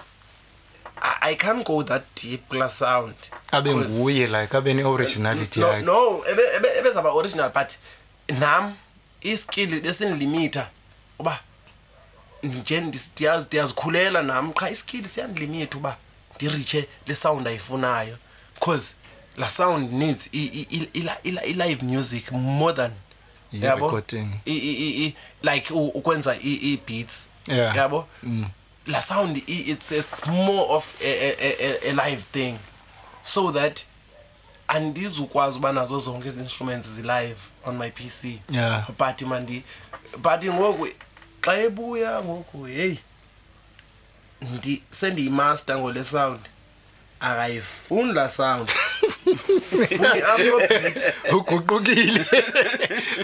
i 1.22 1.36
can't 1.36 1.66
go 1.68 1.84
that 1.84 2.04
deep 2.16 2.50
class 2.50 2.80
sound 2.80 3.16
abe 3.52 3.76
nguye 3.76 4.28
like 4.28 4.58
abe 4.58 4.74
ne-originality 4.74 5.62
yakhe 5.62 5.82
no, 5.86 6.24
no 6.26 6.26
ebezawuba 6.80 7.12
original 7.14 7.52
but 7.54 7.72
nam 8.40 8.76
iskill 9.22 9.82
besindilimitha 9.82 10.70
uba 11.20 11.40
nje 12.44 12.82
ndiyazikhulela 12.82 14.22
nam 14.22 14.54
qha 14.54 14.70
iskill 14.70 15.08
siyandilimitha 15.08 15.78
uba 15.78 15.98
ndiritshe 16.36 16.88
le 17.08 17.16
sound 17.16 17.48
ayifunayo 17.48 18.18
because 18.56 18.94
la 19.38 19.50
sound 19.50 19.92
needs 19.94 20.30
i-live 20.34 21.82
music 21.82 22.32
more 22.32 22.74
than 22.76 22.92
yabo 23.54 24.04
like 25.44 25.68
ukwenza 25.74 26.36
i-beats 26.40 27.30
yabo 27.48 28.08
mm. 28.24 28.46
la 28.88 29.02
sound 29.02 29.44
it's, 29.48 29.92
it's 29.92 30.28
more 30.28 30.68
of 30.70 31.00
a, 31.02 31.08
a, 31.08 31.56
a, 31.60 31.90
a 31.90 31.94
live 31.94 32.24
thing 32.32 32.58
so 33.22 33.52
that 33.52 33.86
andizukwazi 34.68 35.58
uba 35.58 35.74
nazo 35.74 36.00
zonke 36.00 36.28
izi-instruments 36.28 36.88
zilive 36.90 37.38
on 37.66 37.78
my 37.78 37.90
p 37.90 38.10
c 38.10 38.42
yeah. 38.50 38.86
but 38.98 39.22
mandi 39.22 39.64
but 40.22 40.44
ngoku 40.46 40.88
xa 41.42 41.58
ebuya 41.58 42.22
ngoku 42.22 42.64
heyi 42.66 43.00
sendiyimaster 44.90 45.78
ngole 45.78 46.04
sound 46.04 46.40
akayifuni 47.20 48.14
laa 48.14 48.30
sound 48.30 48.70
uguqukile 51.32 52.26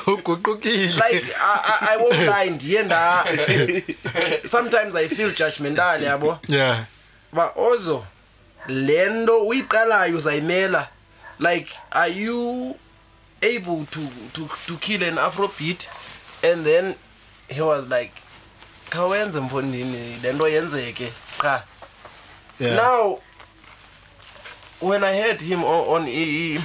uguqukile 0.08 0.94
like 0.96 1.26
i 1.82 1.98
won't 2.00 2.20
lie 2.28 2.50
ndiye 2.50 2.84
nda 2.84 3.26
sometimes 4.46 4.96
i 4.96 5.08
feel 5.10 5.32
judgmental 5.36 6.04
yabo 6.04 6.38
yeah 6.48 6.86
ba 7.34 7.52
ozo 7.56 8.06
lento 8.68 9.48
uyiqalayo 9.48 10.18
uzayimela 10.18 10.88
like 11.40 11.74
are 11.92 12.12
you 12.14 12.76
able 13.42 13.86
to 13.92 14.02
to 14.34 14.50
to 14.68 14.76
kill 14.78 15.04
an 15.04 15.18
afrobeat 15.18 15.90
and 16.44 16.66
then 16.66 16.96
he 17.48 17.62
was 17.62 17.86
like 17.90 18.12
khawenze 18.90 19.40
mfondini 19.40 20.20
lento 20.24 20.48
yenzeke 20.48 21.14
qha 21.38 21.64
yeah. 22.60 22.76
now 22.76 23.20
when 24.80 25.04
i 25.04 25.16
heard 25.20 25.42
him 25.42 25.64
on 25.64 26.08
e 26.08 26.60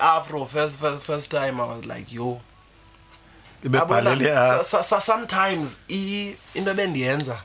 afro 0.00 0.44
first, 0.44 0.78
first, 0.78 1.04
first 1.04 1.30
time 1.30 1.60
i 1.60 1.64
was 1.64 1.84
like 1.84 2.10
yo 2.12 2.40
sometimes 3.62 5.76
into 5.88 6.74
bendiyenza 6.74 7.38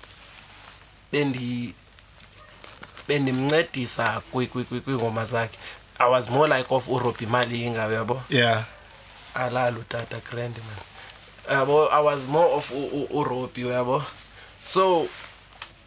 bendimncedisa 3.07 4.21
kwiingoma 4.31 5.25
zakhe 5.25 5.57
i 5.99 6.05
was 6.09 6.29
more 6.29 6.47
like 6.57 6.67
of 6.75 6.87
urobi 6.89 7.25
malinga 7.25 7.87
uyabo 7.87 8.21
yeah 8.29 8.63
alalo 9.35 9.83
tata 9.89 10.17
grand 10.31 10.55
man 10.57 10.77
uyabo 11.49 11.89
i 11.93 12.01
was 12.03 12.27
more 12.27 12.53
of 12.55 12.71
urobi 13.09 13.65
uyabo 13.65 14.03
so 14.67 15.07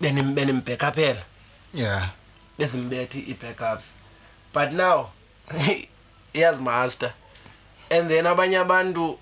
benimbhekaphela 0.00 1.22
yeah 1.74 2.08
ezimbethe 2.60 3.18
ii-backups 3.18 3.88
but 4.54 4.72
now 4.72 5.10
iyazimaster 6.32 7.12
and 7.90 8.08
then 8.10 8.26
abanye 8.26 8.58
abantu 8.58 9.18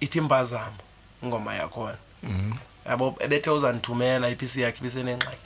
ithi 0.01 0.21
mpazamo 0.21 0.75
ingoma 1.23 1.55
yakhona 1.55 1.97
mhm. 2.23 2.53
yabo 2.85 3.05
mm 3.05 3.11
-hmm. 3.15 3.23
ebethe 3.25 3.49
uzandithumela 3.49 4.29
ipc 4.29 4.55
yakhe 4.55 4.79
ibisenengxaki 4.81 5.37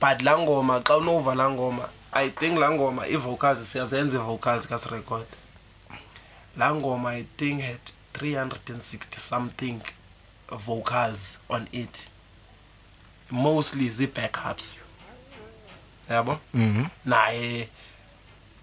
but 0.00 0.22
laa 0.22 0.38
ngoma 0.38 0.82
xa 0.88 0.96
unowuva 0.96 1.34
laa 1.34 1.50
ngoma 1.50 1.88
i 2.12 2.30
think 2.30 2.58
laa 2.58 2.70
ngoma 2.70 3.08
ii-vocals 3.08 3.72
siyazenza 3.72 4.18
ii-vocals 4.18 4.66
kasirekhode 4.68 5.24
laa 6.56 6.74
ngoma 6.74 7.14
i 7.18 7.24
think 7.36 7.60
had 7.62 7.78
360 8.14 9.18
something 9.18 9.80
vocals 10.66 11.38
on 11.48 11.66
it 11.72 12.08
mostly 13.30 13.88
zii-back 13.88 14.38
ups 14.50 14.76
yabo 16.10 16.38
mm 16.54 16.82
-hmm. 16.82 16.86
naye 17.04 17.68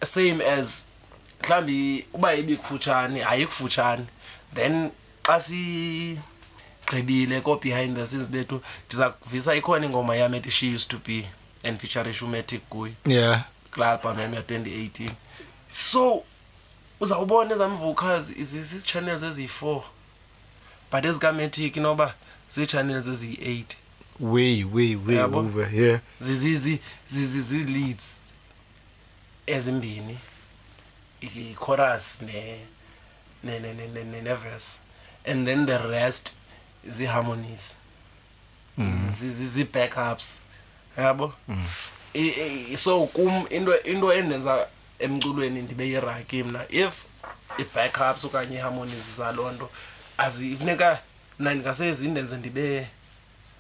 same 0.06 0.46
as 0.52 0.86
mhlawumbi 1.44 2.08
uba 2.14 2.34
ibikufutshane 2.36 3.26
ayikufutshane 3.26 4.06
then 4.56 4.92
xa 5.30 5.40
sigqibile 5.40 7.42
koo-behind 7.44 7.96
the 7.98 8.08
scenes 8.08 8.28
bethu 8.30 8.62
ndiza 8.88 9.10
kuvisa 9.10 9.56
ikhona 9.56 9.86
ingoma 9.86 10.16
yam 10.16 10.34
ethi 10.34 10.50
she 10.52 10.68
used 10.74 10.90
to 10.90 10.98
be 11.08 11.26
and 11.64 11.80
feature 11.80 12.14
shumatic 12.14 12.62
kuyo 12.70 12.94
yeah 13.06 13.44
klalbum 13.72 14.20
yam 14.20 14.34
ya-2018 14.34 15.10
so 15.70 16.24
uzawubona 17.00 17.56
ezam 17.56 17.78
vocals 17.78 18.28
zizichannels 18.28 19.24
eziyi-four 19.24 19.84
but 20.92 21.06
ezikametic 21.06 21.78
inoba 21.78 22.14
zii-channels 22.56 23.08
eziyi-eight 23.08 23.78
way 24.20 24.64
way 24.64 24.96
way 24.96 25.20
over 25.20 25.74
yeah 25.76 26.00
zizi-leads 26.22 28.18
ezimbini 29.48 30.18
ichorus 31.22 32.22
neverse 33.44 34.80
and 35.30 35.48
then 35.48 35.66
the 35.68 35.80
rest 35.90 36.34
zii-harmonies 36.90 37.76
zii-back 39.54 39.98
mm. 39.98 40.12
ups 40.12 40.40
yabo 40.98 41.34
mm. 41.50 42.68
so 42.78 43.06
kum 43.08 43.46
into, 43.52 43.84
into 43.92 44.08
endenza 44.14 44.68
emculweni 45.00 45.62
ndibe 45.62 45.88
yiraki 45.88 46.44
mna 46.44 46.60
if 46.70 47.06
i-back 47.58 48.00
ups 48.12 48.26
okanye 48.26 48.56
ii-harmonies 48.58 49.18
zaloo 49.18 49.52
nto 49.52 49.70
azifuneka 50.18 51.00
mna 51.40 51.54
ndingasezi 51.54 52.06
indenze 52.06 52.38
ndibe 52.38 52.88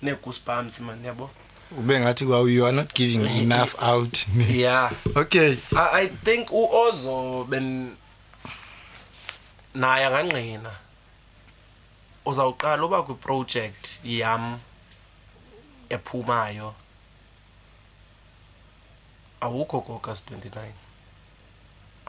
nee-goosebumps 0.04 0.80
mani 0.84 1.08
yabo 1.08 1.30
ube 1.78 2.00
ngathi 2.00 2.26
wow 2.26 2.48
you 2.48 2.68
are 2.68 2.76
not 2.76 2.96
giving 2.96 3.26
enough 3.38 3.84
out 3.84 4.28
yeah 4.64 4.92
okay 5.16 5.54
uh, 5.72 5.94
i 5.94 6.08
think 6.08 6.52
uozo 6.52 7.44
ben 7.50 7.90
naye 9.76 10.06
angangqina 10.06 10.70
uzawuqala 12.26 12.86
uba 12.86 13.04
kwiproject 13.04 14.00
yam 14.04 14.60
ephumayo 15.90 16.76
awukho 19.42 19.80
ku-august 19.88 20.28
29 20.28 20.76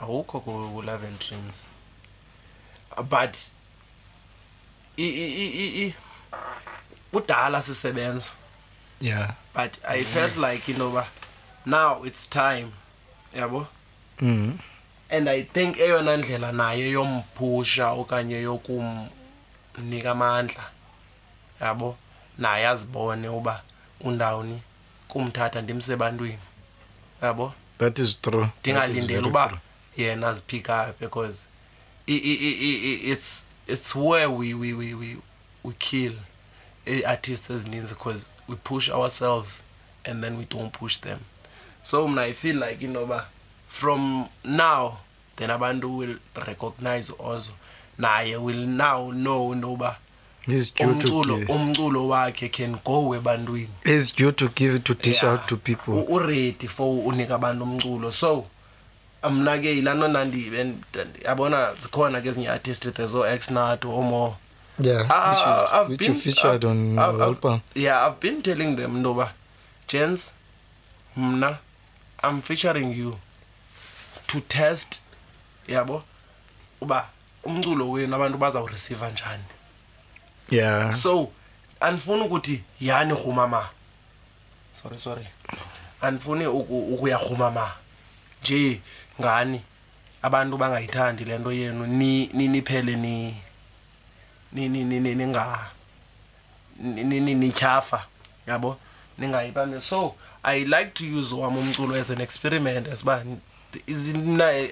awukho 0.02 0.40
ku-love 0.42 1.06
and 1.06 1.18
dreams 1.22 1.64
but 3.06 3.36
i, 4.98 5.06
i, 5.06 5.76
i, 5.84 5.94
kudala 7.14 7.62
sisebenza 7.62 8.30
yeah 9.00 9.34
but 9.54 9.78
i 9.86 10.02
felt 10.04 10.36
like 10.36 10.66
you 10.72 10.78
know 10.78 10.90
ba 10.92 11.06
now 11.66 12.02
it's 12.06 12.26
time 12.30 12.66
yabo 13.34 13.66
mm 14.20 14.26
-hmm. 14.26 14.52
and 15.16 15.28
i 15.28 15.42
think 15.42 15.78
eyona 15.78 16.16
ndlela 16.16 16.52
nayo 16.52 16.86
yomphusha 16.90 17.90
okanye 17.90 18.40
yokum 18.42 19.08
mnika 19.78 20.10
amandla 20.10 20.70
yabo 21.60 21.96
naye 22.38 22.68
azibone 22.68 23.28
uba 23.28 23.62
undawuni 24.00 24.58
kumthatha 25.08 25.62
ndimse 25.62 25.90
ebantwini 25.96 26.38
yabo 27.22 27.54
that 27.78 27.98
is 27.98 28.16
true 28.20 28.48
ndingalindeli 28.60 29.28
uba 29.28 29.60
yena 29.96 30.28
aziphick 30.30 30.68
up 30.68 30.98
because 31.00 31.38
i, 32.08 32.12
i, 32.12 32.34
i, 32.70 33.12
it's, 33.12 33.46
it's 33.68 33.94
where 33.94 34.26
we, 34.28 34.52
we, 34.54 34.72
we, 34.74 34.94
we, 34.94 35.16
we 35.64 35.72
kill 35.78 36.14
ii-artists 36.88 37.50
ezininzi 37.50 37.94
because 37.94 38.26
we 38.48 38.56
push 38.56 38.88
ourselves 38.90 39.62
and 40.04 40.24
then 40.24 40.36
we 40.38 40.44
don't 40.44 40.72
push 40.78 40.96
them 41.00 41.18
so 41.82 42.08
mna 42.08 42.22
i 42.22 42.32
feel 42.34 42.56
like 42.64 42.80
you 42.84 42.90
know, 42.92 43.20
from 43.68 44.28
now 44.44 44.98
then 45.36 45.50
abantu 45.50 45.96
will 45.98 46.16
recognize 46.46 47.10
also 47.12 47.52
naye 48.01 48.36
will 48.40 48.66
now 48.66 49.11
know 49.11 49.51
intoba 49.55 49.96
umculo 50.78 51.36
umculo 51.48 52.09
wakhe 52.09 52.48
can 52.48 52.76
go 52.84 53.14
ebantwini 53.14 53.68
It's 53.84 54.11
due 54.12 54.32
to 54.32 54.48
give 54.48 54.80
to 54.84 54.94
dish 54.94 55.22
Yeah. 55.22 55.32
out 55.32 55.48
to 55.48 55.57
people. 55.57 55.94
U- 55.94 56.07
uready 56.18 56.66
for 56.68 56.88
unika 57.07 57.34
abantu 57.34 57.64
umculo 57.64 58.12
so 58.12 58.46
mna 59.30 59.59
ke 59.59 59.66
yilaa 59.76 59.94
nto 59.94 60.09
ndandibe 60.09 60.72
yabona 61.24 61.74
zikhona 61.74 62.20
ke 62.22 62.28
ezinye 62.28 62.48
artist 62.48 62.84
zezo-x 62.92 63.51
nato 63.51 63.92
omo 63.98 64.36
Yeah, 64.82 65.05
Ah, 65.11 65.80
I've 65.82 65.96
been- 65.98 66.14
featured 66.20 66.64
I've- 66.64 66.66
on 66.66 66.96
I've- 66.98 67.22
album. 67.22 67.61
yeah 67.74 68.07
i've 68.07 68.18
been 68.20 68.40
telling 68.42 68.76
them 68.76 68.96
intoba 68.96 69.34
gens 69.88 70.32
mna 71.16 71.59
i'm 72.22 72.40
featuring 72.42 72.90
you 72.98 73.18
to 74.26 74.40
test 74.40 75.03
yabo 75.68 76.03
uba 76.80 77.09
umculo 77.45 77.91
wenu 77.91 78.14
abantu 78.16 78.38
bazawureceive 78.38 79.11
njani 79.12 79.43
yeah 80.51 80.93
so 80.93 81.30
andifuni 81.80 82.22
ukuthi 82.22 82.64
yani 82.80 83.14
rhumama 83.14 83.68
sorry 84.72 84.99
sorry 84.99 85.26
andifuni 86.01 86.47
ukuyarhuma 86.47 87.51
ma 87.51 87.72
nje 88.43 88.80
ngani 89.20 89.61
abantu 90.22 90.57
bangayithandi 90.57 91.24
lento 91.24 91.53
yenu 91.53 91.86
ni 91.86 92.28
niphele 92.49 92.97
ni 92.97 93.34
ni 94.53 94.68
ni 94.68 94.84
ni 94.84 95.14
ninga 95.14 95.70
ni 96.80 97.05
ni 97.20 97.34
nichafa 97.34 98.07
yabo 98.47 98.76
ningayibambe 99.18 99.80
so 99.80 100.14
i 100.43 100.64
like 100.64 100.86
to 100.95 101.05
use 101.18 101.34
wami 101.34 101.59
umculo 101.61 101.95
as 101.95 102.11
an 102.11 102.20
experiment 102.20 102.88
as 102.88 103.05
ba 103.05 103.24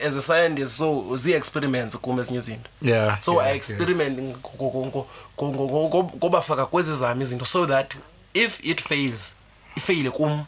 as 0.01 0.17
a 0.17 0.23
scientist 0.23 0.77
so 0.77 1.17
zii-experiments 1.17 1.97
kum 1.99 2.21
ezinye 2.21 2.39
izinto 2.39 2.71
yeah, 2.83 3.21
so 3.21 3.33
yeah, 3.33 3.55
i-experiment 3.55 4.19
yeah. 4.21 4.37
ngobafaka 6.17 6.67
kwezi 6.67 6.97
zam 6.97 7.21
izinto 7.23 7.45
so 7.45 7.67
that 7.67 7.95
if 8.35 8.65
it 8.65 8.83
fails 8.83 9.35
ifeyile 9.77 10.11
kum 10.11 10.45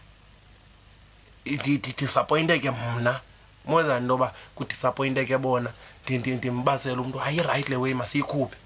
ndidisappointeke 1.46 2.70
mna 2.70 3.20
more 3.66 3.88
than 3.88 4.02
intoba 4.02 4.34
kudisappointeke 4.54 5.38
bona 5.38 5.70
ndimbasele 6.08 7.00
umntu 7.00 7.18
hayi 7.18 7.42
right 7.42 7.68
le 7.68 7.76
way 7.76 7.94
masiyikhuphe 7.94 8.56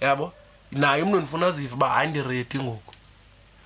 yabo 0.00 0.32
naye 0.72 1.02
umntu 1.02 1.16
ndifuna 1.18 1.50
zive 1.50 1.74
uba 1.74 1.88
hayi 1.88 2.10
ndiredi 2.10 2.58
ngoku 2.58 2.94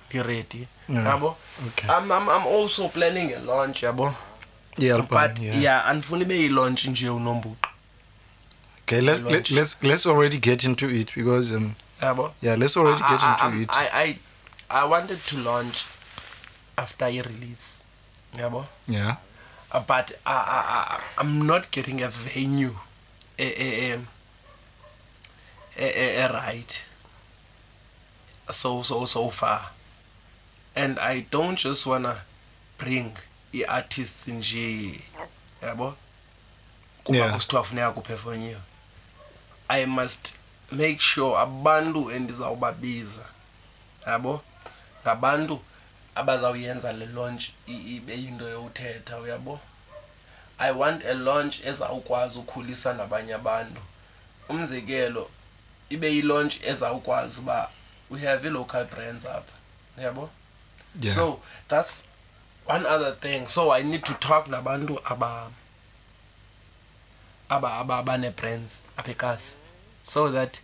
ndiredi 0.09 0.67
yabo 1.05 1.35
i'm 1.83 2.61
also 2.61 2.89
planning 2.89 3.33
a 3.33 3.39
launch 3.39 3.83
yabo 3.83 4.03
yeah, 4.03 4.15
yeah, 4.77 5.05
but 5.09 5.39
yeah, 5.39 5.55
yeah 5.59 5.81
andifuna 5.89 6.21
ibe 6.23 6.35
yilaunch 6.39 6.85
nje 6.85 7.09
unombuqo 7.09 7.67
okay 8.83 9.01
let's 9.01 9.21
let, 9.21 9.51
let's 9.51 9.83
let's 9.83 10.05
already 10.05 10.37
get 10.37 10.63
into 10.63 10.89
it 10.89 11.13
because 11.15 11.51
um 11.53 11.73
yabo 12.01 12.31
yeah 12.41 12.55
let's 12.57 12.77
already 12.77 13.03
I, 13.03 13.11
get 13.11 13.21
into 13.21 13.43
I, 13.43 13.61
it 13.61 13.77
I, 13.93 14.01
I 14.03 14.19
i 14.69 14.85
wanted 14.87 15.19
to 15.27 15.37
launch 15.37 15.77
after 16.77 17.05
i 17.05 17.21
release 17.21 17.83
yabo 18.37 18.65
yeah 18.87 19.17
uh, 19.71 19.79
but 19.79 20.11
I, 20.25 20.31
I, 20.35 20.97
I, 20.97 21.01
i'm 21.17 21.45
not 21.47 21.71
getting 21.71 22.01
a 22.01 22.07
venue 22.09 22.75
a 23.39 23.43
a 23.91 23.97
a, 25.77 25.83
a, 25.95 26.15
a 26.25 26.27
right 26.33 26.81
so 28.49 28.81
so 28.83 29.05
so 29.05 29.29
far 29.29 29.71
and 30.75 30.99
i 30.99 31.25
don't 31.31 31.55
just 31.59 31.85
wanna 31.85 32.21
bring 32.77 33.13
i-artist 33.53 34.27
nje 34.27 34.99
yabo 35.61 35.95
kuba 37.03 37.29
kusithiwa 37.33 37.63
funeka 37.63 37.91
kuphefonywe 37.91 38.57
i 39.69 39.85
must 39.85 40.33
make 40.71 40.99
sure 41.01 41.35
abantu 41.41 42.11
endizawubabiza 42.11 43.25
yabo 44.07 44.41
ngabantu 45.03 45.61
abazawuyenza 46.15 46.93
le 46.93 47.05
launch 47.05 47.43
ibe 47.67 48.13
yinto 48.23 48.49
yowuthetha 48.49 49.17
uyabo 49.19 49.59
i 50.57 50.71
want 50.71 51.03
a 51.05 51.13
launch 51.13 51.61
ezawukwazi 51.69 52.39
ukhulisa 52.39 52.93
nabanye 52.93 53.33
abantu 53.33 53.81
umzekelo 54.49 55.29
ibe 55.89 56.07
yilaunch 56.15 56.55
ezawukwazi 56.65 57.39
uba 57.39 57.69
we 58.09 58.19
have 58.19 58.47
i-local 58.47 58.85
brands 58.85 59.25
apha 59.25 59.53
yabo 59.97 60.29
yeah. 61.01 61.15
so 61.15 61.39
that's 61.67 62.03
one 62.71 62.85
other 62.95 63.11
thing 63.23 63.47
so 63.55 63.63
i 63.77 63.81
need 63.91 64.03
to 64.09 64.13
talk 64.27 64.47
nabantu 64.53 64.95
abanee-brands 67.49 68.81
aphekasi 68.97 69.55
so 70.03 70.29
that 70.31 70.61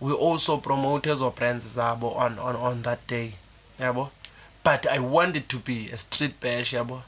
we 0.00 0.12
also 0.30 0.56
promote 0.56 1.10
ezo 1.10 1.30
brands 1.30 1.66
zabo 1.76 2.16
on, 2.16 2.38
on, 2.38 2.56
on 2.56 2.82
that 2.82 2.98
day 3.08 3.32
yabo 3.80 4.10
but 4.64 4.86
i 4.86 4.98
wanted 4.98 5.48
to 5.48 5.58
be 5.66 5.78
a 5.94 5.98
street 6.06 6.32
bash 6.42 6.72
yabo 6.72 7.02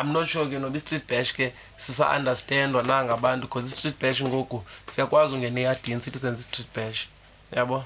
i'm 0.00 0.12
not 0.12 0.26
sure 0.28 0.46
ke 0.52 0.58
noba 0.64 0.76
i-street 0.76 1.06
bash 1.08 1.32
ke 1.34 1.52
sisaunderstandwa 1.78 2.82
nangabantu 2.82 3.46
because 3.46 3.66
i-street 3.74 3.98
bash 4.00 4.22
ngoku 4.22 4.60
siyakwazi 4.86 5.34
ungena 5.34 5.60
eyadini 5.60 6.00
sithi 6.02 6.18
senze 6.18 6.40
i-street 6.40 6.68
bash 6.74 7.08
yabo 7.52 7.84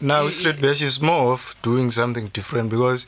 now 0.00 0.28
i-street 0.28 0.60
bash 0.60 0.80
is 0.80 1.00
more 1.02 1.32
of 1.32 1.54
doing 1.62 1.90
something 1.90 2.28
different 2.34 2.70
because 2.70 3.06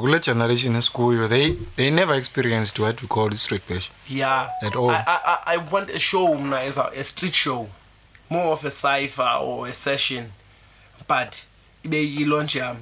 kule 0.00 0.18
generation 0.18 0.76
esikuyo 0.76 1.28
they 1.28 1.50
they 1.76 1.90
never 1.90 2.14
experienced 2.16 2.78
what 2.78 3.02
we 3.02 3.08
call 3.08 3.36
street 3.36 3.62
bash 3.68 3.90
yeah 4.08 4.48
at 4.62 4.76
all 4.76 4.90
i 4.90 5.04
i, 5.06 5.38
I 5.46 5.56
want 5.70 5.90
a 5.90 5.98
show 5.98 6.34
mna 6.34 6.56
as 6.60 6.76
a, 6.78 6.90
a 6.96 7.04
street 7.04 7.34
show 7.34 7.68
more 8.30 8.52
of 8.52 8.64
a 8.64 8.70
cipher 8.70 9.38
or 9.40 9.68
a 9.68 9.72
session 9.72 10.32
but 11.08 11.44
ibe 11.84 11.98
yilaunch 12.02 12.54
yami 12.56 12.80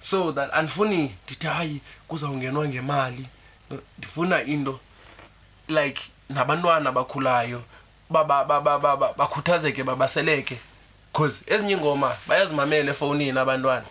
so 0.00 0.32
that 0.32 0.50
andifuni 0.54 1.14
ndithi 1.26 1.46
hayi 1.46 1.80
kuzawungenwa 2.08 2.68
ngemali 2.68 3.26
ndifuna 3.98 4.42
into 4.42 4.78
like 5.68 6.00
nabantwana 6.28 6.92
bakhulayo 6.92 7.62
baba 8.10 8.44
baba 8.44 8.78
baba 8.78 9.14
bakhuthazeke 9.18 9.84
babaseleke 9.84 10.58
cause 11.12 11.44
ezinye 11.46 11.72
ingoma 11.72 12.16
bayazimamela 12.28 12.90
efonini 12.90 13.38
abantwana 13.38 13.84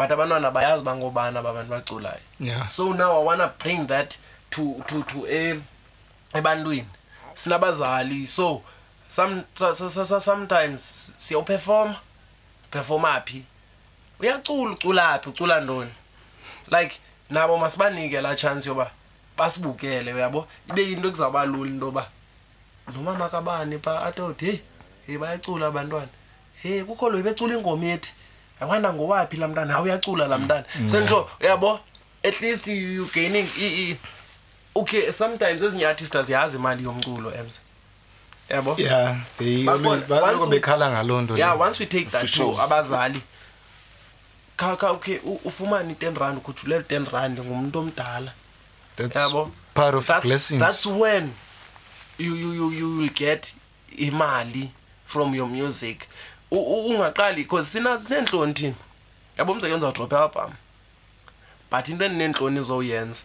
but 0.00 0.12
abantwana 0.12 0.50
bayazi 0.50 0.82
bangobana 0.84 1.42
babantu 1.42 1.70
baculayo 1.72 2.18
so 2.70 2.92
now 2.94 3.16
i 3.16 3.22
wanna 3.22 3.52
bring 3.58 3.86
that 3.86 4.16
to, 4.50 4.82
to, 4.88 5.02
to 5.02 5.28
eh, 5.28 5.56
ebantwini 6.34 6.80
e 6.90 7.34
sinabazali 7.34 8.26
so 8.26 8.62
some, 9.10 9.42
sometimes 10.20 11.12
siyawuperforma 11.16 12.00
performa 12.70 13.20
phi 13.26 13.42
uyacula 14.20 14.70
ucula 14.70 15.18
phi 15.18 15.28
ucula 15.30 15.60
ntoni 15.60 15.90
like 16.70 16.98
nabo 17.30 17.58
masibanike 17.58 18.20
laa 18.20 18.34
chance 18.34 18.68
yoba 18.68 18.90
basibukele 19.38 20.14
uyabo 20.14 20.48
ibe 20.70 20.82
yinto 20.82 21.08
ekuzawuba 21.08 21.44
lula 21.46 21.68
intoyoba 21.70 22.06
nomama 22.94 23.28
kabani 23.28 23.78
pha 23.78 24.02
atod 24.06 24.40
hey 24.40 24.58
hey 25.06 25.18
bayacula 25.18 25.66
abantwana 25.66 26.08
hey 26.62 26.84
kukho 26.84 27.10
lo 27.10 27.18
ibecula 27.18 27.54
ingoma 27.56 27.84
yethi 27.86 28.12
awana 28.60 28.92
ngowaphi 28.92 29.36
la 29.36 29.48
mntana 29.48 29.74
awuyacula 29.76 30.28
la 30.28 30.38
mntana 30.38 30.64
mm. 30.80 30.88
senjo 30.88 31.16
mm. 31.40 31.46
yabo 31.46 31.80
at 32.24 32.40
least 32.40 32.66
you 32.66 33.06
gaining 33.14 33.48
i 33.58 33.96
okay 34.76 35.12
sometimes 35.12 35.62
ezinye 35.62 35.86
artists 35.86 36.16
aziyazi 36.16 36.56
imali 36.56 36.84
yomculo 36.84 37.34
emse 37.34 37.58
yabo 38.48 38.74
yeah 38.78 39.16
they 39.38 39.68
always 39.68 40.48
bekhala 40.48 40.90
ngalonto 40.90 41.38
yeah 41.38 41.60
once 41.60 41.80
we 41.82 41.86
take 41.86 42.06
that 42.10 42.28
through 42.34 42.60
abazali 42.60 43.22
khakha 44.56 44.90
okay 44.90 45.18
ufumana 45.44 45.92
i10 45.92 46.18
rand 46.18 46.38
ukuthi 46.38 46.66
le 46.68 46.78
10 46.78 47.10
rand 47.12 47.40
ngumuntu 47.40 47.78
omdala 47.78 48.32
yabo 49.14 49.50
part 49.74 49.94
of 49.94 50.06
that's, 50.06 50.24
blessings 50.26 50.60
that's 50.60 50.86
when 50.86 51.30
you 52.18 52.36
you 52.36 52.52
you 52.54 52.72
you 52.72 52.98
will 52.98 53.10
get 53.14 53.54
imali 53.96 54.70
from 55.06 55.34
your 55.34 55.46
music 55.48 56.02
ungaqali 56.50 57.42
because 57.42 57.68
sina 57.72 57.98
sineentloni 57.98 58.54
thina 58.54 58.74
yabo 59.38 59.52
umzeke 59.52 59.74
ndizawudrophe 59.76 60.16
abhama 60.16 60.54
but 61.70 61.88
into 61.88 62.04
endineentloni 62.04 62.60
izowuyenza 62.60 63.20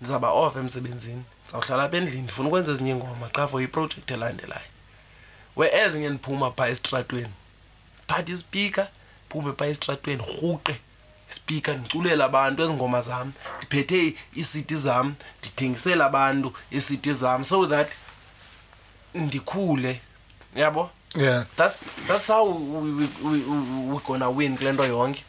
ndizawuba 0.00 0.30
off 0.30 0.56
emsebenzini 0.56 1.24
ndizawuhlala 1.42 1.82
apha 1.84 1.96
endlini 1.96 2.22
ndifuna 2.22 2.48
ukwenza 2.48 2.72
ezinye 2.72 2.90
ingoma 2.90 3.28
xa 3.36 3.48
for 3.48 3.62
iprojekthi 3.62 4.12
elandelayo 4.14 4.68
where 5.56 5.72
ezinye 5.78 6.08
ndiphuma 6.08 6.50
phaa 6.50 6.68
esitratweni 6.68 7.32
phathe 8.08 8.32
ispika 8.32 8.88
phume 9.28 9.52
phaa 9.52 9.66
esitratweni 9.66 10.22
rhuqe 10.22 10.76
ispika 11.30 11.72
ndiculele 11.72 12.24
abantu 12.24 12.62
ezingoma 12.62 13.00
zam 13.02 13.32
ndiphethe 13.58 14.14
iisiti 14.36 14.76
zam 14.76 15.14
ndithengisele 15.38 16.04
abantu 16.04 16.54
iisiti 16.72 17.12
zam 17.14 17.44
so 17.44 17.66
that 17.66 17.88
ndikhule 19.14 20.00
yabo 20.54 20.80
yeah, 20.80 20.90
yeah 21.14 21.44
that's 21.56 21.84
that's 22.08 22.28
how 22.28 22.48
we're 22.48 23.08
we, 23.22 23.40
we 23.42 23.98
gonna 24.04 24.30
win 24.30 24.56
kule 24.56 24.72
nto 24.72 24.84
yonke 24.84 25.22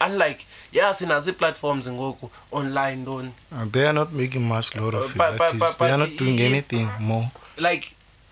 unlike 0.00 0.46
ya 0.72 0.82
yeah, 0.84 0.94
sinazo 0.96 1.30
ii-platforms 1.30 1.88
ngoku 1.88 2.30
online 2.52 2.96
ntoni 3.02 3.30
uh, 3.52 3.64
they 3.72 3.82
are 3.86 3.92
not 3.92 4.12
making 4.12 4.42
much 4.44 4.74
lot 4.74 4.94
of 4.96 5.16
uh, 5.16 5.68
they 5.78 5.90
are 5.90 5.96
not 5.96 6.16
doing 6.18 6.40
anything 6.40 6.88
more 6.98 7.28
like 7.56 7.86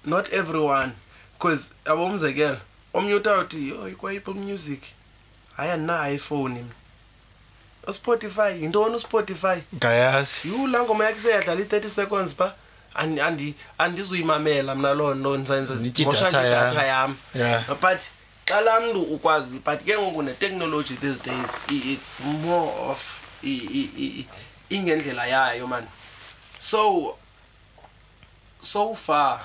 not 0.05 0.33
everyone 0.33 0.93
because 1.39 1.73
yabo 1.87 2.05
umzekelo 2.07 2.57
omnye 2.93 3.15
uthi 3.15 3.29
awuthi 3.31 3.69
yo 3.69 3.89
ikwayipho 3.89 4.33
music 4.33 4.83
hayi 5.57 5.71
andinaiphone 5.71 6.55
mna 6.55 6.75
uspotify 7.89 8.61
yintoni 8.63 8.95
uspotify 8.95 9.59
ngayazi 9.77 10.35
yu 10.45 10.67
laa 10.67 10.83
ngoma 10.83 11.05
yakhe 11.05 11.21
seyadlala 11.21 11.61
i-thirty 11.61 11.89
seconds 11.89 12.37
phaa 12.37 12.53
andizuyimamela 13.79 14.75
mna 14.75 14.95
loo 14.95 15.15
nto 15.15 15.37
ndizaenzamoshadatha 15.37 16.85
yam 16.85 17.17
but 17.81 18.01
xa 18.47 18.61
laa 18.61 18.81
mntu 18.81 19.03
ukwazi 19.03 19.59
but 19.63 19.83
ke 19.85 19.95
ngoku 19.99 20.23
neteknoloji 20.23 20.97
these 21.01 21.23
days 21.31 21.55
it's 21.69 22.21
more 22.21 22.73
of 22.91 23.17
ingendlela 24.71 25.27
yayo 25.27 25.67
man 25.67 25.85
so 26.59 27.15
so 28.61 28.95
far 28.95 29.45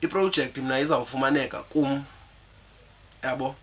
iprojekthi 0.00 0.60
mna 0.60 0.80
izawufumaneka 0.80 1.62
kum 1.62 2.04
yabo 3.22 3.54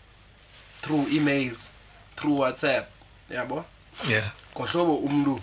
through 0.82 1.08
emails 1.14 1.72
through 2.16 2.40
whatsapp 2.40 2.88
yabo 3.30 3.66
yeah. 4.10 4.30
ngohlobo 4.56 4.96
umntu 4.98 5.42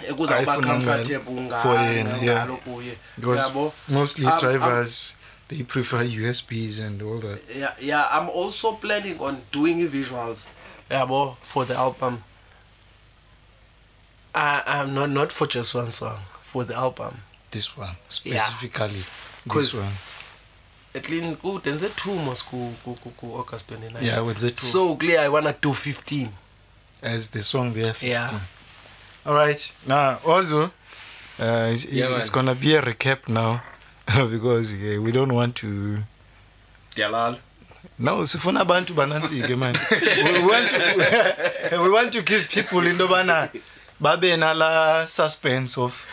ekuzawuba 0.00 0.56
comfortable 0.60 1.32
ngalo 1.32 2.56
kuye 2.64 2.96
yabo 3.36 3.72
mostly 3.88 4.26
um, 4.26 4.40
drivers 4.40 5.16
they 5.48 5.62
prefer 5.64 6.02
USBs 6.02 6.80
and 6.80 7.02
all 7.02 7.18
that. 7.18 7.42
Yeah, 7.54 7.74
yeah. 7.78 8.08
I'm 8.10 8.30
also 8.30 8.72
planning 8.72 9.20
on 9.20 9.42
doing 9.52 9.86
visuals, 9.90 10.46
yabo, 10.90 11.36
for 11.42 11.66
the 11.66 11.76
album. 11.76 12.24
I, 14.34 14.62
I'm 14.64 14.94
not 14.94 15.10
not 15.10 15.30
for 15.30 15.46
just 15.46 15.74
one 15.74 15.90
song 15.90 16.20
for 16.42 16.64
the 16.64 16.74
album. 16.74 17.22
This 17.50 17.76
one 17.76 17.96
specifically. 18.08 19.04
Yeah. 19.44 19.54
This 19.54 19.74
one. 19.74 19.92
At 20.94 21.10
least 21.10 21.42
go 21.42 21.58
then 21.58 21.76
two 21.96 22.14
must 22.14 22.50
go 22.50 22.72
go 22.82 22.96
go 23.04 23.12
go 23.20 23.26
August 23.36 23.68
29. 23.68 24.02
Yeah, 24.02 24.20
with 24.20 24.38
the 24.38 24.52
two. 24.52 24.64
So 24.66 24.96
clear. 24.96 25.20
I 25.20 25.28
wanna 25.28 25.54
do 25.60 25.74
15. 25.74 26.32
As 27.02 27.28
the 27.28 27.42
song 27.42 27.74
there 27.74 27.92
15. 27.92 28.08
Yeah. 28.10 28.40
All 29.24 29.34
right. 29.34 29.72
Now, 29.86 30.18
also, 30.26 30.64
uh, 31.38 31.70
it's, 31.72 31.84
yeah, 31.86 32.16
it's 32.18 32.30
going 32.30 32.46
to 32.46 32.56
be 32.56 32.74
a 32.74 32.82
recap 32.82 33.28
now 33.28 33.62
because 34.28 34.72
uh, 34.74 35.00
we 35.00 35.12
don't 35.12 35.32
want 35.32 35.54
to. 35.56 35.98
Dalal. 36.96 37.38
No, 37.98 38.18
sifuna 38.24 38.62
abantu 38.64 38.94
banantsike 38.94 39.56
man. 39.56 39.74
we 41.84 41.88
want 41.88 42.12
to 42.12 42.22
give 42.22 42.48
people 42.48 42.84
into 42.84 43.06
bana 43.08 43.50
babe 44.00 44.38
nala 44.38 45.04
suspense 45.06 45.78
of 45.78 46.04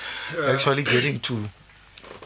actually 0.48 0.84
getting 0.84 1.20
to 1.20 1.50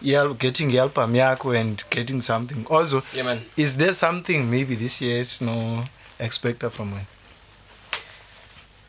getting 0.02 0.68
the 0.70 0.78
yakho 0.78 1.60
and 1.60 1.82
getting 1.90 2.22
something. 2.22 2.66
Also, 2.70 3.04
yeah, 3.14 3.24
man. 3.24 3.46
is 3.56 3.78
there 3.78 3.94
something 3.94 4.50
maybe 4.52 4.76
this 4.76 5.00
year 5.00 5.22
it's 5.22 5.40
no 5.40 5.86
expected 6.20 6.70
from 6.72 6.92
when? 6.92 7.08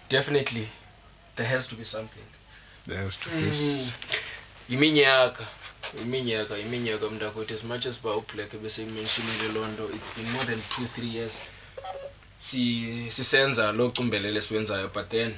Definitely. 0.09 0.67
there 1.37 1.47
has 1.47 1.69
to 1.69 1.75
be 1.77 1.85
something 1.85 2.25
there 2.87 2.99
has 2.99 3.17
to 3.17 3.29
be 3.31 3.37
mm. 3.37 3.93
iminyaka 4.69 5.47
iminyaka 6.03 6.59
iminyaka 6.59 7.11
mntakwethu 7.11 7.55
as 7.55 7.65
much 7.65 7.87
as 7.87 8.03
ba 8.03 8.11
ublack 8.17 8.55
beseyimenshinile 8.57 9.49
loo 9.55 9.67
nto 9.67 9.91
it's 9.91 10.15
been 10.17 10.31
more 10.31 10.47
than 10.47 10.61
two 10.69 10.85
three 10.87 11.09
years 11.17 11.43
si 12.41 12.91
sisenza 13.11 13.73
lo 13.73 13.91
cumbelele 13.91 14.41
siwenzayo 14.43 14.89
but 14.89 15.09
then 15.09 15.35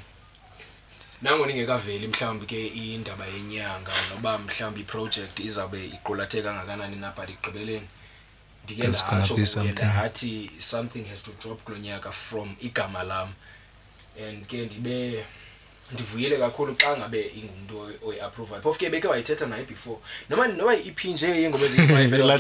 nango 1.23 1.47
ningekaveli 1.47 2.09
mhlawumbi 2.09 2.47
ke 2.47 2.67
indaba 2.67 3.27
yenyanga 3.27 3.91
noba 4.11 4.39
mhlawumbi 4.39 4.81
iproject 4.81 5.41
izawube 5.41 5.87
iqulathe 5.87 6.43
kangakanani 6.43 6.97
na 6.97 7.11
but 7.11 7.29
igqibeleni 7.29 7.89
ndike 8.65 8.87
ndatsho 8.87 9.63
ndathi 9.65 10.51
something 10.59 11.05
has 11.05 11.23
to 11.25 11.31
drop 11.43 11.63
kulo 11.63 11.79
nyaka 11.79 12.13
from 12.13 12.57
igama 12.61 13.03
lam 13.03 13.33
and 14.29 14.47
ke 14.47 14.57
ndibe 14.67 15.25
ndivuyile 15.93 16.37
kakhulu 16.39 16.75
xa 16.83 16.97
ngabe 16.97 17.23
ingumntu 17.39 17.75
oyi-approvayo 18.07 18.63
phofu 18.63 18.79
ke 18.79 18.89
beke 18.91 19.09
wayithetha 19.09 19.47
naye 19.47 19.65
before 19.65 19.97
noma 20.31 20.49
noba 20.49 20.75
yi-ep 20.75 21.01
nje 21.05 21.27
yengoma 21.43 21.65
eziyi-fiveewe 21.65 22.39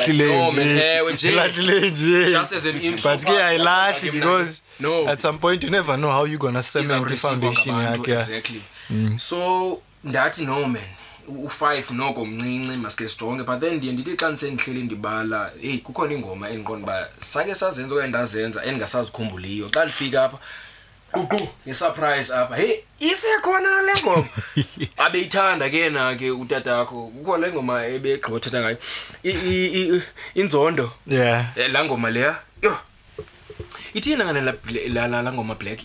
ke 3.27 3.43
ayilahli 3.43 4.11
because 4.11 4.61
no. 4.81 5.09
at 5.09 5.21
some 5.21 5.39
point 5.39 5.63
you 5.65 5.71
never 5.71 5.97
know 5.97 6.11
how 6.13 6.25
you 6.27 6.39
gonna 6.39 6.63
cement 6.63 7.11
ifoundation 7.11 7.77
yakhe 7.83 8.13
exactly 8.13 8.63
mm. 8.91 9.19
so 9.19 9.81
ndathi 10.05 10.45
no 10.45 10.65
man 10.69 10.83
u-five 11.29 11.91
noko 11.91 12.25
mncinci 12.27 12.73
masike 12.77 13.09
sijonge 13.09 13.43
but 13.45 13.61
then 13.61 13.75
ndiye 13.75 13.93
ndithi 13.93 14.17
xa 14.17 14.29
ndisendihleli 14.31 14.83
ndibala 14.83 15.53
eyi 15.63 15.79
kukhona 15.79 16.15
ingoma 16.15 16.51
endiqonda 16.51 16.85
uba 16.85 17.09
sake 17.21 17.55
sazenza 17.55 17.95
okanye 17.95 18.09
ndazenza 18.09 18.65
endingasazikhumbuliyo 18.65 19.69
xa 19.75 19.85
ndifika 19.85 20.25
apha 20.25 20.39
gugu 21.13 21.49
ngesurprise 21.67 22.35
apha 22.35 22.57
hey 22.57 22.75
isekhona 23.01 23.71
le 23.89 23.93
ngoma 24.03 24.29
abeyithanda 25.05 25.67
ke 25.75 25.91
na 25.97 26.03
ke 26.21 26.31
utatakho 26.43 26.99
kukhona 27.15 27.47
le 27.47 27.53
ngoma 27.53 27.75
ebegxoba 27.95 28.37
uthatha 28.37 28.59
ngayo 28.63 28.79
inzondo 30.41 30.87
yeah 31.07 31.39
e, 31.61 31.69
la 31.75 31.85
ngoma 31.85 32.11
leya 32.15 32.33
yo 32.63 32.73
ithina 33.99 34.25
ngana 34.25 35.31
ngoma 35.33 35.55
black 35.61 35.79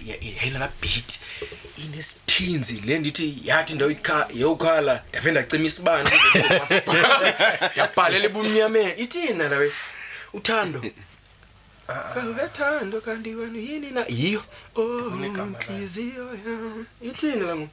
yena 0.44 0.60
la 0.64 0.70
beat 0.82 1.10
inesithinzi 1.84 2.76
le 2.88 3.00
ndithi 3.00 3.26
yathi 3.50 3.74
ndawuyokhala 3.76 5.04
ndave 5.10 5.32
ndacima 5.32 5.68
isibane 5.70 6.12
ndabhalela 7.74 8.26
ebumnyameni 8.30 8.94
ithina 9.04 9.44
lawe 9.52 9.68
uthando 10.38 10.80
kanti 12.14 12.34
kethando 12.40 13.02
kanti 13.02 13.36
wena 13.36 13.58
yini 13.58 13.92
na 13.92 14.06
yiyo 14.10 14.44
ohliziyo 14.76 16.26
yam 16.46 16.86
ithini 17.02 17.40
lango 17.42 17.70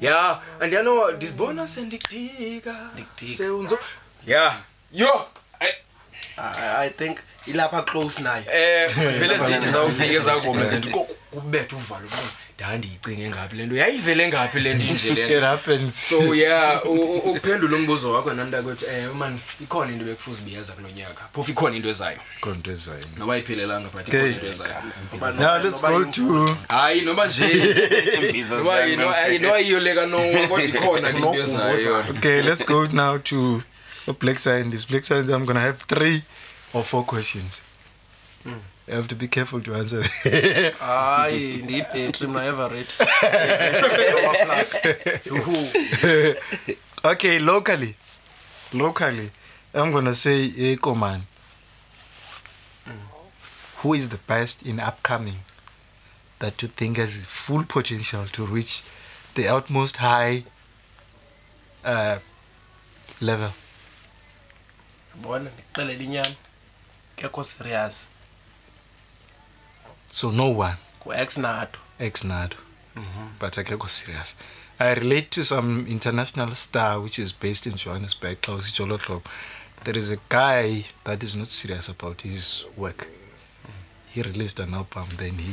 ya 0.00 0.40
andiyano 0.60 1.10
ndizibona 1.12 1.68
sendikudikaseunzo 1.68 3.78
ya 4.26 4.56
yo 4.92 5.28
ah, 6.38 6.78
i 6.84 6.90
think 6.90 7.18
ilapha 7.46 7.82
close 7.82 8.22
naye 8.22 8.44
um 8.44 8.50
sivele 8.94 9.34
zinti 9.38 9.68
zawufike 9.68 10.18
zakomezento 10.18 11.06
kubetha 11.30 11.76
uvalo 11.76 12.08
ndandiyicinge 12.56 13.28
ngaphi 13.30 13.56
le 13.56 13.64
nto 13.68 13.76
yayivele 13.82 14.22
ngaphi 14.32 14.58
le 14.64 14.70
ntinje 14.76 15.10
lenso 15.16 16.20
ya 16.42 16.80
ukuphendula 16.88 17.74
umbuzo 17.76 18.06
wakho 18.16 18.32
namntakwethu 18.34 18.84
um 18.86 18.92
eh, 18.92 19.12
uman 19.12 19.34
ikhona 19.64 19.92
into 19.92 20.04
bekufuza 20.08 20.40
ubiyeza 20.42 20.72
kulo 20.72 20.88
nyaka 20.96 21.22
phofu 21.36 21.50
ikhona 21.52 21.76
into 21.76 21.88
ezayo 21.92 22.18
khona 22.40 22.56
into 22.56 22.70
ezayo 22.76 23.04
noba 23.20 23.32
ayiphelelanga 23.36 23.88
but 23.88 24.08
ikhona 24.08 24.26
into 24.26 24.46
ezayo 24.48 24.82
let's 25.62 25.82
go 25.82 25.98
to 26.04 26.56
hayi 26.68 27.00
noba 27.04 27.26
njenoba 27.26 29.58
yiyolekanowa 29.60 30.48
kodwa 30.48 30.64
ikhona 30.64 31.08
into 31.12 31.28
ezayo 31.42 31.92
okay 32.16 32.40
let's 32.42 32.64
go 32.66 32.86
now 32.88 33.18
to 33.18 33.62
a 34.06 34.12
black 34.14 34.38
scientist 34.38 34.88
black 34.90 35.04
scientist 35.04 35.34
i'm 35.36 35.44
gonna 35.46 35.60
have 35.60 35.78
three 35.92 36.22
or 36.72 36.82
four 36.84 37.04
questions 37.06 37.52
mm. 38.46 38.56
You 38.88 38.94
have 38.94 39.08
to 39.08 39.14
be 39.16 39.26
careful 39.26 39.60
to 39.62 39.74
answer. 39.74 40.00
Hayi, 40.78 41.58
indeed, 41.60 41.86
mna 42.20 42.44
Everett. 42.46 42.94
Plus. 44.46 44.76
Okay, 47.04 47.38
locally. 47.40 47.96
Locally, 48.72 49.30
I'm 49.74 49.90
going 49.92 50.04
to 50.06 50.14
say 50.14 50.50
Ekoman. 50.50 50.76
Eh, 50.92 50.96
Man. 50.96 51.26
Who 53.78 53.94
is 53.94 54.08
the 54.08 54.18
best 54.18 54.62
in 54.62 54.78
upcoming 54.80 55.38
that 56.40 56.62
you 56.62 56.68
think 56.68 56.96
has 56.96 57.24
full 57.24 57.64
potential 57.64 58.26
to 58.32 58.46
reach 58.46 58.82
the 59.34 59.48
utmost 59.48 59.96
high 59.96 60.44
uh, 61.84 62.18
level? 63.20 63.50
Bona 65.22 65.50
ndiqelele 65.50 66.04
inyani. 66.04 66.36
Kekho 67.16 67.42
so 70.10 70.30
no 70.30 70.48
one 70.48 70.76
ex 71.12 71.36
nado. 71.38 71.78
ex 72.00 72.22
nado, 72.22 72.56
mm 72.96 73.02
-hmm. 73.02 73.28
but 73.40 73.58
akekho 73.58 73.88
serious 73.88 74.34
i 74.78 74.92
relate 74.94 75.22
to 75.30 75.44
some 75.44 75.86
international 75.90 76.54
star 76.54 77.00
which 77.02 77.18
is 77.18 77.32
based 77.42 77.66
in 77.66 77.72
johannesburg 77.76 78.40
klaus 78.42 78.72
jolotlob 78.74 79.22
there 79.84 79.98
is 80.00 80.10
a 80.10 80.18
guy 80.30 80.84
that 81.04 81.22
is 81.22 81.34
not 81.34 81.48
serious 81.48 81.88
about 81.88 82.22
his 82.22 82.64
work 82.76 83.06
mm. 83.64 83.70
he 84.14 84.22
released 84.22 84.58
an 84.64 84.74
album 84.74 85.06
then 85.16 85.36
he 85.38 85.52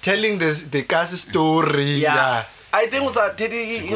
telling 0.00 0.36
the, 0.38 0.52
the 0.70 0.82
cas 0.82 1.10
story 1.22 2.02
yeah. 2.02 2.14
Yeah. 2.16 2.44
i 2.72 2.86
think 2.86 3.02
usabut 3.06 3.88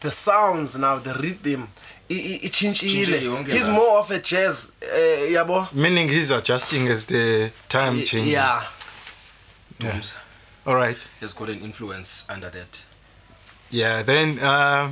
the 0.00 0.10
sounds 0.10 0.74
now 0.76 0.98
the 1.00 1.12
rhythm 1.14 1.66
itshintshile 2.08 3.30
he's 3.52 3.68
more 3.68 3.96
of 3.98 4.10
a 4.10 4.18
jazz 4.20 4.72
um 4.82 4.88
uh, 5.26 5.32
yabo 5.36 5.66
meaning 5.72 6.08
he's 6.08 6.30
adjusting 6.30 6.86
as 6.88 7.06
the 7.06 7.50
time 7.68 7.96
changes 8.10 8.32
yeah. 8.40 8.62
Yeah. 9.80 10.00
all 10.66 10.74
right 10.76 10.98
has 11.20 11.32
got 11.36 11.48
an 11.48 11.60
influence 11.68 12.10
under 12.28 12.50
that 12.56 12.72
yeah 13.70 14.02
then 14.04 14.28
um 14.38 14.42
uh, 14.44 14.88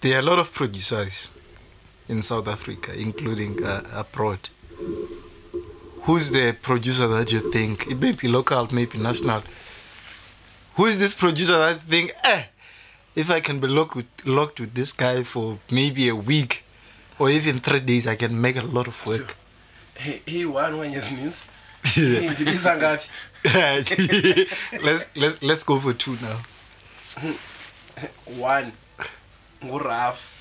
there 0.00 0.12
are 0.16 0.18
a 0.18 0.22
lot 0.30 0.38
of 0.44 0.50
producers 0.52 1.28
mm. 1.28 1.28
in 2.12 2.22
South 2.22 2.46
Africa, 2.46 2.92
including 2.96 3.64
uh, 3.64 3.82
abroad. 3.94 4.48
Who's 6.02 6.30
the 6.30 6.52
producer 6.52 7.08
that 7.08 7.32
you 7.32 7.50
think? 7.50 7.86
It 7.90 7.96
may 7.98 8.12
be 8.12 8.28
local, 8.28 8.68
maybe 8.72 8.98
national. 8.98 9.42
Who 10.76 10.86
is 10.86 10.98
this 11.00 11.12
producer 11.14 11.56
that 11.58 11.82
think, 11.82 12.14
eh, 12.24 12.44
if 13.14 13.28
I 13.30 13.40
can 13.40 13.60
be 13.60 13.66
locked 13.68 13.94
with, 13.96 14.06
locked 14.26 14.58
with 14.60 14.72
this 14.74 14.90
guy 14.92 15.22
for 15.22 15.58
maybe 15.70 16.08
a 16.10 16.14
week 16.16 16.64
or 17.18 17.30
even 17.30 17.60
three 17.60 17.80
days, 17.80 18.06
I 18.06 18.16
can 18.16 18.38
make 18.38 18.56
a 18.56 18.62
lot 18.62 18.86
of 18.88 19.06
work. 19.06 19.36
He, 20.26 20.44
won 20.44 20.76
when 20.78 20.90
he 20.92 21.00
sneezed. 21.00 21.42
let's 24.82 25.06
let's 25.16 25.42
let's 25.42 25.64
go 25.64 25.80
for 25.80 25.92
two 25.94 26.16
now. 26.22 26.38
One, 28.38 28.70
rough. 29.62 30.31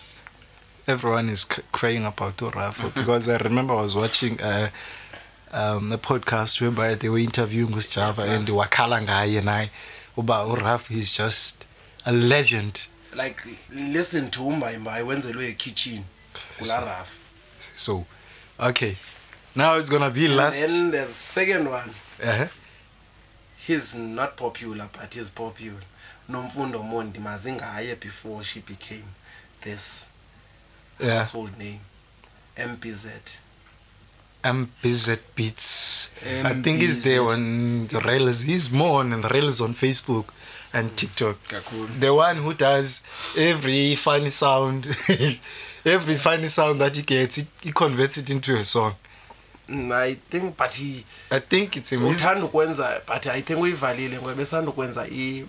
everyone 0.88 1.30
is 1.30 1.46
crying 1.46 2.06
about 2.06 2.38
urafa 2.38 2.92
because 2.96 3.30
i 3.30 3.38
remember 3.38 3.74
i 3.76 3.82
was 3.82 3.96
watching 3.96 4.40
uh, 4.42 4.70
um, 5.52 5.92
a 5.92 5.98
podcast 5.98 6.60
whereby 6.62 6.94
they 6.96 7.08
were 7.10 7.20
interviewing 7.20 7.72
usjava 7.74 8.24
and 8.28 8.48
wakhala 8.48 9.02
ngaye 9.02 9.42
naye 9.42 9.70
uba 10.18 10.34
urafa 10.46 10.92
is 10.92 11.12
just 11.12 11.66
a 12.06 12.12
legend 12.12 12.88
like 13.14 13.42
listen 13.70 14.32
to 14.32 14.40
umbayimbayi 14.42 15.04
wenzelwe 15.04 15.48
ekitchen 15.50 16.04
kula 16.58 16.80
rafa 16.80 17.14
so 17.76 18.06
okay 18.60 18.98
now 19.56 19.76
it's 19.80 19.90
gonna 19.90 20.10
be 20.10 20.28
lasten 20.28 20.92
the 20.92 21.08
second 21.14 21.68
one 21.68 21.92
uh 22.24 22.30
-huh. 22.30 22.48
he's 23.68 23.96
not 23.96 24.30
popular 24.36 24.88
but 25.02 25.14
he's 25.16 25.32
popular 25.32 25.80
nomfundo 26.30 26.84
mondi 26.84 27.20
mazingaye 27.20 27.96
before 27.96 28.44
she 28.44 28.60
became 28.62 29.04
this 29.62 30.06
yeah. 31.00 31.18
household 31.20 31.58
name 31.58 31.80
mbz 32.58 33.08
mbz 34.44 35.10
beats 35.36 36.12
M-B-Z. 36.24 36.46
i 36.46 36.62
think 36.62 36.82
he's 36.82 37.04
there 37.04 37.22
on 37.24 37.88
the 37.88 38.00
rails 38.00 38.42
he's 38.42 38.72
more 38.72 39.00
on 39.02 39.10
the 39.22 39.28
rails 39.30 39.62
on 39.62 39.74
facebook 39.74 40.26
and 40.74 40.92
mm. 40.92 40.96
tiktok 40.96 41.38
Kakun. 41.44 42.00
the 42.00 42.14
one 42.14 42.38
who 42.38 42.54
does 42.54 43.04
every 43.38 43.96
funny 43.96 44.30
sound 44.30 44.88
every 45.86 46.14
yeah. 46.14 46.20
funny 46.20 46.48
sound 46.48 46.82
that 46.82 46.96
he 46.96 47.02
gets 47.02 47.36
he, 47.38 47.48
he 47.62 47.72
converts 47.72 48.18
it 48.18 48.30
into 48.30 48.56
a 48.56 48.64
song 48.64 48.94
mm, 49.70 49.92
i 49.94 50.14
think 50.30 50.58
but 50.58 50.74
he, 50.74 51.06
i 51.32 51.40
think 51.40 51.74
itsuthanda 51.76 52.44
ukwenza 52.46 53.02
but 53.08 53.28
i 53.28 53.42
think 53.42 53.60
uyivalile 53.60 54.18
ngoba 54.18 54.36
besanda 54.36 54.70
ukwenza 54.72 55.08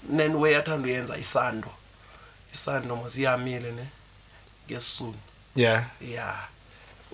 nen 0.08 0.34
way 0.36 0.56
athanda 0.56 0.88
uyenza 0.88 1.18
isando 1.18 1.70
isando 2.54 2.96
mos 2.96 3.16
ihamile 3.18 3.72
ne 3.72 3.86
ngesisunu 4.66 5.18
yeah 5.54 5.84
yeah 6.00 6.36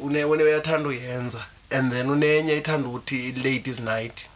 une 0.00 0.16
une 0.22 0.40
uyathanda 0.42 0.88
uyenza 0.88 1.46
and 1.70 1.92
then 1.92 2.10
unenye 2.10 2.56
ithanda 2.56 2.88
ukuthi 2.88 3.32
ladies 3.32 3.80
night 3.80 4.26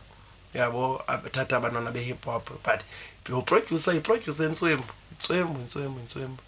yabo 0.54 1.02
athatha 1.06 1.56
abantwana 1.56 1.90
be-hip 1.90 2.24
hop 2.24 2.50
but 2.50 2.80
yoproducer 3.28 3.94
yiproducer 3.94 4.46
intswembu 4.46 4.84
intswembu 5.12 5.60
intswembu 5.60 6.00
intswembu 6.00 6.42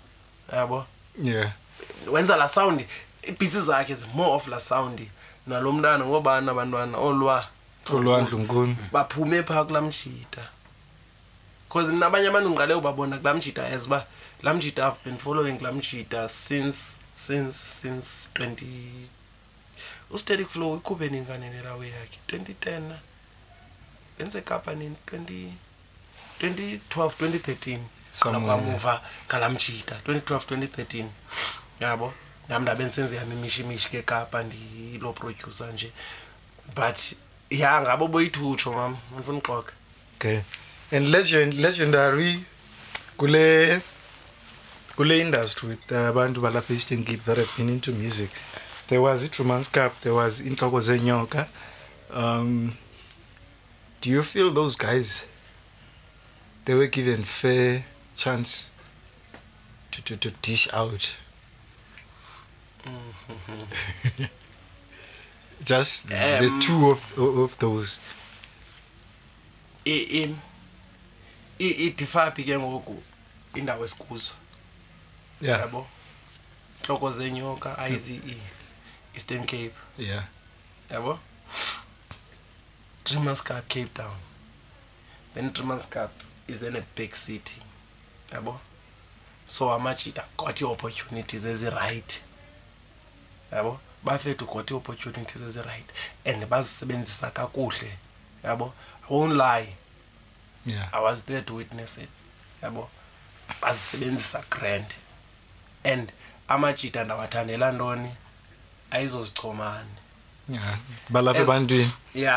yabo 0.52 0.86
yeah 1.22 1.52
wenza 2.10 2.36
la 2.36 2.48
sound 2.48 2.84
iibhitsi 3.28 3.60
zakhe 3.62 3.94
zi-more 3.94 4.32
of 4.34 4.48
la 4.48 4.60
sound 4.60 5.08
nalo 5.46 5.72
mntana 5.72 6.04
ngobani 6.06 6.50
abantwana 6.50 6.98
olwa 6.98 7.46
oh, 7.90 7.96
olwandlunkuni 7.96 8.76
baphume 8.92 9.42
phaa 9.42 9.64
kulaa 9.64 9.80
mjida 9.80 10.48
cause 11.72 11.88
mna 11.92 12.06
abanye 12.06 12.28
abantu 12.28 12.48
ndiqale 12.50 12.74
ubabona 12.74 13.18
kulaa 13.18 13.34
mjida 13.34 13.66
as 13.66 13.86
uba 13.86 14.06
laa 14.42 14.54
mjida 14.54 14.84
have 14.84 14.96
been 15.04 15.18
following 15.18 15.54
kulaa 15.58 15.72
mjida 15.72 16.28
since 16.28 17.00
since 17.14 17.56
since 17.56 18.28
20 18.34 18.64
ustatic 20.10 20.48
flow 20.48 20.76
ikhube 20.76 21.08
ninganelelawe 21.08 21.88
yakhe 21.88 22.18
2010 22.28 22.96
benze 24.18 24.40
kapa 24.40 24.74
nini 24.74 24.96
20 25.12 25.50
2012 26.40 26.78
2013kwamuva 26.94 29.00
ngalamjida 29.26 30.00
2012 30.06 30.36
2013 30.36 31.04
yabo 31.80 32.14
nam 32.48 32.62
ndabendisenze 32.62 33.16
yam 33.16 33.32
imishimishi 33.32 33.88
ke 33.90 34.02
kapa 34.02 34.42
ndiloo 34.42 35.12
producer 35.12 35.72
nje 35.74 35.92
but 36.76 36.98
ya 37.50 37.80
ngabo 37.80 38.08
boyithutsho 38.08 38.72
mam 38.72 38.96
andifuna 39.12 39.38
uxoka 39.38 39.72
okay 40.16 40.40
and 40.92 41.08
legend 41.08 41.54
legendary 41.54 42.44
kule 43.16 43.80
kule 44.96 45.20
industry 45.20 45.68
with 45.70 45.86
abantu 45.92 46.40
balapha 46.40 46.72
eastern 46.72 47.04
cape 47.04 47.22
that 47.24 47.36
have 47.36 47.48
been 47.56 47.68
into 47.68 47.90
music 47.92 48.30
there 48.86 49.00
was 49.02 49.24
itrumans 49.28 49.70
cup 49.72 50.00
there 50.00 50.14
was 50.14 50.40
iintloko 50.40 50.80
zenyoka 50.80 51.46
um 52.16 52.72
do 54.02 54.10
you 54.10 54.22
feel 54.22 54.52
those 54.54 54.76
guys 54.86 55.22
they 56.64 56.74
were 56.74 56.86
given 56.88 57.24
fair 57.24 57.82
chance 58.16 58.70
to, 59.90 60.00
to, 60.02 60.16
to 60.16 60.30
dish 60.42 60.68
out 60.74 61.06
just 65.70 66.04
um, 66.06 66.10
the 66.18 66.56
two 66.66 66.90
of, 66.90 67.18
of 67.18 67.58
those 67.58 67.98
idifaphi 71.58 72.44
ke 72.44 72.58
ngoku 72.60 73.02
indawo 73.54 73.84
esikuzo 73.84 74.32
yabo 75.42 75.86
hloko 76.86 77.10
zenyoka 77.12 77.88
ize 77.88 78.20
eastern 79.14 79.40
cape 79.46 79.70
yeah 79.98 80.24
yabo 80.90 81.18
dreamers 83.04 83.42
cup 83.42 83.68
cape 83.68 83.88
town 83.94 84.16
then 85.34 85.50
dreamers 85.52 85.88
cup 85.88 86.10
is 86.48 86.62
in 86.62 86.76
a 86.76 86.82
big 86.96 87.12
city 87.16 87.62
yabo 88.32 88.60
so 89.46 89.70
amajita 89.74 90.24
got 90.38 90.60
i-opportunities 90.60 91.44
ezirayight 91.44 92.22
yabo 93.52 93.80
bafethu 94.04 94.46
got 94.46 94.70
i-opportunities 94.70 95.42
ezirayight 95.42 95.86
and 96.24 96.46
bazisebenzisa 96.46 97.30
kakuhle 97.30 97.98
yabo 98.44 98.72
won't 99.10 99.36
lie 99.36 99.74
yeah. 100.66 100.94
i 100.94 101.02
was 101.04 101.24
there 101.26 101.42
to 101.44 101.54
witness 101.54 101.98
it 101.98 102.08
yabo 102.62 102.90
bazisebenzisa 103.62 104.44
grand 104.50 104.94
and 105.84 106.12
amajita 106.48 107.04
ndawathandela 107.04 107.66
ntoni 107.72 108.10
ayizozichomani 108.94 109.94
balapha 111.08 111.40
ebantwini 111.42 111.92
ya 112.26 112.36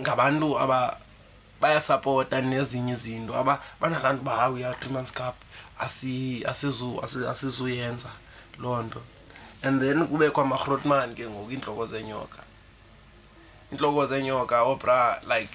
ngabantu 0.00 0.48
aba 0.62 0.78
bayasapota 1.60 2.36
nezinye 2.50 2.92
izinto 2.98 3.32
aba 3.40 3.54
banalaa 3.80 4.12
nto 4.12 4.22
uba 4.24 4.32
hayi 4.40 4.54
uya 4.54 4.70
three 4.80 4.92
months 4.96 5.12
cup 5.20 5.36
asizuyenza 7.32 8.10
loo 8.62 8.80
nto 8.86 9.00
and 9.66 9.76
then 9.82 9.98
kubekho 10.10 10.40
amarotman 10.42 11.08
ke 11.16 11.24
ngoku 11.30 11.48
iintloko 11.52 11.84
zenyoka 11.92 12.40
iintloko 13.70 14.02
zenyoka 14.10 14.56
obra 14.70 14.98
oh, 15.16 15.34
like 15.34 15.54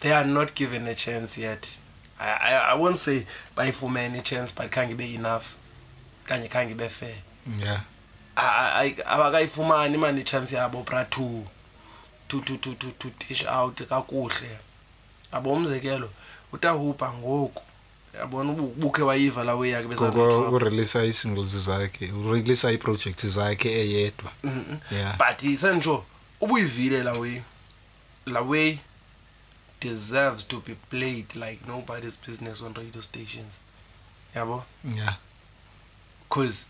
they 0.00 0.12
are 0.18 0.28
not 0.36 0.50
given 0.60 0.84
a 0.88 0.94
chance 0.94 1.40
yet 1.40 1.78
I, 2.18 2.26
I, 2.28 2.52
I 2.56 2.74
won't 2.74 2.98
say 2.98 3.26
bayifumene 3.56 4.18
ichance 4.18 4.54
but 4.54 4.70
khange 4.70 4.96
be 4.96 5.14
enough 5.14 5.56
kanye 6.26 6.48
khange 6.48 6.76
be 6.76 6.88
fair 6.88 7.14
yeah 7.58 7.80
abakayifumani 9.08 9.94
imali 9.94 10.20
ichance 10.20 10.56
yabo 10.56 10.82
bra 10.84 11.04
to 11.04 11.44
to 12.28 12.40
to 12.40 12.56
to 12.58 12.74
to, 12.74 12.90
to 12.92 13.10
dish 13.28 13.44
out 13.48 13.76
kakuhle 13.88 14.58
yabo 15.32 15.52
umzekelo 15.52 16.10
utahupa 16.52 17.12
ngoku 17.12 17.62
yabona 18.20 18.52
ubukhe 18.52 19.02
wayiva 19.02 19.44
la 19.44 19.54
weyakhe 19.54 19.88
bezureleasa 19.88 21.04
ii-singles 21.04 21.56
zakhe 21.66 22.06
ureleasa 22.12 22.72
ii-project 22.72 23.26
zakhe 23.26 23.68
eyedwa 23.72 24.30
mm 24.44 24.64
-mm. 24.70 24.94
yeah. 24.96 25.18
but 25.18 25.58
sentsho 25.60 26.04
ubuyivile 26.40 27.02
la 27.02 27.12
way 27.12 27.40
la 28.26 28.40
way 28.40 28.76
deserves 29.84 30.44
to 30.44 30.60
be 30.60 30.74
played 30.88 31.36
like 31.36 31.68
nobody's 31.68 32.16
business 32.16 32.62
on 32.62 32.72
radio 32.72 33.02
stations 33.02 33.60
yabo 34.34 34.62
yeah 34.82 35.12
because 36.26 36.68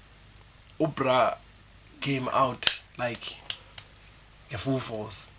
Oprah 0.81 1.36
came 2.01 2.28
out 2.32 2.81
like 2.99 3.36
a 4.53 4.59
full 4.59 4.81
force 4.81 5.31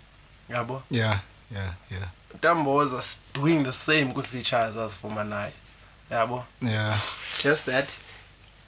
yabo 0.49 0.83
yeah 0.89 1.19
yeah 1.51 1.73
yeah 1.91 2.07
Dumbo 2.39 2.73
was 2.75 3.21
doing 3.33 3.63
the 3.63 3.73
same 3.73 4.13
good 4.13 4.25
features 4.25 4.77
as 4.77 4.95
Fumanai 4.95 5.51
yabo 6.09 6.45
yeah 6.61 6.97
just 7.39 7.65
that 7.65 7.89
for 7.91 8.01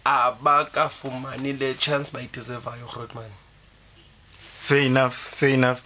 abakafumanile 0.05 1.77
chance 1.79 2.09
by 2.09 2.25
deservayo 2.25 2.91
man. 3.15 3.31
fair 4.35 4.81
enough 4.81 5.15
fair 5.15 5.51
enough 5.61 5.81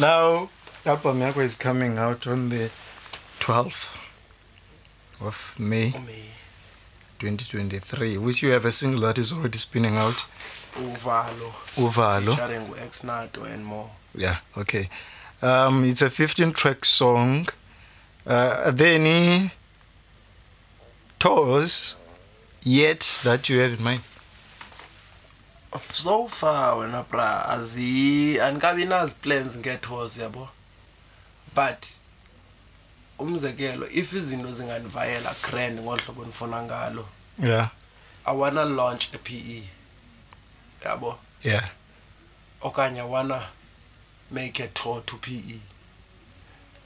now 0.00 0.50
album 0.86 1.20
is 1.22 1.56
coming 1.56 1.98
out 1.98 2.26
on 2.28 2.48
the 2.48 2.70
12th 3.40 3.88
of 5.20 5.54
May, 5.58 5.90
May. 5.90 6.26
2023, 7.18 8.18
which 8.18 8.40
you 8.42 8.50
have 8.50 8.64
a 8.64 8.70
single 8.72 9.00
that 9.00 9.18
is 9.18 9.32
already 9.32 9.58
spinning 9.58 9.96
out. 9.96 10.26
Uvalo. 10.74 11.50
Uvalo. 11.74 12.30
Featuring 12.36 12.72
X 12.78 13.02
Nato 13.02 13.42
and 13.44 13.64
more. 13.64 13.90
Yeah, 14.14 14.38
okay. 14.56 14.88
Um, 15.42 15.84
it's 15.84 16.02
a 16.02 16.10
15 16.10 16.52
track 16.52 16.84
song. 16.84 17.48
Uh, 18.26 18.62
are 18.66 18.70
there 18.72 18.94
any 18.94 19.50
tours 21.18 21.96
yet 22.62 23.18
that 23.24 23.48
you 23.48 23.58
have 23.58 23.72
in 23.74 23.82
mind? 23.82 24.02
So 25.90 26.28
far, 26.28 26.78
when 26.78 26.94
I 26.94 27.54
as 27.54 27.72
the 27.74 28.38
and 28.38 28.60
Gavina's 28.60 29.12
plans 29.14 29.56
get 29.56 29.82
tours, 29.82 30.16
yeah, 30.18 30.28
boy 30.28 30.48
but 31.56 31.88
umzekelo 33.18 33.88
if 33.90 34.12
izinto 34.12 34.50
zinganivayela 34.58 35.32
grand 35.48 35.76
ngolu 35.82 36.00
hlobo 36.04 36.22
ndifuna 36.24 36.58
ngalo 36.68 37.02
yeah 37.50 37.66
i 38.24 38.32
wanna 38.40 38.64
launch 38.78 39.04
a 39.14 39.18
pe 39.26 39.38
yabo 40.84 41.10
yeah 41.50 41.66
okanye 42.68 43.00
i 43.00 43.08
wanna 43.14 43.40
make 44.36 44.56
a 44.62 44.68
tour 44.78 45.02
to 45.08 45.16
pe 45.24 45.36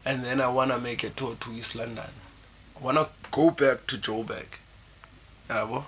and 0.09 0.19
then 0.25 0.41
i 0.41 0.47
wanna 0.57 0.79
make 0.89 1.03
a 1.07 1.11
tour 1.19 1.35
to 1.43 1.53
east 1.59 1.75
london 1.75 2.11
i 2.77 2.87
wanna 2.87 3.05
go 3.37 3.51
back 3.63 3.79
to 3.89 3.95
joburg 4.07 4.47
yabo 5.49 5.85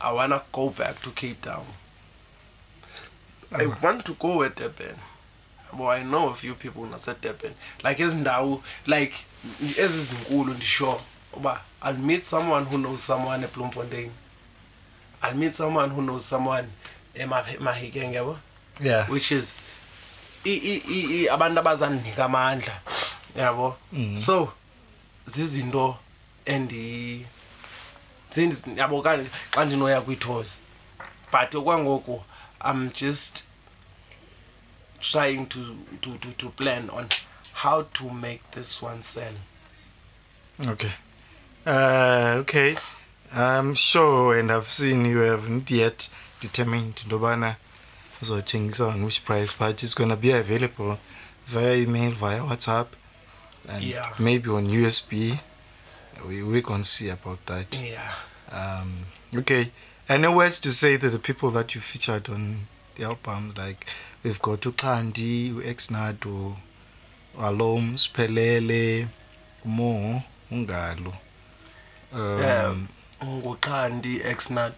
i 0.00 0.10
wanna 0.12 0.40
go 0.52 0.64
back 0.80 1.00
to 1.02 1.10
cape 1.10 1.40
town 1.50 1.66
i 3.52 3.64
uh-huh. 3.64 3.78
want 3.84 4.04
to 4.04 4.14
go 4.14 4.30
with 4.42 4.54
the 4.56 4.68
band 4.68 4.98
well, 5.76 5.88
i 5.88 6.02
know 6.02 6.30
a 6.30 6.34
few 6.34 6.54
people 6.54 6.86
nasedurban 6.86 7.52
like 7.84 7.98
ezi 8.02 8.14
ndawo 8.16 8.62
like 8.86 9.16
ezi 9.78 10.00
zinkulu 10.02 10.54
ndisure 10.54 11.00
uba 11.32 11.60
i'll 11.84 11.98
meet 11.98 12.24
someone 12.24 12.66
who 12.66 12.78
knows 12.78 13.06
someone 13.06 13.44
ebloemfontein 13.46 14.10
i'll 15.22 15.34
meet 15.34 15.54
someone 15.54 15.92
who 15.94 16.02
knows 16.02 16.28
someone 16.28 16.68
emahikeng 17.14 18.14
yabo 18.14 18.38
yeah. 18.80 19.10
which 19.10 19.30
is 19.32 19.54
abantu 21.32 21.60
abazandinika 21.60 22.24
amandla 22.24 22.80
yabo 23.36 23.76
mm. 23.92 24.20
so 24.22 24.52
zizinto 25.26 25.96
and 26.46 26.70
yabo 28.76 29.02
xa 29.54 29.64
ndinoya 29.64 30.00
kwiitos 30.00 30.60
but 31.32 31.54
okwangoku 31.54 32.22
i'm 32.64 32.90
just 32.92 33.47
trying 35.00 35.46
to, 35.46 35.76
to, 36.02 36.16
to, 36.18 36.32
to 36.32 36.48
plan 36.50 36.90
on 36.90 37.08
how 37.54 37.82
to 37.94 38.10
make 38.10 38.50
this 38.52 38.80
one 38.82 39.02
sell. 39.02 39.32
Okay. 40.66 40.92
Uh, 41.66 42.34
okay. 42.38 42.76
I'm 43.32 43.74
sure 43.74 44.38
and 44.38 44.50
I've 44.50 44.68
seen 44.68 45.04
you 45.04 45.18
haven't 45.18 45.70
yet 45.70 46.08
determined 46.40 46.96
Lobana 47.08 47.56
so 48.20 48.40
things 48.40 48.80
on 48.80 49.04
which 49.04 49.24
price 49.24 49.52
but 49.52 49.82
it's 49.82 49.94
gonna 49.94 50.16
be 50.16 50.30
available 50.30 50.98
via 51.46 51.76
email, 51.76 52.12
via 52.12 52.40
WhatsApp 52.40 52.86
and 53.68 53.84
yeah. 53.84 54.12
maybe 54.18 54.50
on 54.50 54.66
USB. 54.68 55.38
We 56.26 56.42
we 56.42 56.62
can 56.62 56.82
see 56.82 57.10
about 57.10 57.44
that. 57.46 57.80
Yeah. 57.80 58.12
Um, 58.50 59.00
okay. 59.36 59.70
Any 60.08 60.26
words 60.28 60.58
to 60.60 60.72
say 60.72 60.96
to 60.96 61.10
the 61.10 61.18
people 61.18 61.50
that 61.50 61.74
you 61.74 61.80
featured 61.80 62.28
on 62.28 62.66
the 62.96 63.04
album 63.04 63.52
like 63.56 63.86
we've 64.28 64.40
got 64.42 64.60
uxandi 64.66 65.52
uexnado 65.52 66.56
alom 67.42 67.96
siphelele 67.98 69.08
mo 69.64 70.22
ungalo 70.50 71.12
um 72.12 72.40
yeah. 72.42 72.74
nguxandi 73.24 74.20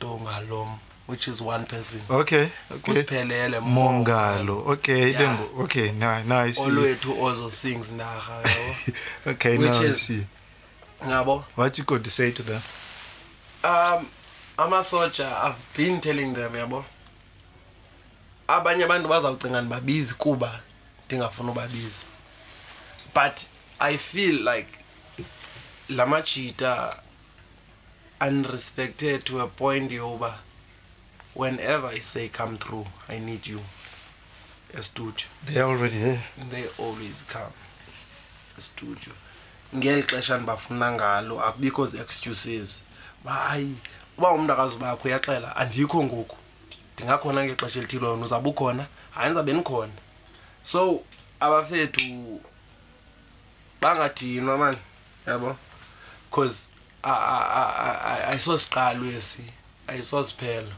ngalom 0.04 0.78
which 1.08 1.26
is 1.28 1.40
one 1.40 1.66
person 1.66 2.00
okay 2.08 2.48
okay 2.70 2.78
kusiphelele 2.78 3.60
ngalo 4.02 4.66
okay 4.70 5.12
then 5.12 5.36
okay 5.58 5.90
now 5.92 6.22
now 6.22 6.38
i 6.46 6.52
see 6.52 6.94
to 7.00 7.12
also 7.26 7.50
sings 7.50 7.90
naga 7.92 8.44
okay 9.26 9.58
which 9.58 9.70
now 9.80 9.82
is, 9.82 10.00
see 10.06 10.26
ngabo 11.04 11.44
what 11.56 11.76
you 11.78 11.82
got 11.84 12.04
to 12.04 12.10
say 12.10 12.30
to 12.30 12.42
them 12.44 12.60
um 13.64 14.06
amasoja 14.58 15.42
i've 15.42 15.58
been 15.76 16.00
telling 16.00 16.34
them 16.34 16.54
yabo 16.54 16.76
yeah, 16.78 16.84
abanye 18.56 18.84
abantu 18.84 19.08
bazawucinga 19.08 19.60
ndibabizi 19.62 20.14
kuba 20.14 20.60
ndingafuni 21.06 21.50
ubabizi 21.50 22.02
but 23.14 23.36
i 23.78 23.96
feel 23.98 24.38
like 24.42 24.70
la 25.88 26.04
majita 26.06 26.96
unrespected 28.20 29.24
to 29.24 29.40
a 29.42 29.46
point 29.46 29.92
yoba 29.92 30.38
whenever 31.36 31.88
i 31.90 31.98
say 32.00 32.28
come 32.28 32.58
through 32.58 32.86
i 33.08 33.18
need 33.20 33.46
you 33.46 33.60
estudio 34.78 35.26
they're 35.46 35.68
already 35.72 35.98
there 36.00 36.22
they 36.50 36.64
always 36.78 37.22
come 37.32 37.52
estudio 38.58 39.12
ngeli 39.76 40.02
xesha 40.02 40.36
ndibafuna 40.36 40.92
ngalo 40.92 41.44
akubikho 41.44 41.86
zi-excuses 41.86 42.82
ba 43.24 43.32
hayi 43.32 43.76
uba 44.18 44.30
umntu 44.32 44.52
akazi 44.52 44.76
ubakho 44.76 45.08
uyaxela 45.08 45.56
andikho 45.56 46.04
ngoku 46.04 46.36
ndingakhona 47.00 47.40
ngexesha 47.44 47.78
elithile 47.78 48.06
yona 48.08 48.24
uzawube 48.26 48.50
ukhona 48.52 48.84
hayi 49.14 49.26
ndizawube 49.30 49.52
nikhona 49.58 49.92
so 50.70 50.80
abafethu 51.40 52.40
bangadinwa 53.80 54.54
mani 54.58 54.78
yabo 55.26 55.56
because 56.28 56.54
ayiso 57.02 58.52
siqalo 58.60 59.06
esi 59.18 59.44
ayiso 59.88 60.18
siphelo 60.24 60.72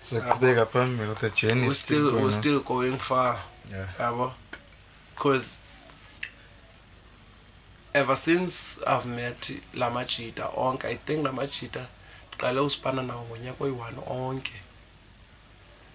siqhubeka 0.00 0.66
phambili 0.66 1.14
the 1.22 1.30
journey 1.30 1.62
we're 1.66 1.74
still, 1.84 2.06
still, 2.08 2.18
we're 2.22 2.32
still 2.40 2.60
going 2.60 2.98
far 2.98 3.40
yeah. 3.72 3.88
yabo 3.98 4.34
because 5.14 5.60
ever 7.94 8.16
since 8.16 8.80
i've 8.86 9.06
met 9.06 9.40
la 9.74 9.90
majita 9.90 10.44
onke 10.56 10.84
i 10.88 10.96
think 10.96 11.24
la 11.24 11.32
majita 11.32 11.86
qale 12.36 12.60
usiphana 12.60 13.02
nawo 13.02 13.26
ngonyaka 13.30 13.64
oyi-one 13.64 13.98
onke 14.06 14.54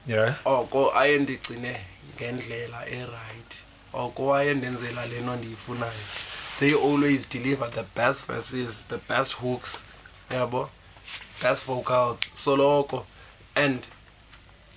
yeah. 0.10 0.34
oko 0.46 0.90
aye 0.98 1.18
ndigcine 1.18 1.80
ngendlela 2.16 2.88
erayithi 2.90 3.60
oko 3.94 4.34
aye 4.36 4.54
ndenzela 4.54 5.04
le 5.06 5.20
nto 5.20 5.36
ndiyifunayo 5.36 6.04
they 6.60 6.74
always 6.74 7.30
deliver 7.30 7.70
the 7.72 7.84
best 7.96 8.26
verses 8.28 8.86
the 8.90 8.98
best 9.14 9.34
hooks 9.36 9.84
yabo 10.30 10.70
best 11.42 11.64
vocals 11.66 12.20
soloko 12.34 13.06
and 13.56 13.82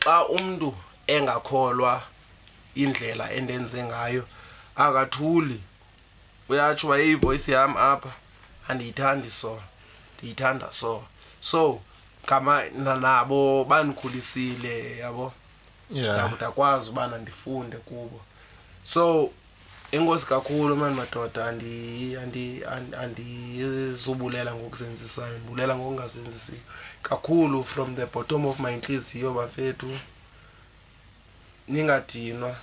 xa 0.00 0.24
umntu 0.28 0.74
engakholwa 1.06 2.02
indlela 2.74 3.32
endenze 3.32 3.82
ngayo 3.84 4.24
akathuli 4.76 5.62
uyatsho 6.48 6.88
wayeyivoyisi 6.88 7.52
yam 7.52 7.76
apha 7.76 8.12
andiyithandi 8.68 9.30
so 9.30 9.62
ndiyithanda 10.18 10.72
so 10.72 11.04
so 11.40 11.80
kama 12.26 12.62
nabo 13.00 13.64
bandikhulisile 13.64 14.98
yabo 14.98 15.32
yabo 15.90 16.36
ndakwazi 16.36 16.90
ubana 16.90 17.18
ndifunde 17.18 17.76
kubo 17.76 18.20
so 18.84 19.30
inkosi 19.92 20.26
kakhulu 20.26 20.76
mani 20.76 20.94
madoda 21.00 21.42
andizubulela 23.02 24.50
ngokuzenzisayo 24.54 25.34
ndibulela 25.38 25.72
ngokungazenzisiyo 25.76 26.60
kakhulu 27.02 27.64
from 27.64 27.96
the 27.96 28.06
bottom 28.06 28.46
of 28.46 28.58
my 28.60 28.72
intliziyo 28.74 29.32
bafethu 29.34 29.90
ningadinwa 31.68 32.56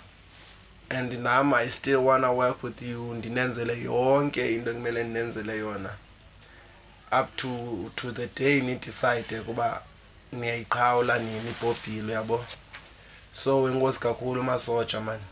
and 0.90 1.11
nam 1.14 1.53
i 1.53 1.69
still 1.69 1.95
wanna 1.99 2.31
work 2.31 2.64
with 2.64 2.81
you 2.81 3.14
ndinenzele 3.14 3.73
yonke 3.86 4.56
into 4.56 4.69
ekumele 4.72 5.03
ndinenzele 5.03 5.57
yona 5.57 5.90
up 7.11 7.36
to 7.36 7.91
to 7.95 8.11
the 8.11 8.27
day 8.36 8.61
nidicide 8.61 9.41
kuba 9.45 9.81
niyayiqhawula 10.31 11.19
nini 11.19 11.49
ibhobhile 11.49 12.14
yabo 12.14 12.45
so 13.31 13.72
inkosi 13.72 13.99
kakhulu 13.99 14.44
masoja 14.44 14.99
mani 15.02 15.23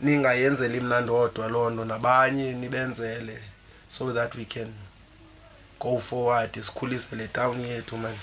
ningayenzeli 0.00 0.80
mna 0.80 1.00
ndodwa 1.00 1.48
loo 1.48 1.70
nto 1.70 1.84
nabanye 1.84 2.52
nibenzele 2.52 3.38
so 3.88 4.12
that 4.12 4.34
we 4.34 4.44
can 4.44 4.72
go 5.80 5.98
forward 5.98 6.60
sikhulise 6.60 7.16
le 7.16 7.28
tawuni 7.28 7.68
yethu 7.68 7.96
mani 7.96 8.18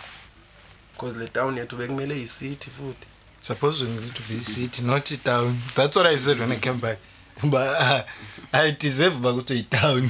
because 0.93 1.19
le 1.19 1.27
tawuni 1.27 1.59
yethu 1.59 1.75
bekumele 1.75 2.17
yisithi 2.17 2.69
futhi 2.69 3.07
supposed 3.39 4.13
to 4.13 4.23
be 4.33 4.39
city 4.39 4.81
not 4.81 5.05
town 5.23 5.59
that's 5.75 5.95
what 5.97 6.05
i 6.07 6.17
said 6.17 6.39
when 6.39 6.51
i 6.51 6.57
came 6.59 6.77
back 6.79 6.97
uba 7.43 8.05
ideserve 8.67 9.15
uba 9.17 9.33
kuthiwa 9.33 9.57
yitown 9.57 10.09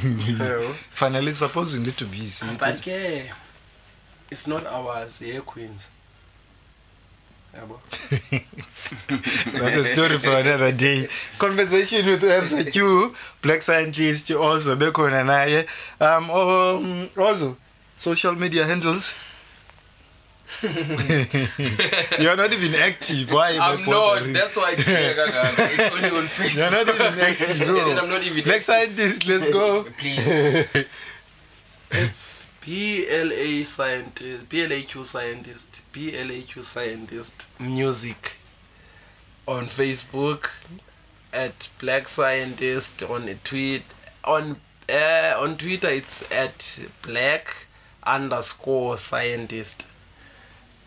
fanele 0.93 1.33
suppose 1.33 1.73
you 1.77 1.83
need 1.83 1.95
to 1.97 2.05
be 2.05 2.17
city 2.27 2.51
but 2.59 2.81
ke 2.81 3.29
it's 4.31 4.47
not 4.47 4.65
ours 4.73 5.21
ye 5.21 5.39
queens 5.41 5.81
yabo 7.55 7.79
that's 9.59 9.79
a 9.85 9.95
story 9.95 10.19
for 10.19 10.35
another 10.35 10.71
day 10.71 11.07
conversation 11.37 12.05
with 12.09 12.21
fsq 12.23 12.77
black 13.41 13.61
scientist 13.63 14.31
also 14.31 14.75
bekhona 14.75 15.23
naye 15.23 15.65
um, 15.99 16.29
um 16.31 17.09
also 17.17 17.55
social 17.95 18.35
media 18.35 18.65
handles 18.65 19.13
You're 20.63 22.35
not 22.35 22.53
even 22.53 22.75
active. 22.75 23.31
Why? 23.31 23.57
I'm 23.59 23.83
not. 23.83 24.31
That's 24.31 24.55
why 24.55 24.73
I 24.77 24.77
It's 24.77 25.95
only 25.95 26.09
on 26.17 26.25
Facebook. 26.27 26.55
You're 26.55 26.85
not 26.85 26.95
even 26.95 27.19
active. 27.25 27.59
No. 27.59 27.95
I'm 27.97 28.09
not 28.09 28.23
even 28.23 28.45
Next 28.47 28.69
active. 28.69 28.89
scientist, 28.95 29.27
let's 29.27 29.49
go. 29.49 29.83
Please. 29.97 30.67
it's 31.91 32.47
PLA 32.61 33.63
scientist, 33.63 34.49
PLAQ 34.49 35.03
scientist, 35.03 35.81
PLAQ 35.93 36.61
scientist 36.61 37.49
music 37.57 38.33
on 39.47 39.65
Facebook 39.65 40.49
at 41.33 41.69
Black 41.79 42.07
Scientist 42.07 43.01
on 43.09 43.27
tweet 43.43 43.81
on 44.23 44.57
uh, 44.87 45.33
on 45.37 45.57
Twitter 45.57 45.87
it's 45.89 46.23
at 46.31 46.81
Black 47.01 47.65
underscore 48.05 48.97
scientist 48.97 49.87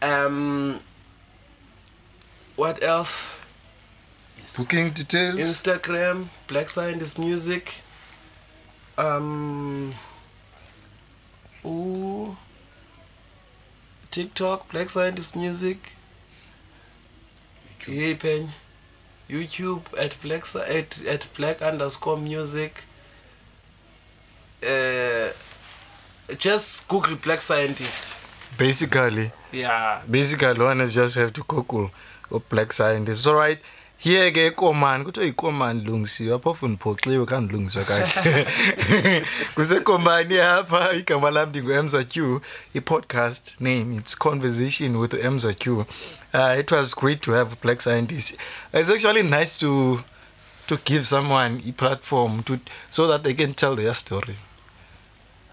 um, 0.05 0.81
what 2.57 2.83
else? 2.83 3.27
Booking 4.59 4.91
details. 4.91 5.41
Instagram, 5.41 6.29
Black 6.47 6.69
Scientist 6.69 7.19
Music. 7.19 7.77
Um, 8.99 9.95
ooh, 11.65 12.37
TikTok, 14.11 14.71
Black 14.71 14.91
Scientist 14.91 15.35
Music. 15.37 15.95
YouTube. 17.81 17.95
Hey, 18.01 18.15
Pen. 18.15 18.51
YouTube 19.31 19.85
at 19.97 20.21
black 20.21 20.45
at, 20.55 21.03
at 21.07 21.29
black 21.35 21.63
underscore 21.63 22.19
music. 22.19 22.83
Uh, 24.63 25.31
just 26.37 26.87
Google 26.89 27.17
Black 27.17 27.41
Scientist. 27.41 28.21
basically 28.57 29.33
yeah 29.53 30.03
basically 30.11 30.61
one 30.63 30.81
is 30.81 30.95
just 30.95 31.17
have 31.17 31.33
to 31.33 31.43
google 31.43 31.91
black 32.49 32.73
scientist 32.73 33.27
all 33.27 33.35
right 33.41 33.59
here 34.05 34.31
ke 34.33 34.45
ikomani 34.51 35.05
kuthi 35.05 35.29
ikomani 35.31 35.81
ilungisiwe 35.83 36.35
apho 36.35 36.55
fundiphoxiwe 36.55 37.27
kandilungiswa 37.27 37.85
kakhe 37.85 38.47
kusekombani 39.55 40.39
apha 40.39 40.93
igama 40.93 41.31
lam 41.31 41.49
ndingu-emza 41.49 42.05
q 42.05 42.41
i-podcast 42.75 43.61
name 43.61 43.97
its 43.97 44.19
conversation 44.19 44.97
with 44.97 45.15
emza 45.15 45.55
q 45.55 45.71
uh, 45.73 46.59
it 46.61 46.71
was 46.73 46.97
great 46.97 47.21
to 47.21 47.33
have 47.33 47.51
black 47.63 47.81
scientist 47.81 48.39
it's 48.81 48.91
actually 48.91 49.23
nice 49.23 49.59
to 49.59 50.01
to 50.67 50.77
give 50.85 51.05
someone 51.05 51.63
a 51.69 51.73
platform 51.73 52.43
to 52.43 52.59
so 52.91 53.09
that 53.09 53.23
they 53.23 53.35
can 53.35 53.55
tell 53.55 53.77
their 53.77 53.95
story 53.95 54.35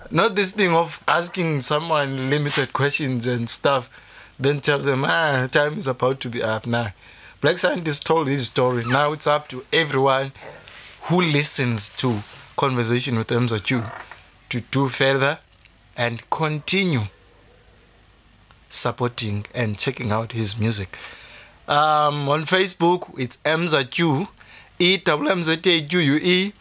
Not 0.10 0.36
this 0.36 0.52
thing 0.52 0.74
of 0.74 1.02
asking 1.08 1.62
someone 1.62 2.30
limited 2.30 2.74
questions 2.74 3.28
and 3.28 3.50
stuff, 3.50 3.90
then 4.40 4.60
tell 4.60 4.80
them, 4.80 5.06
ah, 5.06 5.48
time 5.48 5.78
is 5.78 5.88
about 5.88 6.20
to 6.22 6.30
be 6.30 6.42
up 6.42 6.66
now. 6.66 6.94
Black 7.40 7.60
scientist 7.60 8.06
told 8.06 8.28
his 8.28 8.48
story. 8.48 8.84
Now 8.86 9.14
it's 9.14 9.28
up 9.28 9.48
to 9.50 9.66
everyone 9.72 10.32
who 11.04 11.22
listens 11.22 11.90
to 11.98 12.24
conversation 12.58 13.18
with 13.18 13.28
MZQ 13.28 13.92
to 14.50 14.62
do 14.62 14.90
further 14.90 15.40
and 15.96 16.28
continue 16.30 17.04
supporting 18.70 19.46
and 19.54 19.78
checking 19.78 20.12
out 20.12 20.34
his 20.34 20.58
music. 20.58 20.98
Um, 21.68 22.28
on 22.28 22.46
Facebook, 22.46 23.14
it's 23.18 23.38
MZQ, 23.38 24.28
E-W-M-Z-A-Q-U-E. 24.80 26.54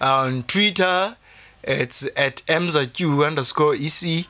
On 0.00 0.42
Twitter, 0.42 1.16
It's 1.66 2.06
at 2.16 2.36
mzaq 2.46 3.26
underscore 3.26 3.74
ec. 3.74 4.26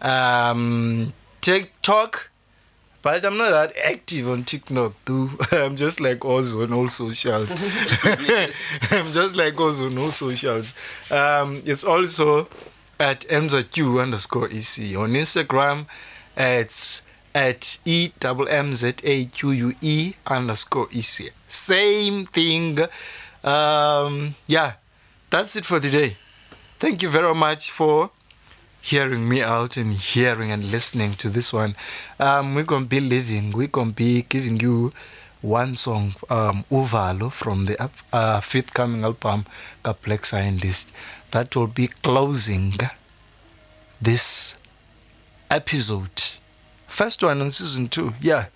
Um, 0.00 1.12
TikTok, 1.40 2.30
but 3.02 3.24
I'm 3.24 3.36
not 3.36 3.50
that 3.50 3.72
active 3.84 4.28
on 4.28 4.44
TikTok 4.44 4.92
too. 5.04 5.30
I'm 5.50 5.74
just 5.76 5.98
like 6.00 6.24
also 6.24 6.62
on 6.62 6.72
all 6.72 6.88
socials. 6.88 7.52
I'm 8.92 9.12
just 9.12 9.34
like 9.34 9.58
also 9.60 9.86
on 9.86 9.98
all 9.98 10.12
socials. 10.12 10.74
Um, 11.10 11.62
it's 11.66 11.82
also 11.82 12.48
at 13.00 13.20
mzq 13.22 14.00
underscore 14.00 14.46
ec 14.46 14.94
on 14.96 15.14
Instagram. 15.18 15.86
It's 16.36 17.02
at 17.34 17.78
e 17.84 18.12
double 18.20 18.46
m 18.48 18.72
z 18.72 18.94
a 19.02 19.24
q 19.24 19.50
u 19.50 19.74
e 19.80 20.14
underscore 20.28 20.88
ec. 20.92 21.32
Same 21.48 22.26
thing. 22.26 22.78
Um, 23.42 24.36
yeah, 24.46 24.74
that's 25.30 25.56
it 25.56 25.64
for 25.64 25.80
today. 25.80 26.16
Thank 26.80 27.02
you 27.02 27.08
very 27.08 27.34
much 27.34 27.72
for 27.72 28.10
hearing 28.80 29.28
me 29.28 29.42
out 29.42 29.76
and 29.76 29.94
hearing 29.94 30.52
and 30.52 30.70
listening 30.70 31.16
to 31.16 31.28
this 31.28 31.52
one. 31.52 31.74
Um, 32.20 32.54
we're 32.54 32.62
going 32.62 32.84
to 32.84 32.88
be 32.88 33.00
leaving. 33.00 33.50
we're 33.50 33.66
going 33.66 33.88
to 33.88 33.94
be 33.94 34.22
giving 34.22 34.60
you 34.60 34.92
one 35.42 35.74
song, 35.74 36.14
um, 36.30 36.64
Uvalo, 36.70 37.32
from 37.32 37.64
the 37.64 37.90
uh, 38.12 38.40
fifth 38.40 38.74
coming 38.74 39.02
album, 39.02 39.46
The 39.82 39.96
and 40.06 40.24
Scientist, 40.24 40.92
that 41.32 41.56
will 41.56 41.66
be 41.66 41.88
closing 41.88 42.74
this 44.00 44.54
episode. 45.50 46.26
First 46.86 47.24
one 47.24 47.40
on 47.40 47.50
season 47.50 47.88
two, 47.88 48.14
yeah. 48.20 48.46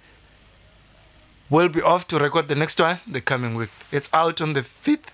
We'll 1.51 1.69
be 1.69 1.83
off 1.83 2.07
to 2.09 2.21
record 2.21 2.47
the 2.47 2.55
next 2.55 2.79
one 2.79 2.99
the 3.05 3.21
coming 3.21 3.57
week. 3.57 3.71
It's 3.91 4.09
out 4.15 4.41
on 4.41 4.53
the 4.53 4.61
5th 4.63 5.12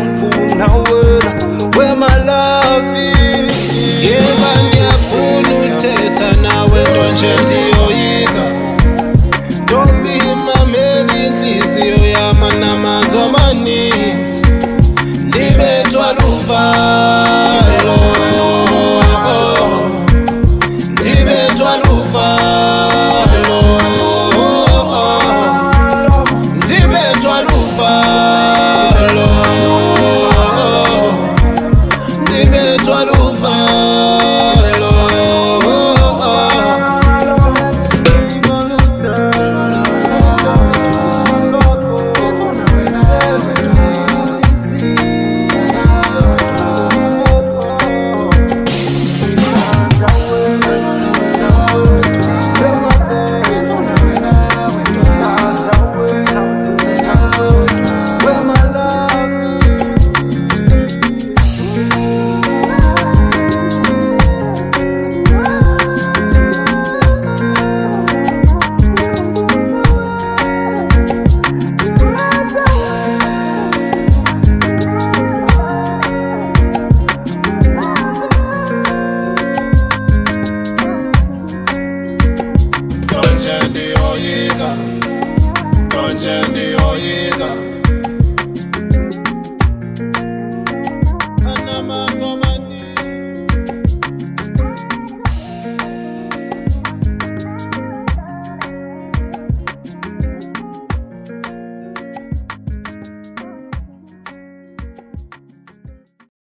legend 7.23 7.50